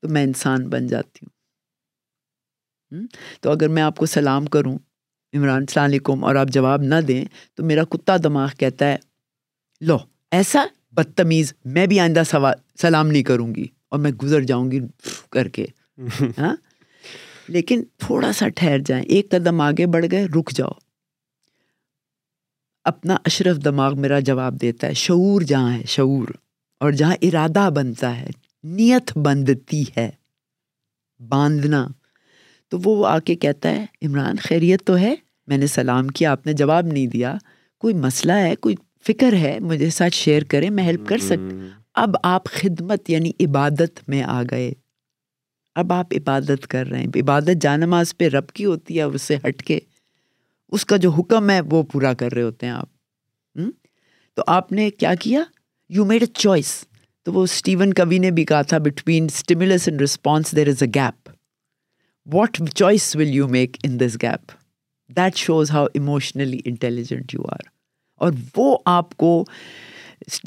تو 0.01 0.09
میں 0.13 0.23
انسان 0.25 0.69
بن 0.71 0.87
جاتی 0.87 1.25
ہوں 1.27 3.07
تو 3.41 3.51
اگر 3.51 3.69
میں 3.79 3.83
آپ 3.83 3.97
کو 3.97 4.07
سلام 4.07 4.45
کروں 4.57 4.77
عمران 5.37 5.61
السلام 5.63 5.85
علیکم 5.85 6.25
اور 6.25 6.35
آپ 6.43 6.49
جواب 6.53 6.83
نہ 6.83 7.01
دیں 7.09 7.25
تو 7.57 7.65
میرا 7.71 7.85
کتا 7.91 8.17
دماغ 8.25 8.49
کہتا 8.59 8.89
ہے 8.93 8.97
لو 9.87 9.97
ایسا 10.39 10.65
بدتمیز 10.97 11.53
میں 11.75 11.87
بھی 11.87 12.01
آئندہ 12.01 12.23
سوال 12.31 12.55
سلام 12.83 13.07
نہیں 13.09 13.23
کروں 13.23 13.55
گی 13.55 13.67
اور 13.91 13.99
میں 13.99 14.11
گزر 14.23 14.43
جاؤں 14.53 14.71
گی 14.71 14.81
کر 15.33 15.49
کے 15.59 15.67
ہاں 16.39 16.55
لیکن 17.55 17.83
تھوڑا 18.01 18.31
سا 18.39 18.49
ٹھہر 18.57 18.79
جائیں 18.87 19.03
ایک 19.05 19.31
قدم 19.31 19.61
آگے 19.61 19.87
بڑھ 19.95 20.05
گئے 20.13 20.25
رک 20.39 20.51
جاؤ 20.57 20.73
اپنا 22.91 23.17
اشرف 23.27 23.57
دماغ 23.65 24.01
میرا 24.01 24.19
جواب 24.29 24.61
دیتا 24.63 24.87
ہے 24.87 24.95
شعور 25.05 25.43
جہاں 25.49 25.73
ہے 25.77 25.83
شعور 25.95 26.29
اور 26.85 26.93
جہاں 27.01 27.15
ارادہ 27.23 27.69
بنتا 27.77 28.17
ہے 28.21 28.29
نیت 28.77 29.17
بندتی 29.25 29.83
ہے 29.97 30.09
باندھنا 31.29 31.87
تو 32.71 32.79
وہ 32.85 33.07
آ 33.07 33.19
کے 33.27 33.35
کہتا 33.45 33.71
ہے 33.77 33.85
عمران 34.07 34.37
خیریت 34.43 34.87
تو 34.87 34.97
ہے 34.99 35.15
میں 35.49 35.59
نے 35.59 35.67
سلام 35.67 36.09
کیا 36.21 36.33
آپ 36.33 36.47
نے 36.47 36.53
جواب 36.63 36.87
نہیں 36.87 37.07
دیا 37.17 37.35
کوئی 37.81 37.95
مسئلہ 37.95 38.33
ہے 38.47 38.55
کوئی 38.67 38.75
فکر 39.07 39.35
ہے 39.41 39.59
مجھے 39.69 39.89
ساتھ 39.91 40.15
شیئر 40.15 40.45
کریں 40.51 40.69
میں 40.79 40.85
ہیلپ 40.85 41.09
کر 41.09 41.19
سکتی 41.27 41.59
اب 42.03 42.17
آپ 42.23 42.45
خدمت 42.61 43.11
یعنی 43.11 43.31
عبادت 43.45 44.09
میں 44.09 44.23
آ 44.27 44.43
گئے 44.51 44.73
اب 45.79 45.93
آپ 45.93 46.13
عبادت 46.17 46.67
کر 46.69 46.87
رہے 46.91 46.99
ہیں 47.01 47.21
عبادت 47.21 47.61
جانماز 47.63 48.17
پہ 48.19 48.29
رب 48.29 48.49
کی 48.55 48.65
ہوتی 48.65 48.97
ہے 48.99 49.03
اس 49.17 49.23
سے 49.29 49.37
ہٹ 49.47 49.63
کے 49.67 49.79
اس 50.77 50.85
کا 50.93 50.97
جو 51.05 51.11
حکم 51.19 51.51
ہے 51.51 51.61
وہ 51.71 51.83
پورا 51.93 52.13
کر 52.23 52.33
رہے 52.35 52.43
ہوتے 52.43 52.67
ہیں 52.67 52.73
آپ 52.73 53.61
تو 54.37 54.43
آپ 54.55 54.73
نے 54.79 54.89
کیا 55.03 55.15
کیا 55.25 55.43
یو 55.99 56.05
میڈ 56.05 56.23
اے 56.23 56.27
چوائس 56.45 56.73
تو 57.25 57.33
وہ 57.33 57.43
اسٹیون 57.51 57.93
کوی 58.01 58.19
نے 58.25 58.31
بھی 58.39 58.45
کہا 58.51 58.63
تھا 58.73 58.79
between 58.89 59.25
stimulus 59.35 59.87
and 59.89 60.01
response 60.01 60.55
there 60.57 60.69
is 60.73 60.83
a 60.83 60.89
gap 61.01 61.29
what 62.35 62.61
choice 62.75 63.15
will 63.17 63.29
you 63.35 63.49
make 63.59 63.77
in 63.85 63.99
this 64.01 64.17
gap 64.23 64.53
that 65.17 65.37
shows 65.47 65.71
how 65.77 65.87
emotionally 66.01 66.59
intelligent 66.73 67.35
you 67.35 67.45
are 67.53 67.69
اور 68.25 68.33
وہ 68.57 68.77
آپ 69.01 69.17
کو 69.25 69.33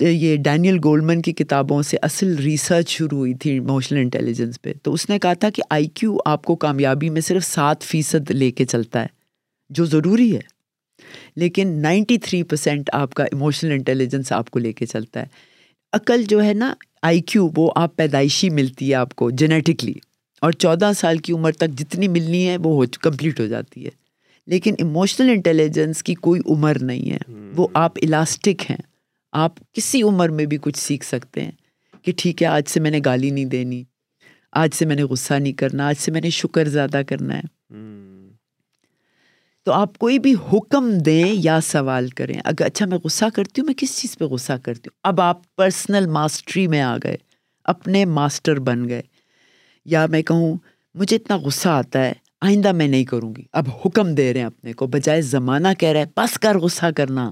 یہ 0.02 0.36
ڈینیل 0.44 0.78
گولمن 0.84 1.22
کی 1.22 1.34
کتابوں 1.34 1.82
سے 1.84 1.98
اصل 2.02 2.36
ریسرچ 2.44 2.90
شروع 2.92 3.18
ہوئی 3.18 3.34
تھی 3.42 3.52
ایموشنل 3.52 4.00
انٹیلیجنس 4.00 4.62
پہ 4.62 4.72
تو 4.84 4.94
اس 4.94 5.10
نے 5.10 5.20
کہا 5.20 5.34
تھا 5.40 5.50
کہ 5.56 5.62
آئی 5.78 5.88
کیو 5.96 6.16
آپ 6.26 6.44
کو 6.46 6.56
کامیابی 6.66 7.10
میں 7.10 7.22
صرف 7.28 7.46
سات 7.46 7.84
فیصد 7.84 8.32
لے 8.32 8.50
کے 8.52 8.66
چلتا 8.66 9.02
ہے 9.02 9.08
جو 9.78 9.86
ضروری 9.94 10.36
ہے 10.36 10.42
لیکن 11.42 11.68
نائنٹی 11.82 12.18
تھری 12.26 12.42
پرسینٹ 12.50 12.90
آپ 12.94 13.14
کا 13.14 13.24
اموشنل 13.32 13.72
انٹیلیجنس 13.72 14.32
آپ 14.32 14.50
کو 14.52 14.60
لے 14.60 14.74
کے 14.74 14.86
چلتا 14.86 15.20
ہے 15.22 15.50
عقل 15.94 16.24
جو 16.30 16.44
ہے 16.44 16.54
نا 16.54 16.74
آئی 17.04 17.22
کیو 17.32 17.50
وہ 17.56 17.72
آپ 17.76 17.96
پیدائشی 17.96 18.50
ملتی 18.60 18.90
ہے 18.90 18.96
آپ 18.96 19.16
کو 19.16 19.30
جینیٹکلی 19.42 19.94
اور 20.42 20.52
چودہ 20.52 20.92
سال 20.98 21.18
کی 21.26 21.34
عمر 21.34 21.52
تک 21.60 21.78
جتنی 21.80 22.08
ملنی 22.08 22.48
ہے 22.48 22.58
وہ 22.64 22.76
ہو 22.76 22.86
کمپلیٹ 23.02 23.40
ہو 23.40 23.46
جاتی 23.48 23.86
ہے 23.86 23.90
لیکن 24.52 24.76
اموشنل 24.82 25.30
انٹیلیجنس 25.30 26.04
کی 26.04 26.14
کوئی 26.28 26.42
عمر 26.54 26.78
نہیں 26.84 27.12
ہے 27.12 27.18
وہ 27.56 27.68
آپ 27.82 27.98
الاسٹک 28.04 28.70
ہیں 28.70 28.78
آپ 29.40 29.60
کسی 29.74 30.02
عمر 30.04 30.30
میں 30.38 30.46
بھی 30.46 30.58
کچھ 30.62 30.78
سیکھ 30.80 31.06
سکتے 31.06 31.44
ہیں 31.44 31.52
کہ 32.04 32.12
ٹھیک 32.18 32.42
ہے 32.44 32.48
آج 32.48 32.64
سے 32.70 32.80
میں 32.80 32.92
نے 32.92 33.00
گالی 33.06 33.30
نہیں 33.30 33.46
دینی 33.46 33.84
آج 34.62 34.74
سے 34.76 34.86
میں 34.86 34.96
نے 34.96 35.04
غصہ 35.10 35.34
نہیں 35.34 35.54
کرنا 35.60 35.88
آج 35.88 35.96
سے 36.00 36.12
میں 36.12 36.22
نے 36.22 36.30
شکر 36.38 36.70
زیادہ 36.70 37.02
کرنا 37.10 37.38
ہے 37.38 37.76
تو 39.66 39.72
آپ 39.72 39.98
کوئی 39.98 40.18
بھی 40.20 40.34
حکم 40.52 40.90
دیں 41.06 41.32
یا 41.44 41.60
سوال 41.64 42.08
کریں 42.18 42.40
اگر 42.44 42.66
اچھا 42.66 42.86
میں 42.90 42.98
غصہ 43.04 43.26
کرتی 43.34 43.62
ہوں 43.62 43.66
میں 43.66 43.74
کس 43.78 43.98
چیز 44.00 44.18
پہ 44.18 44.26
غصہ 44.34 44.54
کرتی 44.64 44.90
ہوں 44.90 44.98
اب 45.10 45.22
آپ 45.22 45.40
پرسنل 45.58 46.06
ماسٹری 46.20 46.68
میں 46.68 46.82
آ 46.82 46.96
گئے 47.04 47.16
اپنے 47.74 48.04
ماسٹر 48.20 48.60
بن 48.70 48.88
گئے 48.90 49.02
یا 49.96 50.06
میں 50.12 50.22
کہوں 50.32 50.56
مجھے 51.00 51.16
اتنا 51.16 51.38
غصہ 51.44 51.68
آتا 51.70 52.04
ہے 52.06 52.14
آئندہ 52.46 52.72
میں 52.72 52.88
نہیں 52.88 53.04
کروں 53.06 53.34
گی 53.36 53.44
اب 53.62 53.68
حکم 53.86 54.14
دے 54.16 54.32
رہے 54.34 54.40
ہیں 54.40 54.48
اپنے 54.48 54.74
کو 54.74 54.88
بجائے 54.98 55.22
زمانہ 55.22 55.68
کہہ 55.80 55.90
رہے 55.90 56.00
ہیں 56.00 56.12
بس 56.18 56.38
کر 56.42 56.58
غصہ 56.60 56.86
کرنا 56.98 57.32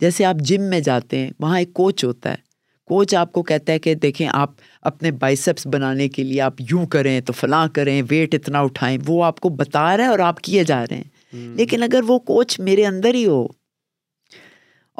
جیسے 0.00 0.24
آپ 0.24 0.36
جم 0.48 0.62
میں 0.70 0.80
جاتے 0.86 1.18
ہیں 1.18 1.30
وہاں 1.40 1.58
ایک 1.58 1.72
کوچ 1.74 2.04
ہوتا 2.04 2.30
ہے 2.30 2.44
کوچ 2.88 3.14
آپ 3.14 3.30
کو 3.32 3.42
کہتا 3.42 3.72
ہے 3.72 3.78
کہ 3.84 3.94
دیکھیں 4.02 4.26
آپ 4.32 4.50
اپنے 4.90 5.10
بائسپس 5.22 5.66
بنانے 5.72 6.08
کے 6.08 6.22
لیے 6.24 6.40
آپ 6.40 6.60
یوں 6.70 6.84
کریں 6.96 7.20
تو 7.26 7.32
فلاں 7.32 7.66
کریں 7.74 8.00
ویٹ 8.10 8.34
اتنا 8.34 8.60
اٹھائیں 8.68 8.96
وہ 9.06 9.22
آپ 9.24 9.40
کو 9.40 9.48
بتا 9.62 9.96
رہا 9.96 10.04
ہے 10.04 10.08
اور 10.08 10.18
آپ 10.26 10.40
کیے 10.48 10.64
جا 10.64 10.82
رہے 10.90 10.96
ہیں 10.96 11.46
لیکن 11.56 11.82
اگر 11.82 12.02
وہ 12.06 12.18
کوچ 12.30 12.58
میرے 12.60 12.86
اندر 12.86 13.14
ہی 13.14 13.24
ہو 13.26 13.46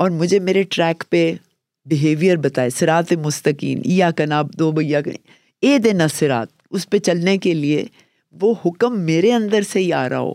اور 0.04 0.10
مجھے 0.10 0.38
میرے 0.48 0.62
ٹریک 0.70 1.04
پہ 1.10 1.20
بیہیویئر 1.90 2.36
بتائے 2.46 2.70
سرات 2.70 3.12
مستقین 3.24 3.82
یا 3.84 4.10
کناب 4.16 4.52
دو 4.58 4.70
بھیا 4.78 5.00
اے 5.60 5.76
دے 5.84 5.92
سرات 6.14 6.48
اس 6.70 6.88
پہ 6.90 6.98
چلنے 6.98 7.36
کے 7.38 7.52
لیے 7.54 7.84
وہ 8.40 8.54
حکم 8.64 8.98
میرے 9.00 9.32
اندر 9.32 9.62
سے 9.72 9.80
ہی 9.80 9.92
آ 9.92 10.08
رہا 10.08 10.18
ہو 10.20 10.34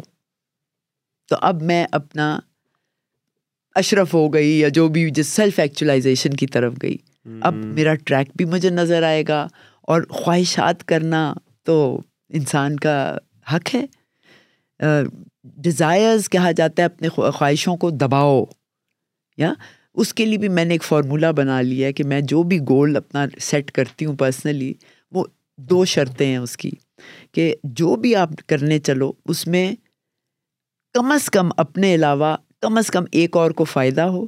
تو 1.30 1.36
اب 1.50 1.62
میں 1.63 1.86
اپنا 1.91 2.38
اشرف 3.80 4.14
ہو 4.14 4.28
گئی 4.34 4.58
یا 4.60 4.68
جو 4.78 4.88
بھی 4.96 5.10
جس 5.16 5.28
سیلف 5.28 5.60
ایکچولائزیشن 5.60 6.34
کی 6.40 6.48
طرف 6.56 6.74
گئی 6.84 6.96
اب 7.44 7.54
میرا 7.54 7.94
ٹریک 8.06 8.30
بھی 8.38 8.46
مجھے 8.54 8.70
نظر 8.70 9.04
آئے 9.04 9.24
گا 9.28 9.48
اور 9.94 10.02
خواہشات 10.10 10.84
کرنا 10.88 11.34
تو 11.66 11.76
انسان 12.40 12.78
کا 12.80 12.96
حق 13.54 13.74
ہے 13.76 13.86
ڈیزائرز 15.64 16.30
کہا 16.30 16.52
جاتا 16.58 16.82
ہے 16.82 16.86
اپنے 16.86 17.10
خواہشوں 17.10 17.76
کو 17.78 17.90
دباؤ 17.90 18.44
یا 19.38 19.54
اس 20.02 20.14
کے 20.14 20.26
لیے 20.26 20.38
بھی 20.38 20.48
میں 20.50 20.66
نے 20.66 20.74
ایک 20.74 20.84
فارمولہ 20.84 21.32
بنا 21.38 21.62
لیا 21.70 21.88
ہے 21.88 21.94
کہ 21.94 22.04
میں 22.12 22.20
جو 22.32 22.44
بھی 22.52 22.60
گول 22.70 22.96
اپنا 22.98 23.26
سیٹ 23.50 23.72
کرتی 23.72 24.06
ہوں 24.06 24.16
پرسنلی 24.18 24.74
وہ 25.16 25.26
دو 25.70 25.84
شرطیں 25.94 26.26
ہیں 26.28 26.38
اس 26.38 26.56
کی 26.58 26.72
کہ 27.34 27.54
جو 27.80 27.96
بھی 28.04 28.16
آپ 28.16 28.36
کرنے 28.48 28.80
چلو 28.80 29.12
اس 29.34 29.46
میں 29.48 29.72
کم 30.94 31.12
از 31.12 31.30
کم 31.32 31.50
اپنے 31.66 31.94
علاوہ 31.96 32.36
کم 32.62 32.78
از 32.78 32.89
کم 32.91 33.04
ایک 33.19 33.38
اور 33.38 33.52
کو 33.60 33.63
فائدہ 33.74 34.02
ہو 34.15 34.26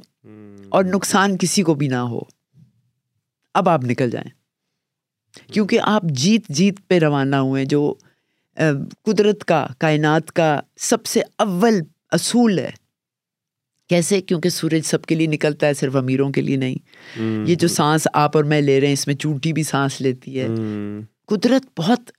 اور 0.76 0.84
نقصان 0.94 1.36
کسی 1.40 1.62
کو 1.62 1.74
بھی 1.82 1.88
نہ 1.88 1.96
ہو 2.12 2.20
اب 3.60 3.68
آپ 3.68 3.84
نکل 3.86 4.10
جائیں 4.10 4.28
کیونکہ 5.52 5.80
آپ 5.84 6.02
جیت 6.22 6.48
جیت 6.60 6.78
پہ 6.88 6.98
روانہ 7.00 7.36
ہوئے 7.48 7.64
جو 7.74 7.92
قدرت 9.04 9.44
کا 9.44 9.66
کائنات 9.80 10.32
کا 10.32 10.58
سب 10.90 11.06
سے 11.06 11.20
اول 11.44 11.80
اصول 12.18 12.58
ہے 12.58 12.70
کیسے 13.88 14.20
کیونکہ 14.20 14.48
سورج 14.48 14.82
سب 14.86 15.02
کے 15.06 15.14
لیے 15.14 15.26
نکلتا 15.26 15.66
ہے 15.66 15.74
صرف 15.80 15.96
امیروں 15.96 16.30
کے 16.32 16.40
لیے 16.42 16.56
نہیں 16.56 17.48
یہ 17.48 17.54
جو 17.64 17.68
سانس 17.68 18.06
آپ 18.24 18.36
اور 18.36 18.44
میں 18.52 18.60
لے 18.60 18.78
رہے 18.80 18.86
ہیں 18.86 18.92
اس 18.94 19.06
میں 19.06 19.14
چونٹی 19.24 19.52
بھی 19.52 19.62
سانس 19.70 20.00
لیتی 20.00 20.38
ہے 20.40 20.46
قدرت 21.32 21.66
بہت 21.78 22.10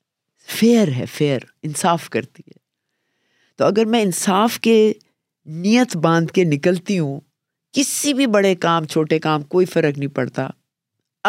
فیئر 0.59 0.87
ہے 0.97 1.05
فیئر 1.13 1.41
انصاف 1.63 2.09
کرتی 2.09 2.43
ہے 2.47 2.63
تو 3.57 3.65
اگر 3.65 3.85
میں 3.95 4.01
انصاف 4.03 4.59
کے 4.61 4.77
نیت 5.45 5.95
باندھ 6.03 6.31
کے 6.33 6.43
نکلتی 6.43 6.97
ہوں 6.99 7.19
کسی 7.73 8.13
بھی 8.13 8.25
بڑے 8.33 8.53
کام 8.61 8.85
چھوٹے 8.93 9.19
کام 9.19 9.41
کوئی 9.53 9.65
فرق 9.65 9.97
نہیں 9.97 10.15
پڑتا 10.15 10.47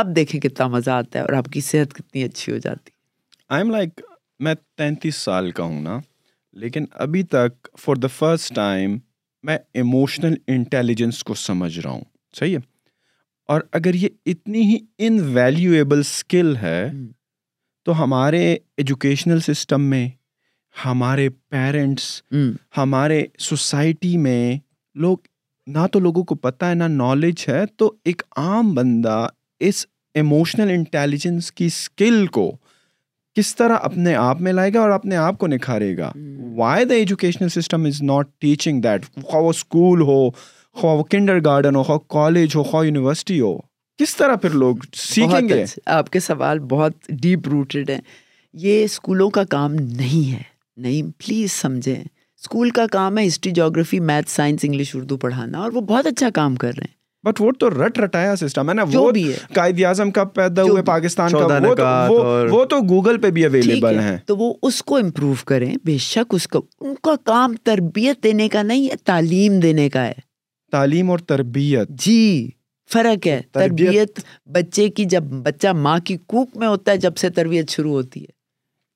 اب 0.00 0.14
دیکھیں 0.16 0.40
کتنا 0.40 0.66
مزہ 0.68 0.90
آتا 0.90 1.18
ہے 1.18 1.24
اور 1.24 1.33
آپ 1.37 1.46
کی 1.52 1.61
صحت 1.68 1.94
کتنی 1.94 2.22
اچھی 2.24 2.52
ہو 2.52 2.59
جاتی 2.59 2.90
آئی 3.48 3.62
ایم 3.62 3.70
لائک 3.70 4.00
میں 4.46 4.55
تینتیس 4.76 5.16
سال 5.24 5.50
کا 5.59 5.62
ہوں 5.64 5.81
نا 5.83 5.98
لیکن 6.62 6.85
ابھی 7.07 7.22
تک 7.35 7.68
فار 7.81 7.96
دا 7.96 8.07
فرسٹ 8.18 8.55
ٹائم 8.55 8.96
میں 9.46 9.57
ایموشنل 9.81 10.35
انٹیلیجنس 10.52 11.22
کو 11.24 11.35
سمجھ 11.35 11.79
رہا 11.79 11.90
ہوں 11.90 12.05
صحیح 12.38 12.57
ہے 12.57 12.61
اور 13.52 13.61
اگر 13.79 13.94
یہ 13.94 14.09
اتنی 14.31 14.61
ہی 14.72 14.79
ان 15.07 15.18
ویلیویبل 15.37 15.98
اسکل 16.00 16.55
ہے 16.62 16.90
تو 17.85 18.02
ہمارے 18.02 18.44
ایجوکیشنل 18.76 19.40
سسٹم 19.40 19.83
میں 19.90 20.09
ہمارے 20.85 21.29
پیرنٹس 21.51 22.05
ہمارے 22.77 23.25
سوسائٹی 23.41 24.17
میں 24.19 24.57
لوگ 25.03 25.17
نہ 25.75 25.87
تو 25.93 25.99
لوگوں 26.01 26.23
کو 26.25 26.35
پتہ 26.35 26.65
ہے 26.65 26.75
نہ 26.75 26.85
نالج 26.89 27.45
ہے 27.49 27.65
تو 27.79 27.93
ایک 28.05 28.23
عام 28.37 28.75
بندہ 28.75 29.27
اس 29.69 29.85
ایموشنل 30.15 30.71
انٹیلیجنس 30.75 31.51
کی 31.53 31.67
اسکل 31.67 32.27
کو 32.33 32.51
کس 33.37 33.55
طرح 33.57 33.77
اپنے 33.83 34.15
آپ 34.17 34.41
میں 34.41 34.53
لائے 34.53 34.73
گا 34.75 34.81
اور 34.81 34.91
اپنے 34.91 35.17
آپ 35.17 35.39
کو 35.39 35.47
نکھارے 35.47 35.97
گا 35.97 36.11
why 36.59 36.85
the 36.91 36.95
educational 36.95 37.49
system 37.61 37.85
is 37.87 38.01
not 38.03 38.29
teaching 38.41 38.81
that 38.83 39.07
خواہ 39.23 39.43
وہ 39.43 39.51
اسکول 39.51 40.01
ہو 40.11 40.29
خواہ 40.81 40.95
وہ 40.97 41.03
کنڈر 41.11 41.45
گارڈن 41.45 41.77
ہو 41.77 41.83
خواہ 41.83 41.99
کالج 42.15 42.57
ہو 42.57 42.62
خواہ 42.71 42.85
یونیورسٹی 42.87 43.41
ہو 43.41 43.57
کس 43.99 44.17
طرح 44.17 44.37
پھر 44.43 44.51
لوگ 44.65 44.77
سیکھیں 44.95 45.49
گے 45.49 45.62
اچھا۔ 45.62 45.97
آپ 45.99 46.11
کے 46.12 46.21
سوال 46.21 46.59
بہت 46.69 47.09
ڈیپ 47.23 47.49
روٹیڈ 47.49 47.91
ہیں 47.91 48.01
یہ 48.67 48.85
اسکولوں 48.85 49.31
کا 49.31 49.45
کام 49.51 49.75
نہیں 49.75 50.31
ہے 50.33 50.43
نہیں 50.85 51.11
پلیز 51.27 51.53
سمجھیں 51.61 51.95
اسکول 52.01 52.71
کا 52.79 52.87
کام 52.93 53.19
ہے 53.19 53.27
history 53.27 53.53
geography 53.55 54.01
math 54.11 54.31
science 54.31 54.65
English 54.65 54.95
Urdu 54.97 55.17
پڑھانا 55.19 55.59
اور 55.59 55.73
وہ 55.75 55.81
بہت 55.87 56.07
اچھا 56.07 56.31
کام 56.35 56.55
کر 56.57 56.73
رہے 56.79 56.89
ہیں 56.89 56.95
بٹ 57.23 57.41
وہ 62.51 62.65
تو 62.71 62.81
گوگل 62.89 63.19
پہ 63.21 63.31
بھی 63.39 63.45
اویلیبل 63.45 63.99
ہے 64.01 64.17
تو 64.27 64.37
وہ 64.37 64.53
اس 64.67 64.83
کو 64.91 64.97
امپروو 64.97 65.35
کریں 65.47 65.73
بے 65.85 65.97
شک 66.07 66.35
اس 66.35 66.47
کو 66.49 66.61
ان 66.81 66.95
کا 67.03 67.15
کام 67.25 67.55
تربیت 67.65 68.23
دینے 68.25 68.49
کا 68.49 68.62
نہیں 68.62 68.87
ہے 68.91 68.97
تعلیم 69.07 69.59
دینے 69.61 69.89
کا 69.97 70.05
ہے 70.07 70.15
تعلیم 70.73 71.11
اور 71.11 71.19
تربیت 71.29 71.89
جی 72.07 72.19
فرق 72.93 73.27
ہے 73.27 73.41
تربیت 73.53 74.21
بچے 74.55 74.89
کی 74.99 75.05
جب 75.17 75.23
بچہ 75.45 75.69
ماں 75.85 75.99
کی 76.07 76.17
کوک 76.35 76.57
میں 76.57 76.69
ہوتا 76.69 76.93
ہے 76.93 76.97
جب 77.07 77.17
سے 77.21 77.31
تربیت 77.41 77.71
شروع 77.71 77.93
ہوتی 77.93 78.21
ہے 78.23 78.33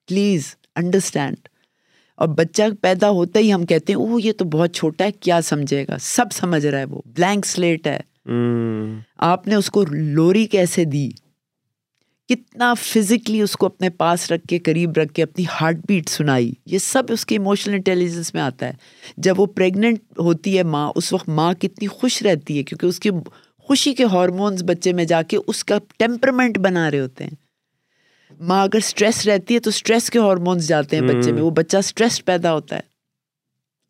پلیز 0.08 0.54
انڈرسٹینڈ 0.76 1.48
اور 2.20 2.28
بچہ 2.36 2.62
پیدا 2.82 3.08
ہوتا 3.18 3.40
ہی 3.40 3.52
ہم 3.52 3.64
کہتے 3.66 3.92
ہیں 3.92 3.98
اوہ 4.00 4.20
یہ 4.22 4.32
تو 4.38 4.44
بہت 4.54 4.72
چھوٹا 4.74 5.04
ہے 5.04 5.12
کیا 5.20 5.40
سمجھے 5.44 5.82
گا 5.88 5.96
سب 6.02 6.32
سمجھ 6.34 6.64
رہا 6.66 6.78
ہے 6.78 6.84
وہ 6.90 7.00
بلینک 7.18 7.46
سلیٹ 7.46 7.86
ہے 7.86 7.98
آپ 9.28 9.46
نے 9.48 9.54
اس 9.54 9.70
کو 9.76 9.84
لوری 9.90 10.44
کیسے 10.54 10.84
دی 10.94 11.08
کتنا 12.28 12.72
فزیکلی 12.80 13.40
اس 13.42 13.56
کو 13.60 13.66
اپنے 13.66 13.88
پاس 14.02 14.30
رکھ 14.32 14.46
کے 14.48 14.58
قریب 14.66 14.98
رکھ 14.98 15.12
کے 15.14 15.22
اپنی 15.22 15.44
ہارٹ 15.60 15.76
بیٹ 15.88 16.08
سنائی 16.08 16.52
یہ 16.74 16.78
سب 16.88 17.12
اس 17.12 17.24
کی 17.26 17.36
اموشنل 17.36 17.74
انٹیلیجنس 17.74 18.32
میں 18.34 18.42
آتا 18.42 18.66
ہے 18.66 19.12
جب 19.26 19.40
وہ 19.40 19.46
پریگننٹ 19.56 20.18
ہوتی 20.18 20.56
ہے 20.58 20.62
ماں 20.74 20.88
اس 20.96 21.12
وقت 21.12 21.28
ماں 21.40 21.52
کتنی 21.62 21.86
خوش 21.96 22.22
رہتی 22.22 22.58
ہے 22.58 22.62
کیونکہ 22.62 22.86
اس 22.86 23.00
کی 23.00 23.10
خوشی 23.68 23.94
کے 23.94 24.04
ہارمونز 24.12 24.62
بچے 24.68 24.92
میں 25.00 25.04
جا 25.14 25.22
کے 25.32 25.38
اس 25.46 25.64
کا 25.64 25.78
ٹیمپرمنٹ 25.98 26.58
بنا 26.68 26.90
رہے 26.90 27.00
ہوتے 27.00 27.24
ہیں 27.24 27.34
ماں 28.48 28.62
اگر 28.64 28.76
اسٹریس 28.78 29.26
رہتی 29.26 29.54
ہے 29.54 29.60
تو 29.60 29.70
اسٹریس 29.70 30.08
کے 30.10 30.18
ہارمونس 30.18 30.68
جاتے 30.68 30.96
ہیں 30.96 31.02
بچے 31.08 31.32
میں 31.32 31.42
وہ 31.42 31.50
بچہ 31.56 31.76
اسٹریس 31.76 32.24
پیدا 32.24 32.52
ہوتا 32.52 32.76
ہے 32.76 32.80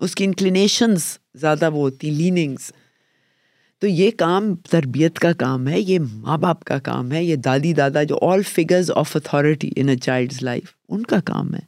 اس 0.05 0.15
کی 0.15 0.25
انکلینیشنز 0.25 1.03
زیادہ 1.41 1.71
وہ 1.73 1.81
ہوتی 1.81 2.09
ہیں 2.09 2.15
لیننگس 2.15 2.71
تو 3.81 3.87
یہ 3.87 4.11
کام 4.19 4.55
تربیت 4.71 5.19
کا 5.19 5.33
کام 5.43 5.69
ہے 5.69 5.81
یہ 5.81 5.99
ماں 6.13 6.39
باپ 6.39 6.65
کا 6.65 6.79
کام 6.89 7.13
ہے 7.13 7.23
یہ 7.25 7.37
دادی 7.45 7.73
دادا 7.75 8.03
جو 8.13 8.19
all 8.31 8.43
figures 8.49 8.91
of 8.95 9.15
authority 9.17 9.71
in 9.77 9.89
a 9.89 9.97
child's 9.97 10.43
life 10.43 10.73
ان 10.89 11.03
کا 11.13 11.21
کام 11.25 11.55
ہے 11.55 11.61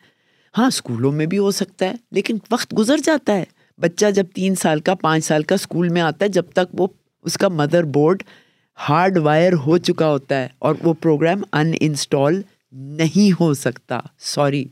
ہاں 0.59 0.67
اسکولوں 0.69 1.13
میں 1.21 1.27
بھی 1.35 1.39
ہو 1.39 1.51
سکتا 1.61 1.87
ہے 1.89 1.93
لیکن 2.19 2.39
وقت 2.51 2.77
گزر 2.79 2.97
جاتا 3.05 3.37
ہے 3.37 3.45
بچہ 3.81 4.11
جب 4.15 4.27
تین 4.35 4.55
سال 4.63 4.81
کا 4.89 4.95
پانچ 5.03 5.25
سال 5.25 5.43
کا 5.43 5.55
اسکول 5.55 5.89
میں 5.99 6.03
آتا 6.03 6.25
ہے 6.25 6.31
جب 6.31 6.51
تک 6.55 6.75
وہ 6.81 6.87
اس 7.31 7.39
کا 7.45 7.49
مدر 7.63 7.85
بورڈ 7.97 8.23
ہارڈ 8.89 9.19
وائر 9.25 9.53
ہو 9.67 9.79
چکا 9.89 10.09
ہوتا 10.11 10.41
ہے 10.43 10.49
اور 10.67 10.75
وہ 10.83 10.95
پروگرام 11.01 11.43
ان 11.53 11.73
انسٹال 11.81 12.41
نہیں 12.73 13.31
ہو 13.41 13.53
سکتا 13.55 13.99
سوری 14.35 14.65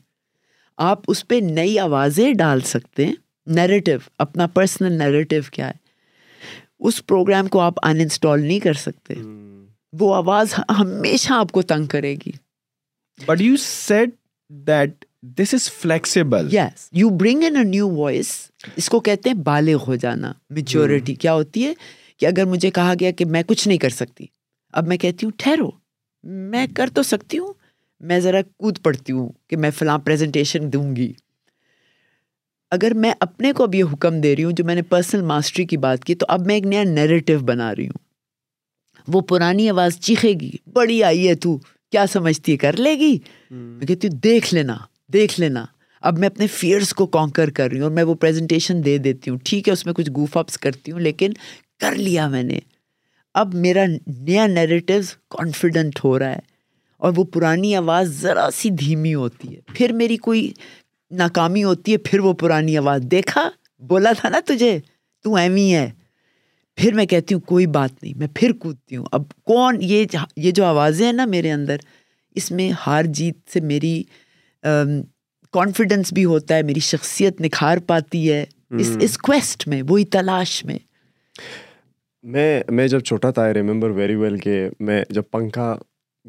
آپ 0.89 0.99
اس 1.11 1.27
پہ 1.29 1.35
نئی 1.45 1.79
آوازیں 1.79 2.33
ڈال 2.35 2.61
سکتے 2.75 3.07
ہیں 3.07 3.13
نیریٹو 3.57 3.93
اپنا 4.25 4.47
پرسنل 4.55 4.99
نیریٹیو 4.99 5.43
کیا 5.53 5.67
ہے 5.69 5.79
اس 6.89 7.05
پروگرام 7.07 7.47
کو 7.57 7.61
آپ 7.61 7.85
ان 7.87 8.01
انسٹال 8.01 8.43
نہیں 8.43 8.61
کر 8.61 8.73
سکتے 8.73 9.15
hmm. 9.15 9.49
وہ 10.01 10.15
آواز 10.15 10.55
ہمیشہ 10.79 11.33
آپ 11.33 11.53
کو 11.53 11.63
تنگ 11.73 11.87
کرے 11.95 12.15
گی 12.27 12.31
but 13.27 13.41
you 13.41 13.57
said 13.61 14.15
that 14.67 15.05
this 15.39 15.55
is 15.55 15.71
flexible 15.79 16.49
yes 16.55 16.89
you 16.97 17.09
bring 17.23 17.43
in 17.45 17.57
a 17.57 17.65
new 17.65 17.89
voice 17.97 18.31
اس 18.77 18.89
کو 18.91 19.01
کہتے 19.09 19.31
ہیں 19.31 19.37
بالغ 19.45 19.85
ہو 19.87 19.95
جانا 19.95 20.33
میچیورٹی 20.55 21.13
hmm. 21.13 21.21
کیا 21.21 21.35
ہوتی 21.35 21.67
ہے 21.67 21.73
کہ 22.19 22.27
اگر 22.27 22.45
مجھے 22.47 22.71
کہا 22.71 22.95
گیا 23.01 23.11
کہ 23.19 23.25
میں 23.25 23.43
کچھ 23.47 23.67
نہیں 23.69 23.79
کر 23.79 23.91
سکتی 24.01 24.27
اب 24.81 24.87
میں 24.89 24.97
کہتی 24.97 25.27
ہوں 25.27 25.33
ٹھہرو 25.39 25.71
میں 26.51 26.65
hmm. 26.67 26.75
کر 26.77 26.89
تو 26.95 27.03
سکتی 27.03 27.39
ہوں 27.39 27.53
میں 28.09 28.19
ذرا 28.21 28.41
کود 28.59 28.79
پڑتی 28.83 29.13
ہوں 29.13 29.29
کہ 29.49 29.57
میں 29.63 29.71
فلاں 29.79 29.99
پریزنٹیشن 30.05 30.73
دوں 30.73 30.95
گی 30.97 31.13
اگر 32.77 32.95
میں 33.03 33.13
اپنے 33.21 33.53
کو 33.57 33.63
اب 33.65 33.75
یہ 33.75 33.85
حکم 33.93 34.21
دے 34.21 34.35
رہی 34.37 34.45
ہوں 34.45 34.53
جو 34.59 34.65
میں 34.65 34.75
نے 34.75 34.83
پرسنل 34.89 35.23
ماسٹری 35.31 35.65
کی 35.73 35.77
بات 35.87 36.05
کی 36.05 36.15
تو 36.15 36.27
اب 36.35 36.47
میں 36.47 36.55
ایک 36.55 36.67
نیا 36.67 36.83
نیریٹو 36.91 37.39
بنا 37.47 37.75
رہی 37.75 37.87
ہوں 37.87 37.99
وہ 39.13 39.21
پرانی 39.29 39.69
آواز 39.71 39.99
چیخے 40.07 40.33
گی 40.41 40.51
بڑی 40.75 41.03
آئی 41.05 41.27
ہے 41.29 41.35
تو 41.45 41.57
کیا 41.91 42.05
سمجھتی 42.13 42.53
ہے 42.53 42.57
کر 42.57 42.77
لے 42.77 42.95
گی 42.99 43.17
میں 43.51 43.87
کہتی 43.87 44.09
ہوں 44.09 44.17
دیکھ 44.25 44.53
لینا 44.55 44.77
دیکھ 45.13 45.39
لینا 45.41 45.65
اب 46.09 46.19
میں 46.19 46.29
اپنے 46.29 46.47
فیئرس 46.57 46.93
کو 46.95 47.07
کانکر 47.17 47.51
کر 47.57 47.69
رہی 47.71 47.79
ہوں 47.79 47.85
اور 47.85 47.91
میں 47.93 48.03
وہ 48.11 48.15
پریزنٹیشن 48.21 48.85
دے 48.85 48.97
دیتی 49.07 49.31
ہوں 49.31 49.39
ٹھیک 49.45 49.69
ہے 49.69 49.73
اس 49.73 49.85
میں 49.87 49.95
کچھ 49.95 50.11
گوف 50.17 50.37
اپس 50.37 50.59
کرتی 50.59 50.93
ہوں 50.93 51.01
لیکن 51.01 51.33
کر 51.81 51.95
لیا 51.95 52.29
میں 52.29 52.43
نے 52.43 52.59
اب 53.43 53.55
میرا 53.65 53.85
نیا 54.07 54.47
نریٹیوز 54.47 55.13
کانفیڈنٹ 55.37 56.05
ہو 56.05 56.19
رہا 56.19 56.31
ہے 56.33 56.50
اور 57.05 57.13
وہ 57.17 57.25
پرانی 57.35 57.75
آواز 57.77 58.09
ذرا 58.21 58.49
سی 58.55 58.71
دھیمی 58.81 59.13
ہوتی 59.15 59.55
ہے 59.55 59.61
پھر 59.75 59.93
میری 60.01 60.17
کوئی 60.27 60.51
ناکامی 61.19 61.63
ہوتی 61.65 61.93
ہے 61.93 61.97
پھر 62.09 62.21
وہ 62.27 62.33
پرانی 62.43 62.77
آواز 62.79 63.03
دیکھا 63.11 63.49
بولا 63.93 64.11
تھا 64.19 64.29
نا 64.29 64.41
تجھے 64.47 64.79
تو 65.23 65.35
ایمی 65.37 65.73
ہے 65.75 65.89
پھر 66.81 66.95
میں 67.01 67.07
کہتی 67.13 67.35
ہوں 67.35 67.41
کوئی 67.53 67.67
بات 67.79 67.91
نہیں 68.03 68.19
میں 68.19 68.27
پھر 68.35 68.53
کودتی 68.63 68.97
ہوں 68.97 69.05
اب 69.17 69.23
کون 69.53 69.77
یہ 69.93 70.05
یہ 70.37 70.51
جو 70.59 70.65
آوازیں 70.65 71.05
ہیں 71.07 71.13
نا 71.13 71.25
میرے 71.37 71.53
اندر 71.53 71.77
اس 72.41 72.51
میں 72.59 72.71
ہار 72.87 73.05
جیت 73.19 73.37
سے 73.53 73.61
میری 73.73 74.03
کانفیڈنس 75.53 76.13
بھی 76.13 76.25
ہوتا 76.35 76.57
ہے 76.57 76.63
میری 76.63 76.81
شخصیت 76.93 77.41
نکھار 77.41 77.79
پاتی 77.87 78.31
ہے 78.33 78.45
اس 78.81 78.97
اس 79.05 79.19
کویسٹ 79.29 79.67
میں 79.69 79.83
وہی 79.89 80.05
تلاش 80.19 80.65
میں 80.65 80.79
میں 82.33 82.51
میں 82.79 82.87
جب 82.89 83.01
چھوٹا 83.11 83.31
تھا 83.37 83.43
آئی 83.43 83.55
ریمبر 83.55 83.91
ویری 83.99 84.15
ویل 84.23 84.37
کہ 84.39 84.65
میں 84.89 85.03
جب 85.11 85.23
پنکھا 85.33 85.75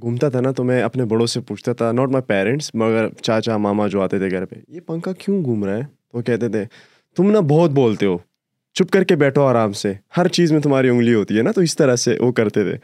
گھومتا 0.02 0.30
تھا 0.30 0.40
نا 0.42 0.52
تو 0.58 0.64
میں 0.64 0.82
اپنے 0.82 1.06
بڑوں 1.12 1.26
سے 1.28 1.40
پوچھتا 1.48 1.74
تھا 1.80 1.92
ناٹ 1.92 2.10
مائی 2.12 2.22
پیرنٹس 2.28 2.72
مگر 2.76 3.08
چاچا 3.22 3.56
ماما 3.58 3.88
جو 3.96 4.02
آتے 4.02 4.18
تھے 4.20 4.30
گھر 4.32 4.46
پہ 4.52 4.56
یہ 4.74 4.80
پنکھا 4.88 5.12
کیوں 5.20 5.44
گھوم 5.44 5.64
رہا 5.66 5.78
ہے 5.78 5.82
وہ 6.14 6.22
کہتے 6.22 6.50
تھے 6.50 6.64
تم 7.18 7.32
نا 7.32 7.40
بہت 7.50 7.72
بولتے 7.80 8.06
ہو 8.06 8.18
چپ 8.76 8.92
کر 8.92 9.04
کے 9.04 9.16
بیٹھو 9.24 9.42
آرام 9.44 9.74
سے 9.80 9.94
ہر 10.18 10.28
چیز 10.38 10.52
میں 10.52 10.60
تمہاری 10.62 10.90
انگلی 10.90 11.14
ہوتی 11.14 11.38
ہے 11.38 11.42
نا 11.44 11.52
تو 11.56 11.62
اس 11.62 11.76
طرح 11.76 11.96
سے 12.04 12.16
وہ 12.20 12.32
کرتے 12.34 12.64
تھے 12.64 12.78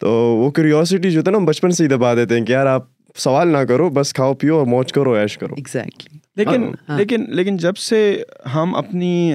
تو 0.00 0.10
وہ 0.36 0.50
کیوریوسٹی 0.58 1.10
جو 1.10 1.22
تھا 1.22 1.30
نا 1.30 1.38
بچپن 1.46 1.70
سے 1.78 1.84
ہی 1.84 1.88
دبا 1.88 2.14
دیتے 2.14 2.38
ہیں 2.38 2.44
کہ 2.46 2.52
یار 2.52 2.66
آپ 2.66 2.86
سوال 3.24 3.48
نہ 3.52 3.64
کرو 3.68 3.88
بس 4.00 4.12
کھاؤ 4.14 4.34
پیو 4.42 4.56
اور 4.58 4.66
موج 4.66 4.92
کرو 4.92 5.12
ایش 5.20 5.36
کرو 5.38 5.54
ایگزیکٹلی 5.56 6.18
لیکن 6.36 6.62
ہاں، 6.64 6.72
ہاں۔ 6.88 6.96
لیکن 6.98 7.24
لیکن 7.36 7.56
جب 7.64 7.76
سے 7.76 7.98
ہم 8.54 8.74
اپنی 8.74 9.34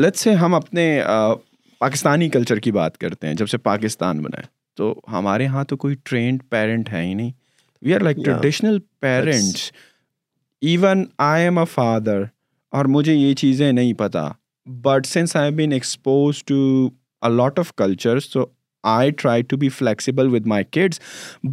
لت 0.00 0.16
سے 0.18 0.32
ہم 0.42 0.54
اپنے 0.54 0.86
پاکستانی 1.80 2.28
کلچر 2.30 2.58
کی 2.66 2.72
بات 2.72 2.98
کرتے 2.98 3.26
ہیں 3.26 3.34
جب 3.34 3.48
سے 3.48 3.58
پاکستان 3.66 4.22
بنائے 4.22 4.52
تو 4.76 4.92
ہمارے 5.12 5.44
یہاں 5.44 5.64
تو 5.72 5.76
کوئی 5.84 5.94
ٹرینڈ 6.04 6.42
پیرنٹ 6.50 6.92
ہے 6.92 7.02
ہی 7.06 7.14
نہیں 7.14 7.30
we 7.84 7.94
are 7.94 8.00
like 8.00 8.16
traditional 8.24 8.78
parents 9.00 9.70
even 10.70 11.04
I 11.28 11.44
am 11.44 11.58
a 11.58 11.64
father 11.72 12.22
اور 12.78 12.84
مجھے 12.96 13.14
یہ 13.14 13.34
چیزیں 13.42 13.70
نہیں 13.72 13.92
پتہ 13.98 14.28
since 15.06 15.36
I 15.36 15.50
been 15.54 15.72
exposed 15.72 16.42
to 16.46 16.56
a 17.24 17.30
lot 17.34 17.58
of 17.58 17.72
cultures 17.76 18.28
تو 18.30 18.46
I 18.92 19.10
try 19.22 19.42
to 19.48 19.56
be 19.56 19.68
flexible 19.68 20.34
with 20.34 20.46
my 20.52 20.64
kids 20.70 21.00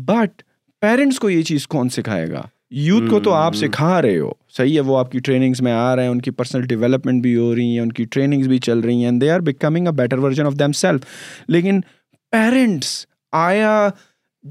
but 0.09 0.41
parents 0.81 1.19
کو 1.19 1.29
یہ 1.29 1.41
چیز 1.51 1.67
کون 1.73 1.89
سکھائے 1.95 2.29
گا 2.31 2.41
یوتھ 2.83 3.09
کو 3.09 3.19
تو 3.19 3.31
آپ 3.33 3.53
hmm. 3.53 3.59
سکھا 3.61 4.01
رہے 4.01 4.17
ہو 4.17 4.29
صحیح 4.57 4.75
ہے 4.75 4.79
وہ 4.89 4.97
آپ 4.97 5.11
کی 5.11 5.19
ٹریننگس 5.23 5.61
میں 5.61 5.71
آ 5.71 5.95
رہے 5.95 6.03
ہیں 6.03 6.09
ان 6.09 6.21
کی 6.21 6.31
پرسنل 6.31 6.65
ڈیولپمنٹ 6.67 7.21
بھی 7.21 7.35
ہو 7.35 7.53
رہی 7.55 7.71
ہیں 7.71 7.79
ان 7.79 7.91
کی 7.91 8.05
ٹریننگس 8.11 8.47
بھی 8.47 8.57
چل 8.67 8.79
رہی 8.79 8.95
ہیں 8.95 9.05
and 9.05 9.21
they 9.21 9.29
are 9.31 9.39
becoming 9.49 9.87
a 9.87 9.91
better 9.95 10.17
version 10.25 10.45
of 10.45 10.53
them 10.59 10.71
self 10.81 11.05
لیکن 11.55 11.81
پیرنٹس 12.31 12.93
آیا 13.33 13.89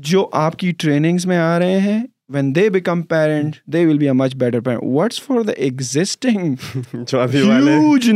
جو 0.08 0.26
آپ 0.32 0.56
کی 0.58 0.70
ٹریننگس 0.78 1.26
میں 1.26 1.36
آ 1.38 1.58
رہے 1.58 1.78
ہیں 1.80 2.00
when 2.34 2.54
they 2.54 2.68
become 2.70 3.00
parent 3.10 3.56
they 3.72 3.84
will 3.86 3.98
be 3.98 4.06
a 4.06 4.12
much 4.12 4.34
better 4.40 4.60
parent 4.66 5.14
for 5.24 5.40
the 5.46 5.52
existing 5.56 6.54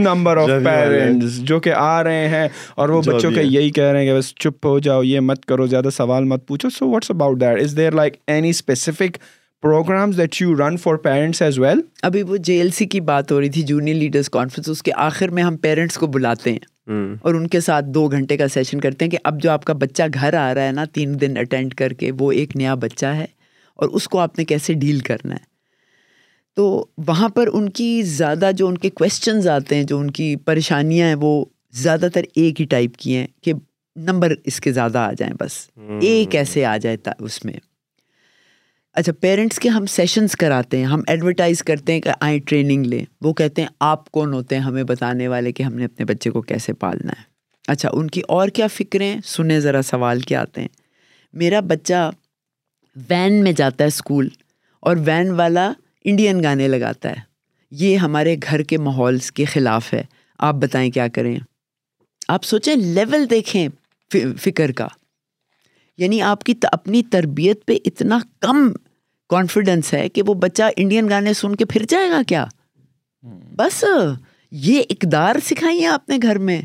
number 0.02 0.36
of 0.42 0.48
parents 0.64 1.38
جو 1.48 1.58
کہ 1.60 1.72
آ 1.76 2.02
رہے 2.04 2.28
ہیں 2.28 2.46
اور 2.76 2.88
وہ 2.88 3.00
بچوں 3.06 3.30
کا 3.34 3.40
یہی 3.40 3.70
کہہ 3.78 3.90
رہے 3.92 4.00
ہیں 4.00 4.06
کہ 4.06 4.18
بس 4.18 4.34
چپ 4.40 4.66
ہو 4.66 4.78
جاؤ 4.88 5.02
یہ 5.02 5.20
مت 5.30 5.44
کرو 5.46 5.66
زیادہ 5.66 5.88
سوال 5.96 6.24
مت 6.32 6.46
پوچھو 6.48 6.70
so 6.78 6.88
what's 6.90 7.10
about 7.10 7.40
that 7.40 7.62
is 7.62 7.76
there 7.76 7.92
like 8.00 8.16
any 8.26 8.50
specific 8.50 9.18
programs 9.62 10.18
that 10.18 10.40
you 10.42 10.54
run 10.66 10.76
for 10.82 10.94
parents 11.04 11.42
as 11.42 11.58
well 11.58 11.80
ابھی 12.02 12.22
وہ 12.32 12.36
جے 12.48 12.56
ایل 12.60 12.70
سی 12.78 12.86
کی 12.96 13.00
بات 13.12 13.32
ہو 13.32 13.40
رہی 13.40 13.48
تھی 13.50 13.62
جونیئر 13.72 13.96
لیڈرس 13.96 14.30
کانفرنس 14.30 14.68
اس 14.68 14.82
کے 14.82 14.92
آخر 15.08 15.28
میں 15.28 15.42
ہم 15.42 15.56
پیرنٹس 15.68 15.98
کو 15.98 16.06
بلاتے 16.18 16.52
ہیں 16.52 16.72
اور 16.92 17.34
ان 17.34 17.46
کے 17.48 17.60
ساتھ 17.60 17.84
دو 17.94 18.06
گھنٹے 18.10 18.36
کا 18.36 18.48
سیشن 18.54 18.80
کرتے 18.80 19.04
ہیں 19.04 19.10
کہ 19.10 19.18
اب 19.28 19.40
جو 19.42 19.50
آپ 19.50 19.64
کا 19.64 19.72
بچہ 19.80 20.02
گھر 20.14 20.34
آ 20.38 20.52
رہا 20.54 20.66
ہے 20.66 20.72
نا 20.72 20.84
تین 20.92 21.20
دن 21.20 21.36
اٹینڈ 21.38 21.74
کر 21.74 21.92
کے 22.00 22.10
وہ 22.18 22.30
ایک 22.32 22.54
نیا 22.56 22.74
بچہ 22.82 23.06
ہے 23.20 23.24
اور 23.80 23.88
اس 23.94 24.08
کو 24.08 24.18
آپ 24.20 24.38
نے 24.38 24.44
کیسے 24.44 24.72
ڈیل 24.82 24.98
کرنا 25.08 25.34
ہے 25.34 25.52
تو 26.56 26.64
وہاں 27.06 27.28
پر 27.34 27.48
ان 27.52 27.68
کی 27.78 27.90
زیادہ 28.06 28.50
جو 28.56 28.66
ان 28.68 28.76
کے 28.78 28.90
کویشچنز 28.94 29.46
آتے 29.48 29.76
ہیں 29.76 29.84
جو 29.84 29.98
ان 29.98 30.10
کی 30.18 30.34
پریشانیاں 30.46 31.06
ہیں 31.08 31.14
وہ 31.20 31.44
زیادہ 31.82 32.08
تر 32.14 32.24
ایک 32.34 32.60
ہی 32.60 32.66
ٹائپ 32.70 32.96
کی 32.96 33.16
ہیں 33.16 33.26
کہ 33.42 33.52
نمبر 34.10 34.34
اس 34.44 34.60
کے 34.60 34.72
زیادہ 34.72 34.98
آ 34.98 35.12
جائیں 35.18 35.32
بس 35.40 35.58
ایک 36.02 36.34
ایسے 36.34 36.64
آ 36.66 36.76
جائے 36.82 36.96
اس 37.18 37.44
میں 37.44 37.54
اچھا 38.98 39.12
پیرنٹس 39.20 39.58
کے 39.58 39.68
ہم 39.68 39.86
سیشنز 39.90 40.32
کراتے 40.38 40.78
ہیں 40.78 40.84
ہم 40.86 41.00
ایڈورٹائز 41.08 41.62
کرتے 41.66 41.92
ہیں 41.92 42.00
کہ 42.00 42.10
آئیں 42.20 42.38
ٹریننگ 42.46 42.84
لیں 42.86 43.04
وہ 43.24 43.32
کہتے 43.40 43.62
ہیں 43.62 43.68
آپ 43.86 44.10
کون 44.12 44.34
ہوتے 44.34 44.54
ہیں 44.54 44.62
ہمیں 44.62 44.82
بتانے 44.88 45.26
والے 45.28 45.52
کہ 45.52 45.62
ہم 45.62 45.74
نے 45.78 45.84
اپنے 45.84 46.04
بچے 46.12 46.30
کو 46.30 46.40
کیسے 46.50 46.72
پالنا 46.82 47.18
ہے 47.18 47.22
اچھا 47.72 47.88
ان 47.92 48.10
کی 48.16 48.20
اور 48.36 48.48
کیا 48.58 48.66
فکریں 48.74 49.14
سنیں 49.26 49.58
ذرا 49.60 49.82
سوال 49.90 50.20
کیا 50.30 50.40
آتے 50.40 50.60
ہیں 50.60 50.68
میرا 51.42 51.60
بچہ 51.72 52.08
وین 53.08 53.42
میں 53.44 53.52
جاتا 53.56 53.84
ہے 53.84 53.88
اسکول 53.88 54.28
اور 54.88 54.96
وین 55.06 55.30
والا 55.40 55.70
انڈین 56.04 56.42
گانے 56.42 56.68
لگاتا 56.68 57.10
ہے 57.10 57.20
یہ 57.82 57.96
ہمارے 57.98 58.36
گھر 58.44 58.62
کے 58.72 58.78
ماحولس 58.78 59.32
کے 59.32 59.44
خلاف 59.52 59.92
ہے 59.94 60.02
آپ 60.50 60.54
بتائیں 60.62 60.90
کیا 60.90 61.08
کریں 61.14 61.36
آپ 62.34 62.44
سوچیں 62.44 62.74
لیول 62.76 63.28
دیکھیں 63.30 63.68
فکر 64.42 64.72
کا 64.82 64.86
یعنی 65.98 66.20
آپ 66.26 66.42
کی 66.44 66.54
اپنی 66.72 67.02
تربیت 67.10 67.64
پہ 67.66 67.76
اتنا 67.86 68.18
کم 68.42 68.68
ہے 69.92 70.08
کہ 70.08 70.22
وہ 70.26 70.34
بچہ 70.42 70.62
انڈین 70.76 71.08
گانے 71.10 71.32
سن 71.34 71.54
کے 71.56 71.64
پھر 71.72 71.84
جائے 71.88 72.10
گا 72.10 72.20
کیا 72.28 72.44
بس 73.58 73.84
یہ 74.68 74.82
اقدار 74.90 75.36
سکھائی 75.44 75.84
آپ 75.86 76.08
نے 76.08 76.16
گھر 76.22 76.38
میں 76.48 76.60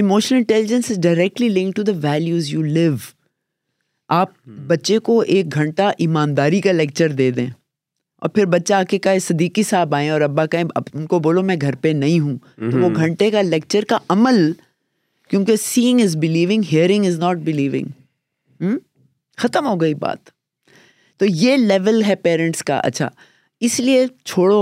emotional 0.00 0.38
intelligence 0.38 0.90
is 0.90 0.98
directly 1.02 1.48
link 1.48 1.74
to 1.76 1.82
the 1.82 1.92
values 2.02 2.48
you 2.52 2.62
live 2.62 2.94
آپ 4.18 4.28
بچے 4.66 4.98
کو 5.08 5.20
ایک 5.34 5.54
گھنٹہ 5.54 5.90
ایمانداری 6.04 6.60
کا 6.60 6.72
لیکچر 6.72 7.12
دے 7.20 7.30
دیں 7.36 7.46
اور 8.22 8.28
پھر 8.30 8.44
بچہ 8.54 8.74
آ 8.74 8.82
کے 8.88 8.98
کہے 9.04 9.18
صدیقی 9.26 9.62
صاحب 9.68 9.94
آئیں 9.94 10.08
اور 10.10 10.20
ابا 10.20 10.44
اب 10.58 10.88
ان 10.92 11.06
کو 11.12 11.18
بولو 11.26 11.42
میں 11.50 11.56
گھر 11.60 11.74
پہ 11.82 11.88
نہیں 12.00 12.18
ہوں 12.20 12.36
تو 12.70 12.78
وہ 12.80 12.88
گھنٹے 13.04 13.30
کا 13.30 13.42
لیکچر 13.42 13.84
کا 13.88 13.98
عمل 14.16 14.50
کیونکہ 15.30 15.56
seeing 15.62 16.00
is 16.04 16.16
believing 16.20 16.62
hearing 16.72 17.06
is 17.06 17.18
not 17.18 17.36
believing 17.50 18.66
ختم 19.38 19.66
ہو 19.66 19.80
گئی 19.80 19.94
بات 20.06 20.30
تو 21.20 21.26
یہ 21.26 21.56
لیول 21.56 22.02
ہے 22.06 22.14
پیرنٹس 22.22 22.62
کا 22.64 22.76
اچھا 22.84 23.08
اس 23.68 23.78
لیے 23.80 24.06
چھوڑو 24.24 24.60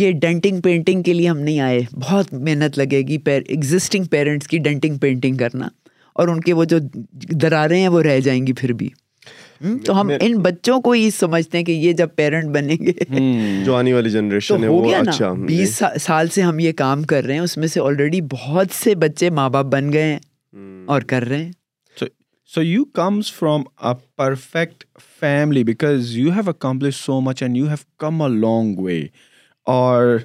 یہ 0.00 0.12
ڈینٹنگ 0.22 0.60
پینٹنگ 0.64 1.02
کے 1.02 1.12
لیے 1.12 1.28
ہم 1.28 1.38
نہیں 1.38 1.58
آئے 1.60 1.80
بہت 2.02 2.32
محنت 2.48 2.78
لگے 2.78 3.00
گی 3.08 3.16
پیر 3.28 3.42
ایگزسٹنگ 3.54 4.04
پیرنٹس 4.10 4.48
کی 4.48 4.58
ڈینٹنگ 4.66 4.98
پینٹنگ 5.04 5.36
کرنا 5.36 5.68
اور 6.20 6.28
ان 6.28 6.40
کے 6.40 6.52
وہ 6.58 6.64
جو 6.72 6.78
درارے 7.42 7.78
ہیں 7.80 7.88
وہ 7.94 8.02
رہ 8.02 8.20
جائیں 8.26 8.46
گی 8.46 8.52
پھر 8.60 8.72
بھی 8.82 8.88
تو 9.86 10.00
ہم 10.00 10.10
ان 10.20 10.36
بچوں 10.42 10.80
کو 10.80 10.94
یہ 10.94 11.10
سمجھتے 11.18 11.58
ہیں 11.58 11.64
کہ 11.64 11.72
یہ 11.72 11.92
جب 12.02 12.08
پیرنٹ 12.16 12.54
بنیں 12.56 12.76
گے 12.86 12.92
جو 13.64 13.74
آنے 13.76 13.92
والی 13.92 14.10
جنریشن 14.10 14.62
ہے 14.64 14.68
وہ 14.68 14.94
اچھا 15.00 15.32
بیس 15.46 15.78
جی۔ 15.80 15.98
سال 16.06 16.28
سے 16.34 16.42
ہم 16.42 16.58
یہ 16.58 16.72
کام 16.84 17.02
کر 17.12 17.24
رہے 17.24 17.34
ہیں 17.34 17.40
اس 17.48 17.56
میں 17.58 17.68
سے 17.74 17.80
آلریڈی 17.86 18.20
بہت 18.32 18.74
سے 18.82 18.94
بچے 19.06 19.30
ماں 19.40 19.48
باپ 19.56 19.66
بن 19.72 19.92
گئے 19.92 20.12
ہیں 20.14 20.18
اور 20.92 21.02
کر 21.12 21.28
رہے 21.28 21.42
ہیں 21.44 21.50
so 22.54 22.62
you 22.62 22.84
comes 22.94 23.30
from 23.32 23.62
a 23.88 23.92
perfect 24.16 24.84
family 25.20 25.62
because 25.64 26.10
you 26.16 26.30
have 26.32 26.50
accomplish 26.50 26.96
so 27.04 27.20
much 27.20 27.42
and 27.42 27.56
you 27.56 27.66
have 27.68 27.76
come 28.00 28.22
a 28.22 28.28
long 28.38 28.76
way 28.82 29.00
اور 29.74 30.16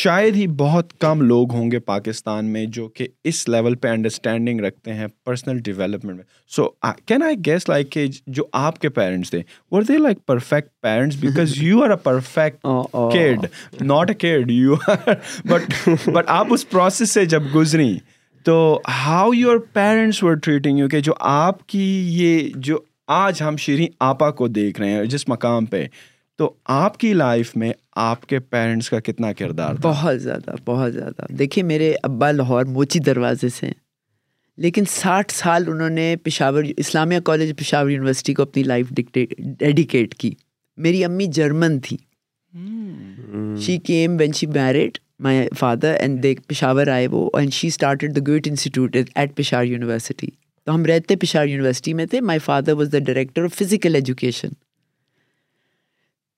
شاید 0.00 0.36
ہی 0.36 0.46
بہت 0.58 0.92
کم 1.00 1.20
لوگ 1.28 1.52
ہوں 1.54 1.70
گے 1.70 1.78
پاکستان 1.86 2.52
میں 2.52 2.64
جو 2.78 2.86
کہ 2.96 3.06
اس 3.30 3.48
لیول 3.48 3.74
پہ 3.84 3.88
انڈرسٹینڈنگ 3.88 4.60
رکھتے 4.64 4.94
ہیں 4.94 5.06
پرسنل 5.24 5.58
ڈیولپمنٹ 5.68 6.16
میں 6.16 6.24
so 6.56 6.66
can 7.06 7.22
I 7.22 7.36
guess 7.46 7.68
like 7.68 7.90
کہ 7.92 8.06
جو 8.38 8.44
آپ 8.66 8.78
کے 8.80 8.88
پیرنٹس 8.98 9.30
تھے 9.30 9.42
were 9.72 9.82
they 9.88 9.96
like 9.98 10.18
perfect 10.26 10.68
parents 10.82 11.16
because 11.20 11.56
you 11.62 11.82
are 11.84 11.90
a 11.90 11.96
perfect 12.02 12.64
kid 13.12 13.46
not 13.80 14.10
a 14.10 14.14
kid 14.26 14.50
you 14.50 14.74
are 14.86 15.10
but 15.50 15.74
but 16.14 16.24
آپ 16.40 16.52
اس 16.54 16.68
پروسیس 16.70 17.10
سے 17.14 17.24
جب 17.34 17.54
گزری 17.54 17.94
تو 18.44 18.54
how 19.04 19.32
your 19.34 19.58
parents 19.72 20.22
were 20.22 20.34
treating 20.42 20.78
you 20.78 20.88
کہ 20.88 21.00
جو 21.08 21.12
آپ 21.30 21.66
کی 21.68 21.82
یہ 22.22 22.48
جو 22.68 22.78
آج 23.16 23.42
ہم 23.42 23.56
شیریں 23.58 23.86
آپا 24.08 24.30
کو 24.38 24.48
دیکھ 24.48 24.80
رہے 24.80 24.90
ہیں 24.90 25.04
جس 25.14 25.28
مقام 25.28 25.66
پہ 25.72 25.84
تو 26.38 26.50
آپ 26.74 26.96
کی 26.98 27.12
لائف 27.12 27.54
میں 27.62 27.72
آپ 28.04 28.24
کے 28.26 28.38
پیرنٹس 28.38 28.88
کا 28.90 29.00
کتنا 29.08 29.32
کردار 29.38 29.74
بہت 29.82 30.20
زیادہ 30.22 30.54
بہت 30.66 30.92
زیادہ 30.94 31.26
دیکھیے 31.38 31.64
میرے 31.64 31.92
ابا 32.02 32.30
لاہور 32.32 32.64
موچی 32.76 32.98
دروازے 33.06 33.48
سے 33.58 33.66
ہیں 33.66 33.74
لیکن 34.62 34.84
ساٹھ 34.90 35.32
سال 35.34 35.64
انہوں 35.70 35.90
نے 35.90 36.14
پشاور 36.22 36.64
اسلامیہ 36.76 37.18
کالج 37.24 37.52
پشاور 37.58 37.90
یونیورسٹی 37.90 38.34
کو 38.34 38.42
اپنی 38.42 38.62
لائف 38.62 38.88
ڈیڈیکیٹ 38.90 40.14
کی 40.20 40.34
میری 40.82 41.04
امی 41.04 41.26
جرمن 41.36 41.78
تھی 41.86 41.96
she 43.62 43.76
came 43.86 44.16
when 44.18 44.32
she 44.36 44.46
married 44.54 44.98
my 45.22 45.38
father 45.58 45.94
and 46.00 46.26
Peshawar 46.48 46.86
آئے 46.92 47.06
وہ 47.10 47.28
and 47.38 47.52
she 47.52 47.68
the 47.82 47.90
institute 48.44 48.96
at 49.14 49.36
Peshawar 49.36 49.64
university 49.64 50.26
تو 50.66 50.74
ہم 50.74 50.84
رہتے 50.86 51.16
پشاور 51.20 51.46
یونیورسٹی 51.48 51.94
میں 51.94 52.06
تھے 52.10 52.20
my 52.20 52.38
father 52.44 52.72
was 52.78 52.90
the 52.92 52.98
director 53.06 53.44
of 53.44 53.54
physical 53.58 53.94
education 53.94 54.48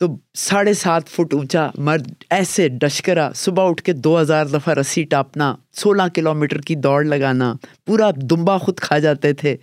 تو 0.00 0.06
ساڑھے 0.34 0.72
سات 0.74 1.08
فٹ 1.08 1.34
اونچا 1.34 1.68
مرد 1.88 2.06
ایسے 2.38 2.68
ڈشکرا 2.82 3.28
صبح 3.36 3.68
اٹھ 3.70 3.82
کے 3.84 3.92
دو 4.06 4.20
ہزار 4.20 4.46
دفعہ 4.52 4.74
رسی 4.78 5.04
ٹاپنا 5.10 5.54
سولہ 5.80 6.02
کلو 6.14 6.34
میٹر 6.34 6.60
کی 6.70 6.74
دوڑ 6.86 7.02
لگانا 7.04 7.54
پورا 7.86 8.10
دمبا 8.30 8.56
خود 8.64 8.78
کھا 8.82 8.98
جاتے 9.08 9.32
تھے 9.42 9.56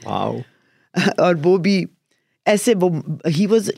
اور 1.25 1.35
وہ 1.43 1.57
بھی 1.65 1.83
ایسے 2.51 2.73
وہ 2.81 2.89
he 3.37 3.45
was 3.47 3.69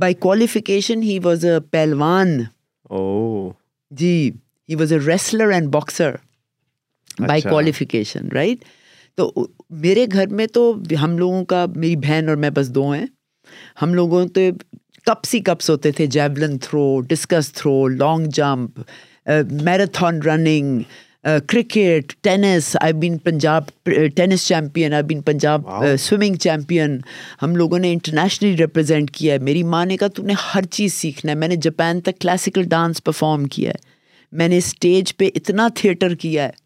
by 0.00 0.14
qualification 0.24 1.02
he 1.02 1.18
was 1.22 1.44
a 1.46 1.58
pehlwan 1.70 2.28
G 4.02 4.12
he 4.68 4.74
was 4.82 4.92
a 4.92 4.98
wrestler 5.06 5.50
and 5.54 5.68
boxer 5.72 6.14
by 7.28 7.40
qualification 7.42 8.28
right 8.34 8.64
تو 9.16 9.30
میرے 9.84 10.06
گھر 10.12 10.26
میں 10.38 10.46
تو 10.54 10.62
ہم 11.02 11.18
لوگوں 11.18 11.44
کا 11.52 11.64
میری 11.74 11.96
بہن 12.06 12.28
اور 12.28 12.36
میں 12.44 12.50
بس 12.54 12.70
دو 12.74 12.88
ہیں 12.90 13.04
ہم 13.82 13.94
لوگوں 13.94 14.24
تو 14.36 14.40
کپس 15.06 15.34
ہی 15.34 15.40
کپس 15.50 15.70
ہوتے 15.70 15.90
تھے 15.96 16.06
javelin 16.18 16.58
throw 16.68 16.84
discus 17.08 17.52
throw 17.60 17.76
long 18.00 18.26
jump 18.40 18.80
marathon 19.64 20.22
running 20.28 20.80
cricket 21.48 22.12
tennis 22.24 22.76
I 22.80 22.92
been 22.92 23.16
Punjab 23.24 23.64
tennis 24.16 24.46
champion 24.46 24.92
I 24.94 25.02
been 25.08 25.20
Punjab 25.22 25.62
swimming 26.00 26.34
champion 26.44 26.98
ہم 27.42 27.54
لوگوں 27.56 27.78
نے 27.78 27.92
انٹرنیشنلی 27.92 28.56
ریپرزینٹ 28.56 29.10
کیا 29.16 29.34
ہے 29.34 29.38
میری 29.48 29.62
ماں 29.74 29.84
نے 29.86 29.96
کہا 29.96 30.08
تم 30.16 30.26
نے 30.26 30.34
ہر 30.54 30.66
چیز 30.70 30.94
سیکھنا 30.94 31.32
ہے 31.32 31.36
میں 31.36 31.48
نے 31.48 31.56
جاپان 31.62 32.00
تک 32.08 32.20
کلاسیکل 32.20 32.62
ڈانس 32.76 33.02
پرفارم 33.04 33.44
کیا 33.56 33.70
ہے 33.70 33.92
میں 34.38 34.48
نے 34.48 34.58
اسٹیج 34.58 35.16
پہ 35.16 35.28
اتنا 35.34 35.68
تھیٹر 35.76 36.14
کیا 36.24 36.44
ہے 36.44 36.62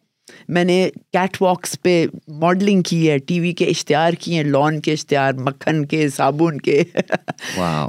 میں 0.54 0.64
نے 0.64 0.88
کیٹ 1.12 1.40
واکس 1.42 1.76
پہ 1.82 2.04
ماڈلنگ 2.40 2.82
کی 2.88 3.10
ہے 3.10 3.16
ٹی 3.26 3.38
وی 3.40 3.52
کے 3.60 3.64
اشتہار 3.70 4.12
کیے 4.20 4.36
ہیں 4.36 4.44
لون 4.44 4.78
کے 4.80 4.92
اشتہار 4.92 5.32
مکھن 5.46 5.84
کے 5.86 6.08
صابن 6.16 6.60
کے 6.60 6.82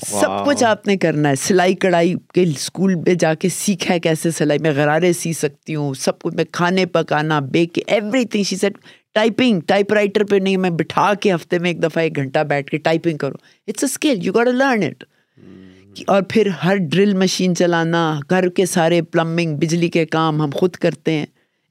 سب 0.07 0.45
کچھ 0.45 0.63
آپ 0.63 0.87
نے 0.87 0.97
کرنا 0.97 1.29
ہے 1.29 1.35
سلائی 1.47 1.75
کڑھائی 1.85 2.13
کے 2.33 2.43
اسکول 2.43 2.95
پہ 3.05 3.13
جا 3.19 3.33
کے 3.39 3.49
سیکھا 3.57 3.93
ہے 3.93 3.99
کیسے 3.99 4.31
سلائی 4.37 4.59
میں 4.63 4.71
غرارے 4.75 5.13
سی 5.13 5.33
سکتی 5.33 5.75
ہوں 5.75 5.93
سب 5.99 6.19
کچھ 6.21 6.35
میں 6.35 6.45
کھانے 6.51 6.85
پکانا 6.97 7.39
بیک 7.51 7.73
کے 7.73 7.81
everything 8.25 8.43
she 8.43 8.55
set 8.57 8.77
typing 9.15 9.59
typewriter 9.93 10.23
پہ 10.29 10.35
نہیں 10.41 10.57
میں 10.65 10.69
بٹھا 10.79 11.13
کے 11.21 11.33
ہفتے 11.33 11.59
میں 11.59 11.69
ایک 11.69 11.81
دفعہ 11.83 12.03
ایک 12.03 12.15
گھنٹہ 12.15 12.39
بیٹھ 12.49 12.69
کے 12.71 12.77
ٹائپنگ 12.87 13.17
کروں 13.17 13.37
it's 13.67 13.83
a 13.83 13.87
skill 13.89 14.25
you 14.25 14.33
got 14.33 14.47
learn 14.47 14.83
it 14.85 15.03
اور 16.07 16.21
پھر 16.29 16.47
ہر 16.63 16.75
ڈرل 16.89 17.13
مشین 17.17 17.55
چلانا 17.55 18.09
گھر 18.29 18.47
کے 18.55 18.65
سارے 18.73 19.01
پلمبنگ 19.11 19.55
بجلی 19.59 19.89
کے 19.89 20.05
کام 20.05 20.41
ہم 20.41 20.49
خود 20.59 20.73
کرتے 20.83 21.11
ہیں 21.17 21.25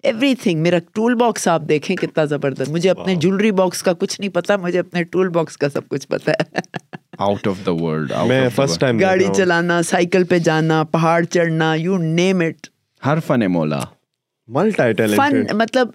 ایوری 0.04 0.34
تھنگ 0.42 0.60
میرا 0.62 0.76
ٹول 0.94 1.14
باکس 1.18 1.46
آپ 1.48 1.62
دیکھیں 1.68 1.94
کتنا 1.96 2.24
زبردست 2.32 2.70
مجھے 2.70 2.90
اپنے 2.90 3.14
جولری 3.20 3.50
باکس 3.60 3.82
کا 3.82 3.92
کچھ 3.98 4.20
نہیں 4.20 4.30
پتا 4.34 4.56
مجھے 4.64 4.78
اپنے 4.78 5.02
ٹول 5.10 5.28
باکس 5.36 5.56
کا 5.58 5.68
سب 5.74 5.88
کچھ 5.88 6.06
پتا 6.08 6.32
ہے 6.42 6.60
آؤٹ 7.26 7.46
آف 7.48 7.64
دا 7.66 7.72
ورلڈ 7.82 8.12
میں 8.28 8.48
فرسٹ 8.56 8.80
ٹائم 8.80 9.00
گاڑی 9.00 9.26
چلانا 9.36 9.80
سائیکل 9.88 10.24
پہ 10.30 10.38
جانا 10.48 10.82
پہاڑ 10.92 11.20
چڑھنا 11.24 11.74
یو 11.78 11.96
نیم 12.02 12.40
اٹ 12.46 12.66
ہر 13.06 13.20
فن 13.26 13.46
مولا 13.52 13.80
ملٹی 14.58 15.14
فن 15.16 15.42
مطلب 15.58 15.88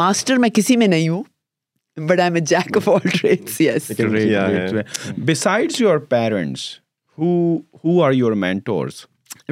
ماسٹر 0.00 0.36
میں 0.44 0.48
کسی 0.54 0.76
میں 0.76 0.86
نہیں 0.86 1.08
ہوں 1.08 1.22
but 2.06 2.18
I 2.20 2.28
am 2.30 2.34
a 2.34 2.40
jack 2.50 2.76
of 2.76 2.88
all 2.88 3.08
trades 3.20 3.60
yes 3.60 3.90
besides 5.30 5.80
your 5.80 5.96
parents 6.14 6.60
who 7.18 7.56
who 7.84 8.02
are 8.04 8.12
your 8.12 8.32
mentors 8.46 9.04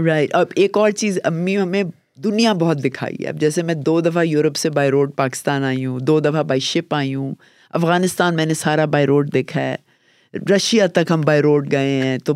right 0.07 0.35
اب 0.35 0.47
ایک 0.57 0.77
اور 0.79 0.91
چیز 0.91 1.19
امی 1.25 1.57
ہمیں 1.59 1.83
دنیا 2.25 2.53
بہت 2.63 2.83
دکھائی 2.85 3.17
ہے 3.23 3.29
اب 3.29 3.41
جیسے 3.41 3.63
میں 3.69 3.75
دو 3.89 4.01
دفعہ 4.01 4.25
یورپ 4.25 4.57
سے 4.57 4.71
بائی 4.79 4.91
روڈ 4.91 5.15
پاکستان 5.17 5.65
آئی 5.65 5.85
ہوں 5.87 5.99
دو 6.11 6.19
دفعہ 6.21 6.43
بائی 6.53 6.61
شپ 6.71 6.95
آئی 6.95 7.15
ہوں 7.15 7.35
افغانستان 7.81 8.37
میں 8.37 8.47
نے 8.47 8.55
سارا 8.65 8.85
بائی 8.95 9.07
روڈ 9.07 9.33
دیکھا 9.35 9.61
ہے 9.61 10.39
رشیا 10.55 10.87
تک 10.97 11.11
ہم 11.11 11.21
بائی 11.27 11.41
روڈ 11.43 11.71
گئے 11.73 12.01
ہیں 12.03 12.19
تو 12.25 12.35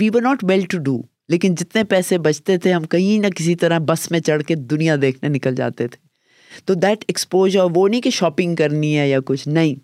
we 0.00 0.08
were 0.14 0.22
not 0.22 0.44
well 0.48 0.64
to 0.70 0.78
do 0.88 0.98
لیکن 1.34 1.54
جتنے 1.60 1.84
پیسے 1.94 2.18
بچتے 2.26 2.56
تھے 2.64 2.72
ہم 2.72 2.82
کہیں 2.96 3.18
نہ 3.22 3.26
کسی 3.36 3.54
طرح 3.62 3.78
بس 3.86 4.10
میں 4.10 4.20
چڑھ 4.26 4.42
کے 4.48 4.54
دنیا 4.72 4.96
دیکھنے 5.02 5.28
نکل 5.36 5.54
جاتے 5.54 5.88
تھے 5.88 6.04
تو 6.66 6.74
دیٹ 6.82 7.04
ایکسپوجر 7.08 7.60
وہ 7.74 7.88
نہیں 7.88 8.00
کہ 8.00 8.10
شاپنگ 8.20 8.54
کرنی 8.60 8.96
ہے 8.98 9.08
یا 9.08 9.18
کچھ 9.26 9.46
نہیں 9.48 9.74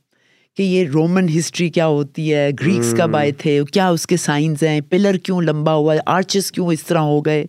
کہ 0.57 0.62
یہ 0.62 0.89
رومن 0.95 1.29
ہسٹری 1.39 1.68
کیا 1.77 1.87
ہوتی 1.87 2.33
ہے 2.35 2.49
گریکس 2.61 2.95
کب 2.99 3.16
آئے 3.16 3.31
تھے 3.39 3.59
کیا 3.73 3.89
اس 3.97 4.07
کے 4.07 4.16
سائنز 4.29 4.62
ہیں 4.68 4.81
پلر 4.91 5.16
کیوں 5.27 5.41
لمبا 5.43 5.75
ہوا 5.75 5.95
ہے 5.95 5.99
آرچز 6.16 6.51
کیوں 6.53 6.68
اس 6.73 6.83
طرح 6.87 7.11
ہو 7.12 7.20
گئے 7.27 7.45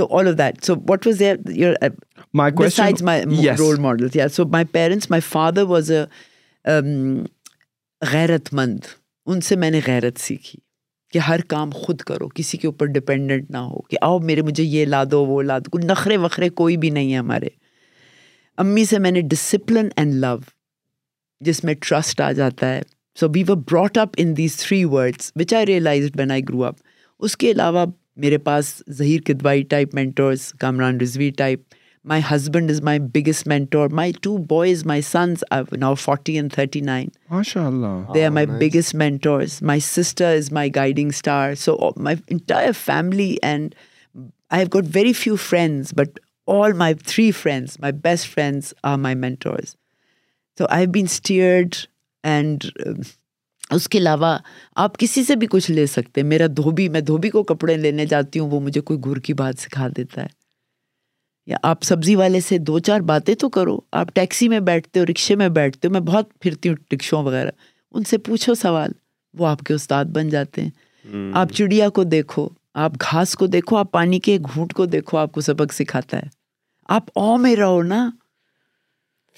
So 0.00 0.06
So 0.06 0.14
all 0.18 0.28
of 0.32 0.38
that. 0.38 0.66
what 0.90 1.04
was 1.04 1.20
uh, 1.28 1.36
question, 1.40 2.68
besides 2.68 3.02
my 3.10 3.16
that 3.24 3.44
yes. 3.46 3.58
role 3.64 3.78
models, 3.86 4.16
yeah. 4.20 4.28
So 4.36 4.44
my 4.56 4.64
parents, 4.76 5.04
my 5.14 5.20
father 5.34 5.64
was 5.74 5.90
a 6.00 6.02
um, 6.72 6.90
غیرتمند 8.12 8.78
ان 9.28 9.40
سے 9.48 9.56
میں 9.62 9.70
نے 9.70 9.80
غیرت 9.86 10.20
سیکھی 10.20 10.58
کہ 11.12 11.18
ہر 11.26 11.40
کام 11.52 11.70
خود 11.82 12.00
کرو 12.10 12.28
کسی 12.34 12.58
کے 12.58 12.66
اوپر 12.66 12.86
ڈپینڈنٹ 12.94 13.50
نہ 13.50 13.58
ہو 13.70 13.80
کہ 13.90 13.96
آؤ 14.06 14.18
میرے 14.30 14.42
مجھے 14.48 14.64
یہ 14.64 14.84
لا 14.92 15.02
دو 15.10 15.24
وہ 15.26 15.42
لا 15.48 15.58
دو 15.66 15.78
نخرے 15.90 16.16
وخرے 16.24 16.48
کوئی 16.60 16.76
بھی 16.84 16.90
نہیں 16.98 17.12
ہے 17.12 17.18
ہمارے 17.18 17.48
امی 18.64 18.84
سے 18.92 18.98
میں 19.06 19.10
نے 19.16 19.20
ڈسپلن 19.32 19.88
اینڈ 19.96 20.14
لو 20.24 20.36
جس 21.48 21.62
میں 21.64 21.74
ٹرسٹ 21.88 22.20
آ 22.28 22.30
جاتا 22.40 22.72
ہے 22.74 22.80
so 23.20 23.28
be 23.36 23.42
we 23.48 23.54
brought 23.70 23.98
up 23.98 24.14
in 24.24 24.36
these 24.36 24.56
three 24.66 24.84
words 24.96 25.30
which 25.40 25.54
I 25.58 25.66
realised 25.66 26.18
when 26.20 26.30
I 26.30 26.42
grow 26.48 26.64
up 26.64 26.76
اس 27.24 27.36
کے 27.42 27.50
علاوہ 27.50 27.84
میرے 28.24 28.38
پاس 28.50 28.70
Zaheer 28.98 29.20
Kidwai 29.26 29.62
type 29.70 29.94
mentors 29.94 30.52
Kamran 30.60 31.00
Rizvi 31.00 31.30
type 31.36 31.60
my 32.12 32.22
husband 32.30 32.70
is 32.70 32.80
my 32.88 32.98
biggest 33.14 33.46
mentor 33.48 33.88
my 34.00 34.12
two 34.22 34.36
boys 34.48 34.84
my 34.86 35.02
sons 35.08 35.44
I 35.56 35.76
now 35.78 35.94
forty 36.00 36.34
and 36.38 36.52
thirty 36.52 36.80
nine 36.80 37.06
they 38.14 38.24
are 38.24 38.30
my 38.30 38.46
biggest 38.60 38.94
mentors 39.04 39.60
my 39.70 39.80
sister 39.86 40.34
is 40.36 40.52
my 40.58 40.70
guiding 40.76 41.08
star 41.14 41.54
so 41.64 41.76
my 42.06 42.16
entire 42.30 42.70
family 42.84 43.34
and 43.42 43.74
I 44.50 44.62
have 44.62 44.68
got 44.78 44.94
very 44.96 45.12
few 45.22 45.34
friends 45.48 45.92
but 45.96 46.18
all 46.56 46.72
my 46.84 46.94
three 47.06 47.30
friends 47.42 47.78
my 47.80 47.92
best 48.04 48.34
friends 48.34 48.72
are 48.92 48.96
my 49.06 49.14
mentors 49.26 49.74
so 50.58 50.64
I 50.68 50.84
have 50.84 50.92
been 50.92 51.06
steered 51.10 51.74
and 52.30 52.64
اس 53.74 53.88
کے 53.88 53.98
علاوہ 53.98 54.36
آپ 54.84 54.96
کسی 54.98 55.22
سے 55.24 55.36
بھی 55.42 55.46
کچھ 55.50 55.70
لے 55.70 55.86
سکتے 55.86 56.22
میرا 56.22 56.46
دھوبی 56.56 56.86
دھوبی 57.06 57.28
میں 57.28 57.32
کو 57.32 57.42
کپڑے 57.54 57.76
لینے 57.76 58.06
جاتی 58.12 58.38
ہوں 58.38 58.50
وہ 58.50 58.60
مجھے 58.60 58.80
کوئی 58.90 59.00
گھر 59.04 59.18
کی 59.28 59.34
بات 59.40 59.58
سکھا 59.60 59.86
دیتا 59.96 60.22
ہے 60.22 60.26
یا 61.50 61.56
آپ 61.70 61.82
سبزی 61.84 62.14
والے 62.16 62.40
سے 62.48 62.58
دو 62.70 62.78
چار 62.88 63.00
باتیں 63.10 63.34
تو 63.40 63.48
کرو 63.58 63.78
آپ 64.00 64.08
ٹیکسی 64.14 64.48
میں 64.48 64.60
بیٹھتے 64.70 65.00
ہو 65.00 65.04
رکشے 65.10 65.36
میں 65.42 65.48
بیٹھتے 65.60 65.88
ہو 65.88 65.92
میں 65.92 66.00
بہت 66.10 66.28
پھرتی 66.42 66.68
ہوں 66.68 66.76
رکشوں 66.94 67.22
وغیرہ 67.24 67.50
ان 67.92 68.04
سے 68.10 68.18
پوچھو 68.28 68.54
سوال 68.62 68.90
وہ 69.38 69.46
آپ 69.46 69.60
کے 69.66 69.74
استاد 69.74 70.04
بن 70.18 70.28
جاتے 70.28 70.62
ہیں 70.62 71.30
آپ 71.38 71.52
چڑیا 71.56 71.88
کو 71.98 72.04
دیکھو 72.14 72.48
آپ 72.84 72.92
گھاس 73.02 73.34
کو 73.36 73.46
دیکھو 73.54 73.76
آپ 73.76 73.90
پانی 73.92 74.18
کے 74.26 74.38
گھونٹ 74.54 74.72
کو 74.74 74.84
دیکھو 74.86 75.18
آپ 75.18 75.32
کو 75.32 75.40
سبق 75.50 75.72
سکھاتا 75.74 76.16
ہے 76.18 76.28
آپ 76.98 77.10
او 77.20 77.36
میں 77.38 77.54
رہو 77.56 77.82
نا 77.82 78.08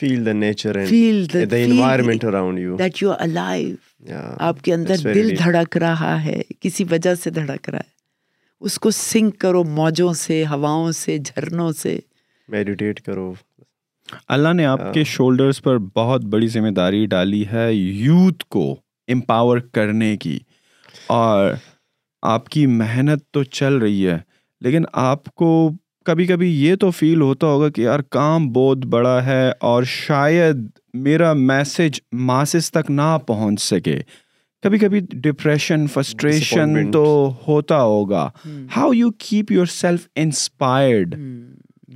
feel 0.00 0.10
feel 0.24 0.24
the 0.24 0.30
the 0.34 1.56
nature 1.56 1.56
environment 1.56 2.24
around 2.24 2.58
you 2.58 2.68
you 2.70 2.76
that 2.76 3.02
alive 3.18 3.74
آپ 4.10 4.60
کے 4.64 4.72
اندر 4.74 5.12
دل 5.14 5.36
دھڑک 5.38 5.76
رہا 5.80 6.14
ہے 6.24 6.40
کسی 6.60 6.84
وجہ 6.90 7.14
سے 7.22 7.30
دھڑک 7.30 7.68
رہا 7.68 7.78
ہے 7.86 7.90
اس 8.68 8.78
کو 8.78 8.90
سنک 8.90 9.38
کرو 9.40 9.62
موجوں 9.78 10.12
سے 10.14 10.42
ہواؤں 10.50 10.90
سے 10.92 11.16
جھرنوں 11.18 11.70
سے 11.82 11.96
میڈیٹیٹ 12.52 13.00
کرو 13.02 13.32
اللہ 14.36 14.52
نے 14.52 14.64
آپ 14.66 14.80
کے 14.94 15.04
شولڈرز 15.10 15.60
پر 15.62 15.78
بہت 15.96 16.24
بڑی 16.32 16.46
ذمہ 16.56 16.70
داری 16.76 17.04
ڈالی 17.10 17.44
ہے 17.52 17.72
یوتھ 17.74 18.44
کو 18.56 18.64
امپاور 19.12 19.58
کرنے 19.74 20.16
کی 20.22 20.38
اور 21.18 21.52
آپ 22.32 22.48
کی 22.48 22.66
محنت 22.80 23.24
تو 23.34 23.42
چل 23.58 23.76
رہی 23.82 24.06
ہے 24.08 24.18
لیکن 24.64 24.82
آپ 25.02 25.34
کو 25.34 25.48
کبھی 26.06 26.24
کبھی 26.26 26.48
یہ 26.64 26.74
تو 26.80 26.90
فیل 26.90 27.20
ہوتا 27.20 27.46
ہوگا 27.46 27.68
کہ 27.74 27.80
یار 27.80 28.00
کام 28.16 28.48
بہت 28.52 28.84
بڑا 28.90 29.24
ہے 29.26 29.50
اور 29.70 29.82
شاید 29.88 30.66
میرا 31.06 31.32
میسج 31.32 32.00
ماسز 32.30 32.70
تک 32.72 32.90
نہ 32.90 33.16
پہنچ 33.26 33.60
سکے 33.62 33.98
کبھی 34.62 34.78
کبھی 34.78 35.00
ڈپریشن 35.22 35.86
فسٹریشن 35.94 36.90
تو 36.92 37.04
ہوتا 37.46 37.80
ہوگا 37.82 38.28
how 38.76 38.92
you 38.92 39.10
keep 39.28 39.52
yourself 39.80 40.06
inspired 40.24 41.14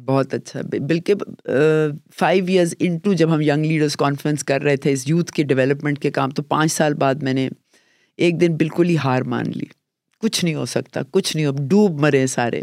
بہت 0.05 0.35
اچھا 0.35 0.61
بالکل 0.89 1.19
فائیو 2.19 2.45
ایئرز 2.47 2.75
جب 3.19 3.35
ہم 3.35 3.41
ینگ 3.43 3.65
لیڈرس 3.67 3.97
کانفرنس 3.97 4.45
کر 4.45 4.63
رہے 4.63 4.77
تھے 4.87 4.93
اس 4.93 5.07
یوتھ 5.09 5.33
کے 5.33 5.43
ڈیولپمنٹ 5.53 5.99
کے 5.99 6.11
کام 6.19 6.31
تو 6.39 6.43
پانچ 6.55 6.73
سال 6.73 6.95
بعد 7.05 7.23
میں 7.29 7.35
نے 7.35 7.49
ایک 8.27 8.41
دن 8.41 8.57
بالکل 8.57 8.89
ہی 8.89 8.97
ہار 9.05 9.23
مان 9.35 9.51
لی 9.55 9.65
کچھ 10.23 10.45
نہیں 10.45 10.55
ہو 10.55 10.65
سکتا 10.67 11.01
کچھ 11.13 11.37
نہیں 11.37 11.47
ہو 11.47 11.53
ڈوب 11.69 12.01
مرے 12.01 12.27
سارے 12.37 12.63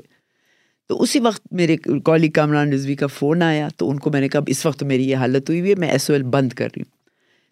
تو 0.90 1.02
اسی 1.02 1.20
وقت 1.24 1.42
میرے 1.60 1.76
کالی 2.06 2.28
کامران 2.38 2.72
رضوی 2.74 2.96
کا 2.96 3.08
فون 3.08 3.42
آیا 3.44 3.68
تو 3.78 3.90
ان 3.90 4.00
کو 4.00 4.12
میں 4.12 4.22
نے 4.22 4.30
کہا 4.30 4.42
اس 4.56 4.66
وقت 4.66 4.84
میری 4.92 5.10
یہ 5.10 5.16
حالت 5.24 5.50
ہوئی 5.50 5.60
ہوئی 5.60 5.70
ہے 5.72 5.76
میں 5.80 5.90
ایس 5.90 6.10
او 6.10 6.14
ایل 6.16 6.24
بند 6.38 6.54
کر 6.60 6.68
رہی 6.76 6.82
ہوں 6.82 6.92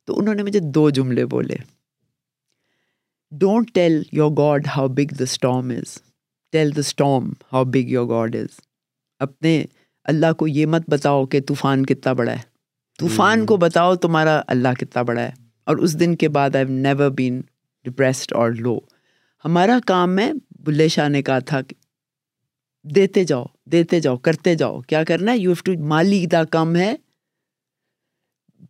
تو 0.07 0.19
انہوں 0.19 0.35
نے 0.35 0.43
مجھے 0.43 0.59
دو 0.77 0.89
جملے 0.97 1.25
بولے 1.35 1.55
don't 3.41 3.73
tell 3.73 4.01
your 4.11 4.31
God 4.37 4.67
how 4.75 4.87
big 4.97 5.13
the 5.19 5.23
storm 5.23 5.69
is 5.77 5.97
tell 6.51 6.75
the 6.75 6.79
storm 6.79 7.29
how 7.53 7.63
big 7.73 7.89
your 7.89 8.07
God 8.09 8.35
is 8.35 8.59
اپنے 9.27 9.63
اللہ 10.11 10.33
کو 10.37 10.47
یہ 10.47 10.65
مت 10.73 10.89
بتاؤ 10.89 11.25
کہ 11.33 11.39
طوفان 11.47 11.85
کتنا 11.85 12.13
بڑا 12.13 12.31
ہے 12.31 12.49
طوفان 12.99 13.37
hmm. 13.39 13.45
کو 13.47 13.57
بتاؤ 13.57 13.95
تمہارا 14.05 14.41
اللہ 14.55 14.73
کتنا 14.79 15.01
بڑا 15.09 15.21
ہے 15.21 15.31
اور 15.69 15.77
اس 15.85 15.99
دن 15.99 16.15
کے 16.23 16.27
بعد 16.37 16.55
آئی 16.55 16.65
نیور 16.69 17.09
بین 17.17 17.41
ڈپریسڈ 17.85 18.33
اور 18.41 18.51
لو 18.63 18.77
ہمارا 19.45 19.77
کام 19.87 20.19
ہے 20.19 20.31
بلے 20.65 20.87
شاہ 20.95 21.07
نے 21.09 21.21
کہا 21.29 21.39
تھا 21.49 21.61
کہ 21.67 21.75
دیتے 22.95 23.23
جاؤ 23.23 23.43
دیتے 23.71 23.99
جاؤ 23.99 24.17
کرتے 24.25 24.53
جاؤ 24.55 24.79
کیا 24.87 25.03
کرنا 25.07 25.33
ہے 25.41 25.75
مالی 25.87 26.25
دا 26.31 26.43
کم 26.51 26.75
ہے 26.75 26.93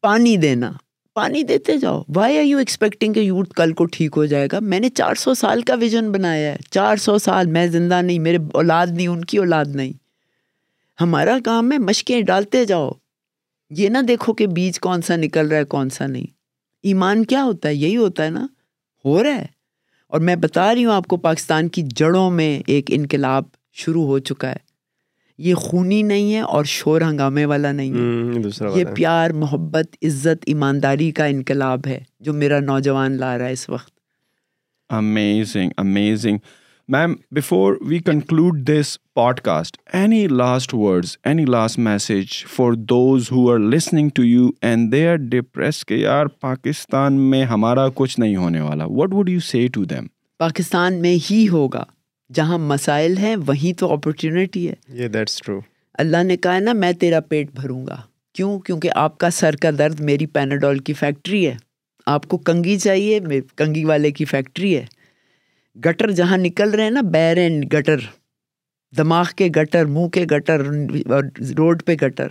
پانی 0.02 0.36
دینا 0.38 0.72
پانی 1.16 1.42
دیتے 1.44 1.78
جاؤ 1.78 2.02
وائی 2.16 2.38
آر 2.38 2.44
یو 2.44 2.58
ایکسپیکٹنگ 2.58 3.14
کہ 3.14 3.20
یوتھ 3.20 3.54
کل 3.56 3.74
کو 3.80 3.86
ٹھیک 3.92 4.14
ہو 4.18 4.26
جائے 4.26 4.48
گا 4.52 4.60
میں 4.62 4.80
نے 4.80 4.90
چار 4.98 5.16
سو 5.20 5.34
سال 5.34 5.62
کا 5.68 5.76
ویژن 5.80 6.12
بنایا 6.12 6.52
ہے 6.52 6.58
چار 6.72 6.98
سو 7.06 7.18
سال 7.20 7.48
میں 7.52 7.66
زندہ 7.68 8.02
نہیں 8.02 8.20
میرے 8.28 8.38
اولاد 8.54 8.88
نہیں 8.96 9.08
ان 9.08 9.24
کی 9.26 9.38
اولاد 9.38 9.76
نہیں 9.76 9.94
ہمارا 11.02 11.38
کام 11.46 11.72
ہے 11.72 11.78
مشقیں 11.78 12.22
ڈالتے 12.22 12.66
جاؤ 12.66 12.90
یہ 13.78 13.90
نہ 13.90 13.98
دیکھو 14.08 14.34
کہ 14.34 14.48
بیج 14.56 14.80
کون 14.80 15.02
سا 15.08 15.16
نکل 15.16 15.48
رہا 15.48 15.58
ہے 15.58 15.66
کون 15.74 15.90
سا 15.90 16.08
نہیں 16.08 16.26
ایمان 16.88 17.24
کیا 17.26 17.44
ہوتا 17.44 17.70
ہے 17.70 17.76
یہی 17.76 17.98
ہوتا 17.98 18.24
ہے 18.26 18.30
نا 18.30 18.46
ہو 19.06 19.22
رہا 19.24 19.36
ہے 19.36 19.46
اور 20.14 20.20
میں 20.28 20.36
بتا 20.36 20.74
رہی 20.74 20.86
ہوں 20.86 20.94
آپ 20.94 21.06
کو 21.08 21.18
پاکستان 21.28 21.68
کی 21.76 21.84
جڑوں 21.96 22.30
میں 22.32 22.58
ایک 22.68 22.90
انقلاب 22.96 23.44
شروع 23.80 24.06
ہو 24.06 24.20
چکا 24.30 24.50
ہے 24.50 24.70
یہ 25.48 25.56
خونی 25.56 26.02
نہیں 26.04 26.34
ہے 26.34 26.40
اور 26.56 26.64
شور 26.72 27.02
ہنگامے 27.02 27.44
والا 27.52 27.72
نہیں 27.72 27.94
ہے 27.94 28.78
یہ 28.80 28.84
پیار 28.96 29.30
محبت 29.44 29.96
عزت 30.08 30.44
ایمانداری 30.48 31.12
کا 31.20 31.26
انقلاب 31.36 31.88
ہے 31.88 32.00
جو 32.26 32.34
میرا 32.42 32.60
نوجوان 32.66 33.18
لا 33.20 33.38
رہا 33.38 33.48
ہے 33.48 33.52
اس 33.54 33.68
وقت 33.70 33.92
amazing 34.98 35.70
amazing 35.78 36.38
ma'am 36.96 37.14
before 37.36 37.74
we 37.90 38.00
conclude 38.06 38.60
this 38.70 38.98
podcast 39.44 39.78
any 40.00 40.26
last 40.32 40.74
words 40.74 41.16
any 41.32 41.46
last 41.50 41.78
message 41.80 42.44
for 42.56 42.74
those 42.90 43.32
who 43.32 43.48
are 43.52 43.60
are 43.60 43.68
listening 43.74 44.10
to 44.16 44.24
you 44.24 44.48
and 44.62 44.92
they 44.92 45.06
depress 45.30 45.84
کہ 45.86 45.94
یار 45.94 46.26
پاکستان 46.42 47.20
میں 47.30 47.44
ہمارا 47.54 47.88
کچھ 47.96 48.20
نہیں 48.20 48.36
ہونے 48.36 48.62
والا 48.62 48.86
what 48.90 49.14
would 49.14 49.30
you 49.30 49.40
say 49.52 49.66
to 49.74 49.84
them 49.94 50.08
Pakistan 50.40 51.02
میں 51.02 51.16
ہی 51.30 51.48
ہوگا 51.52 51.84
جہاں 52.34 52.58
مسائل 52.68 53.18
ہیں 53.18 53.36
وہیں 53.48 53.78
تو 53.80 53.92
اپرچونیٹی 53.94 54.68
ہے 54.70 55.08
اللہ 56.02 56.24
نے 56.24 56.38
کہا 56.46 56.60
نا 56.60 56.74
میں 56.74 56.92
تیرا 57.00 57.20
پیٹ 57.30 57.50
بھروں 57.60 57.86
گا 57.88 57.96
کیوں 58.36 58.58
کیونکہ 58.68 58.90
آپ 58.96 59.18
کا 59.20 59.30
سر 59.40 59.56
کا 59.62 59.70
درد 59.78 60.00
میری 60.10 60.26
پیناڈول 60.38 60.78
کی 60.90 60.94
فیکٹری 61.02 61.46
ہے 61.48 61.56
آپ 62.14 62.28
کو 62.28 62.38
کنگھی 62.50 62.78
چاہیے 62.80 63.20
کنگھی 63.58 63.84
والے 63.86 64.12
کی 64.20 64.26
فیکٹری 64.26 64.76
ہے 64.78 64.86
گٹر 65.86 66.12
جہاں 66.12 66.38
نکل 66.38 66.70
رہے 66.76 66.84
ہیں 66.84 66.92
نا 66.92 67.02
بیر 67.12 67.38
اینڈ 67.38 67.66
گٹر 67.74 68.00
دماغ 68.98 69.26
کے 69.38 69.48
گٹر 69.58 69.86
منہ 69.98 70.08
کے 70.14 70.24
گٹر 70.36 70.64
روڈ 71.58 71.84
پہ 71.86 71.96
گٹر 72.06 72.28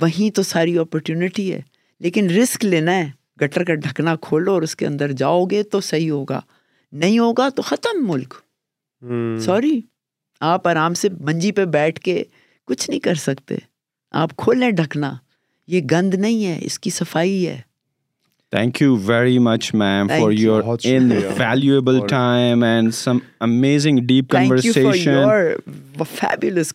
وہیں 0.00 0.34
تو 0.36 0.42
ساری 0.42 0.76
اپرچونیٹی 0.78 1.52
ہے 1.52 1.60
لیکن 2.04 2.30
رسک 2.30 2.64
لینا 2.64 2.96
ہے 2.98 3.10
گٹر 3.42 3.64
کا 3.64 3.74
ڈھکنا 3.84 4.14
کھولو 4.22 4.52
اور 4.52 4.62
اس 4.62 4.76
کے 4.76 4.86
اندر 4.86 5.12
جاؤ 5.22 5.44
گے 5.50 5.62
تو 5.72 5.80
صحیح 5.88 6.10
ہوگا 6.10 6.40
نہیں 7.00 7.18
ہوگا 7.18 7.48
تو 7.56 7.62
ختم 7.62 8.06
ملک 8.08 8.34
سوری 9.44 9.80
آپ 10.52 10.66
آرام 10.68 10.94
سے 10.94 11.08
منجی 11.26 11.50
پہ 11.52 11.64
بیٹھ 11.76 11.98
کے 12.00 12.22
کچھ 12.66 12.88
نہیں 12.90 13.00
کر 13.00 13.14
سکتے 13.24 13.56
آپ 14.22 14.36
کھولیں 14.38 14.70
ڈھکنا 14.70 15.12
یہ 15.72 15.80
گند 15.90 16.14
نہیں 16.14 16.44
ہے 16.46 16.58
اس 16.64 16.78
کی 16.80 16.90
صفائی 16.90 17.46
ہے 17.46 17.56
thank 18.56 18.80
you 18.82 18.96
very 19.06 19.38
much 19.46 19.70
ma'am 19.74 20.08
for 20.08 21.56
your 21.62 22.06
time 22.08 22.62
and 22.64 22.94
some 22.94 23.18
amazing 23.48 23.98
deep 24.06 24.30
conversation 24.30 24.82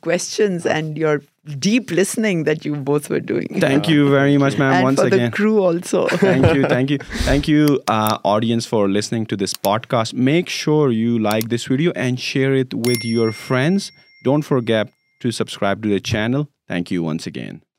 questions 0.07 0.67
and 0.73 0.97
your 0.97 1.17
audience 1.51 1.87
for 8.69 8.87
listening 8.89 9.25
to 9.29 9.35
this 9.43 9.61
podcast 9.89 10.13
make 10.13 10.49
sure 10.49 10.91
you 10.93 11.17
like 11.17 11.49
this 11.55 11.69
video 11.71 11.91
and 11.95 12.19
share 12.19 12.53
it 12.59 12.75
with 12.85 13.05
your 13.05 13.31
friends 13.47 13.91
don't 14.25 14.45
forget 14.67 14.87
to 15.23 15.31
subscribe 15.37 15.83
to 15.83 15.89
the 15.97 16.03
channel 16.11 16.43
thank 16.67 16.91
you 16.93 17.03
once 17.05 17.27
again 17.35 17.72